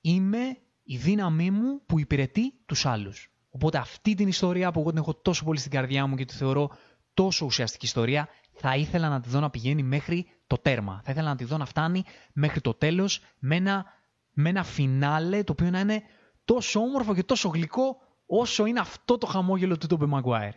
Είμαι 0.00 0.58
η 0.82 0.96
δύναμή 0.96 1.50
μου 1.50 1.82
που 1.86 2.00
υπηρετεί 2.00 2.52
τους 2.66 2.86
άλλους. 2.86 3.30
Οπότε 3.50 3.78
αυτή 3.78 4.14
την 4.14 4.28
ιστορία 4.28 4.70
που 4.70 4.80
εγώ 4.80 4.88
την 4.88 4.98
έχω 4.98 5.14
τόσο 5.14 5.44
πολύ 5.44 5.58
στην 5.58 5.70
καρδιά 5.70 6.06
μου 6.06 6.16
και 6.16 6.24
τη 6.24 6.34
θεωρώ 6.34 6.70
τόσο 7.14 7.44
ουσιαστική 7.44 7.84
ιστορία, 7.84 8.28
θα 8.52 8.76
ήθελα 8.76 9.08
να 9.08 9.20
τη 9.20 9.28
δω 9.28 9.40
να 9.40 9.50
πηγαίνει 9.50 9.82
μέχρι 9.82 10.26
το 10.46 10.56
τέρμα. 10.58 11.00
Θα 11.04 11.12
ήθελα 11.12 11.28
να 11.28 11.36
τη 11.36 11.44
δω 11.44 11.56
να 11.56 11.64
φτάνει 11.64 12.04
μέχρι 12.32 12.60
το 12.60 12.74
τέλος 12.74 13.20
με 13.38 13.56
ένα, 13.56 13.84
με 14.32 14.48
ένα 14.48 14.62
φινάλε 14.64 15.42
το 15.42 15.52
οποίο 15.52 15.70
να 15.70 15.80
είναι 15.80 16.02
τόσο 16.44 16.80
όμορφο 16.80 17.14
και 17.14 17.22
τόσο 17.22 17.48
γλυκό 17.48 17.96
όσο 18.26 18.66
είναι 18.66 18.80
αυτό 18.80 19.18
το 19.18 19.26
χαμόγελο 19.26 19.78
του 19.78 19.86
Τόμπε 19.86 20.06
Μαγκουάιρ. 20.06 20.52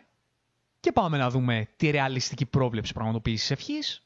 Και 0.80 0.92
πάμε 0.92 1.18
να 1.18 1.30
δούμε 1.30 1.68
τη 1.76 1.90
ρεαλιστική 1.90 2.46
πρόβλεψη 2.46 2.92
πραγματοποίησης 2.92 3.50
ευχής. 3.50 4.02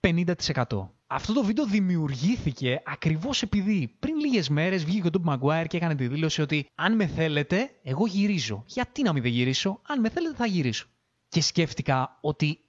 50% 0.00 0.88
αυτό 1.06 1.32
το 1.32 1.44
βίντεο 1.44 1.66
δημιουργήθηκε 1.66 2.82
ακριβώς 2.84 3.42
επειδή 3.42 3.96
πριν 3.98 4.16
λίγες 4.16 4.48
μέρες 4.48 4.84
βγήκε 4.84 5.06
ο 5.06 5.10
Τόμπι 5.10 5.26
Μαγκουάιρ 5.26 5.66
και 5.66 5.76
έκανε 5.76 5.94
τη 5.94 6.08
δήλωση 6.08 6.42
ότι 6.42 6.68
αν 6.74 6.94
με 6.94 7.06
θέλετε, 7.06 7.70
εγώ 7.82 8.06
γυρίζω. 8.06 8.64
Γιατί 8.66 9.02
να 9.02 9.12
μην 9.12 9.22
δεν 9.22 9.32
γυρίσω, 9.32 9.80
αν 9.86 10.00
με 10.00 10.08
θέλετε 10.08 10.34
θα 10.34 10.46
γυρίσω. 10.46 10.86
Και 11.28 11.40
σκέφτηκα 11.40 12.18
ότι 12.20 12.60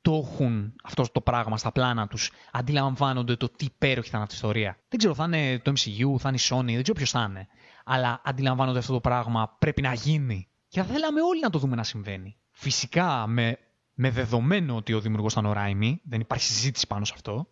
το 0.00 0.28
έχουν 0.32 0.74
αυτό 0.82 1.04
το 1.12 1.20
πράγμα 1.20 1.56
στα 1.56 1.72
πλάνα 1.72 2.06
τους, 2.06 2.30
αντιλαμβάνονται 2.52 3.36
το 3.36 3.48
τι 3.48 3.64
υπέροχη 3.64 4.08
θα 4.08 4.16
είναι 4.16 4.22
αυτή 4.24 4.34
η 4.34 4.38
ιστορία. 4.42 4.78
Δεν 4.88 4.98
ξέρω, 4.98 5.14
θα 5.14 5.24
είναι 5.24 5.58
το 5.58 5.70
MCU, 5.70 6.18
θα 6.18 6.28
είναι 6.28 6.38
η 6.38 6.46
Sony, 6.48 6.74
δεν 6.74 6.82
ξέρω 6.82 6.92
ποιος 6.96 7.10
θα 7.10 7.26
είναι. 7.28 7.48
Αλλά 7.88 8.20
αντιλαμβάνονται 8.24 8.78
αυτό 8.78 8.92
το 8.92 9.00
πράγμα 9.00 9.56
πρέπει 9.58 9.82
να 9.82 9.92
γίνει. 9.92 10.48
Και 10.68 10.82
θα 10.82 10.86
θέλαμε 10.86 11.22
όλοι 11.22 11.40
να 11.40 11.50
το 11.50 11.58
δούμε 11.58 11.76
να 11.76 11.84
συμβαίνει. 11.84 12.36
Φυσικά 12.50 13.26
με, 13.26 13.58
με 13.94 14.10
δεδομένο 14.10 14.76
ότι 14.76 14.92
ο 14.92 15.00
δημιουργός 15.00 15.32
ήταν 15.32 15.46
ο 15.46 15.52
Ράιμι, 15.52 16.00
δεν 16.04 16.20
υπάρχει 16.20 16.44
συζήτηση 16.44 16.86
πάνω 16.86 17.04
σε 17.04 17.12
αυτό. 17.14 17.48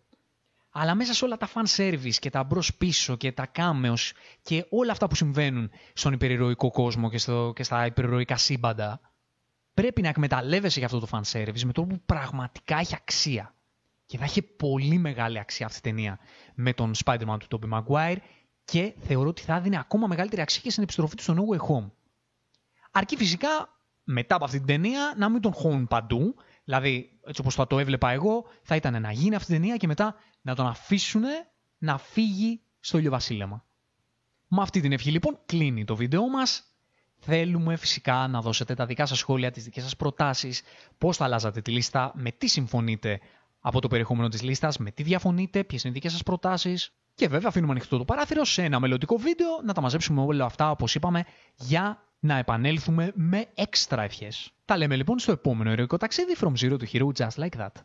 Αλλά 0.71 0.95
μέσα 0.95 1.13
σε 1.13 1.25
όλα 1.25 1.37
τα 1.37 1.49
fan 1.53 1.63
service 1.77 2.13
και 2.19 2.29
τα 2.29 2.43
μπρος 2.43 2.75
πίσω 2.75 3.15
και 3.15 3.31
τα 3.31 3.51
cameos 3.55 4.11
και 4.41 4.65
όλα 4.69 4.91
αυτά 4.91 5.07
που 5.07 5.15
συμβαίνουν 5.15 5.71
στον 5.93 6.13
υπερηρωικό 6.13 6.71
κόσμο 6.71 7.09
και, 7.09 7.17
στο, 7.17 7.51
και 7.55 7.63
στα 7.63 7.85
υπερηρωικά 7.85 8.37
σύμπαντα, 8.37 8.99
πρέπει 9.73 10.01
να 10.01 10.07
εκμεταλλεύεσαι 10.09 10.79
για 10.79 10.87
αυτό 10.87 10.99
το 10.99 11.07
fan 11.11 11.21
service 11.31 11.61
με 11.65 11.71
τρόπο 11.71 11.95
που 11.95 12.01
πραγματικά 12.05 12.77
έχει 12.77 12.95
αξία. 12.95 13.55
Και 14.05 14.17
θα 14.17 14.23
έχει 14.23 14.41
πολύ 14.41 14.97
μεγάλη 14.97 15.39
αξία 15.39 15.65
αυτή 15.65 15.77
η 15.77 15.81
ταινία 15.81 16.19
με 16.55 16.73
τον 16.73 16.91
Spider-Man 17.05 17.37
του 17.47 17.59
Tobey 17.59 17.79
Maguire 17.79 18.17
και 18.65 18.93
θεωρώ 18.99 19.29
ότι 19.29 19.41
θα 19.41 19.59
δίνει 19.59 19.77
ακόμα 19.77 20.07
μεγαλύτερη 20.07 20.41
αξία 20.41 20.61
και 20.61 20.69
στην 20.69 20.83
επιστροφή 20.83 21.15
του 21.15 21.23
στο 21.23 21.33
No 21.37 21.55
Way 21.55 21.67
Home. 21.67 21.91
Αρκεί 22.91 23.15
φυσικά 23.15 23.79
μετά 24.03 24.35
από 24.35 24.45
αυτή 24.45 24.57
την 24.57 24.67
ταινία 24.67 25.13
να 25.17 25.29
μην 25.29 25.41
τον 25.41 25.53
χώνουν 25.53 25.87
παντού, 25.87 26.35
Δηλαδή, 26.65 27.19
έτσι 27.25 27.41
όπως 27.41 27.55
θα 27.55 27.67
το 27.67 27.79
έβλεπα 27.79 28.09
εγώ, 28.09 28.45
θα 28.61 28.75
ήταν 28.75 29.01
να 29.01 29.11
γίνει 29.11 29.35
αυτή 29.35 29.51
η 29.51 29.55
ταινία 29.55 29.77
και 29.77 29.87
μετά 29.87 30.15
να 30.41 30.55
τον 30.55 30.67
αφήσουν 30.67 31.23
να 31.77 31.97
φύγει 31.97 32.61
στο 32.79 32.97
ηλιοβασίλεμα. 32.97 33.65
Με 34.47 34.61
αυτή 34.61 34.79
την 34.79 34.91
ευχή 34.91 35.11
λοιπόν 35.11 35.39
κλείνει 35.45 35.85
το 35.85 35.95
βίντεο 35.95 36.29
μας. 36.29 36.63
Θέλουμε 37.17 37.75
φυσικά 37.75 38.27
να 38.27 38.41
δώσετε 38.41 38.73
τα 38.73 38.85
δικά 38.85 39.05
σας 39.05 39.17
σχόλια, 39.17 39.51
τις 39.51 39.63
δικές 39.63 39.83
σας 39.83 39.95
προτάσεις, 39.95 40.61
πώς 40.97 41.17
θα 41.17 41.25
αλλάζατε 41.25 41.61
τη 41.61 41.71
λίστα, 41.71 42.11
με 42.15 42.31
τι 42.31 42.47
συμφωνείτε 42.47 43.19
από 43.59 43.81
το 43.81 43.87
περιεχόμενο 43.87 44.27
της 44.27 44.41
λίστας, 44.41 44.77
με 44.77 44.91
τι 44.91 45.03
διαφωνείτε, 45.03 45.63
ποιες 45.63 45.83
είναι 45.83 45.91
οι 45.91 45.95
δικές 45.95 46.11
σας 46.11 46.23
προτάσεις. 46.23 46.93
Και 47.15 47.27
βέβαια 47.27 47.49
αφήνουμε 47.49 47.71
ανοιχτό 47.71 47.97
το 47.97 48.05
παράθυρο 48.05 48.45
σε 48.45 48.63
ένα 48.63 48.79
μελλοντικό 48.79 49.17
βίντεο 49.17 49.47
να 49.63 49.73
τα 49.73 49.81
μαζέψουμε 49.81 50.21
όλα 50.21 50.45
αυτά 50.45 50.71
όπως 50.71 50.95
είπαμε 50.95 51.23
για 51.55 52.03
να 52.19 52.37
επανέλθουμε 52.37 53.11
με 53.15 53.47
έξτρα 53.55 54.03
ευχές. 54.03 54.51
Τα 54.65 54.77
λέμε 54.77 54.95
λοιπόν 54.95 55.19
στο 55.19 55.31
επόμενο 55.31 55.69
ερωτικό 55.69 55.97
ταξίδι 55.97 56.35
From 56.39 56.51
Zero 56.61 56.77
to 56.77 56.77
to 56.77 56.91
hero, 56.91 57.11
just 57.11 57.37
like 57.37 57.57
that. 57.57 57.83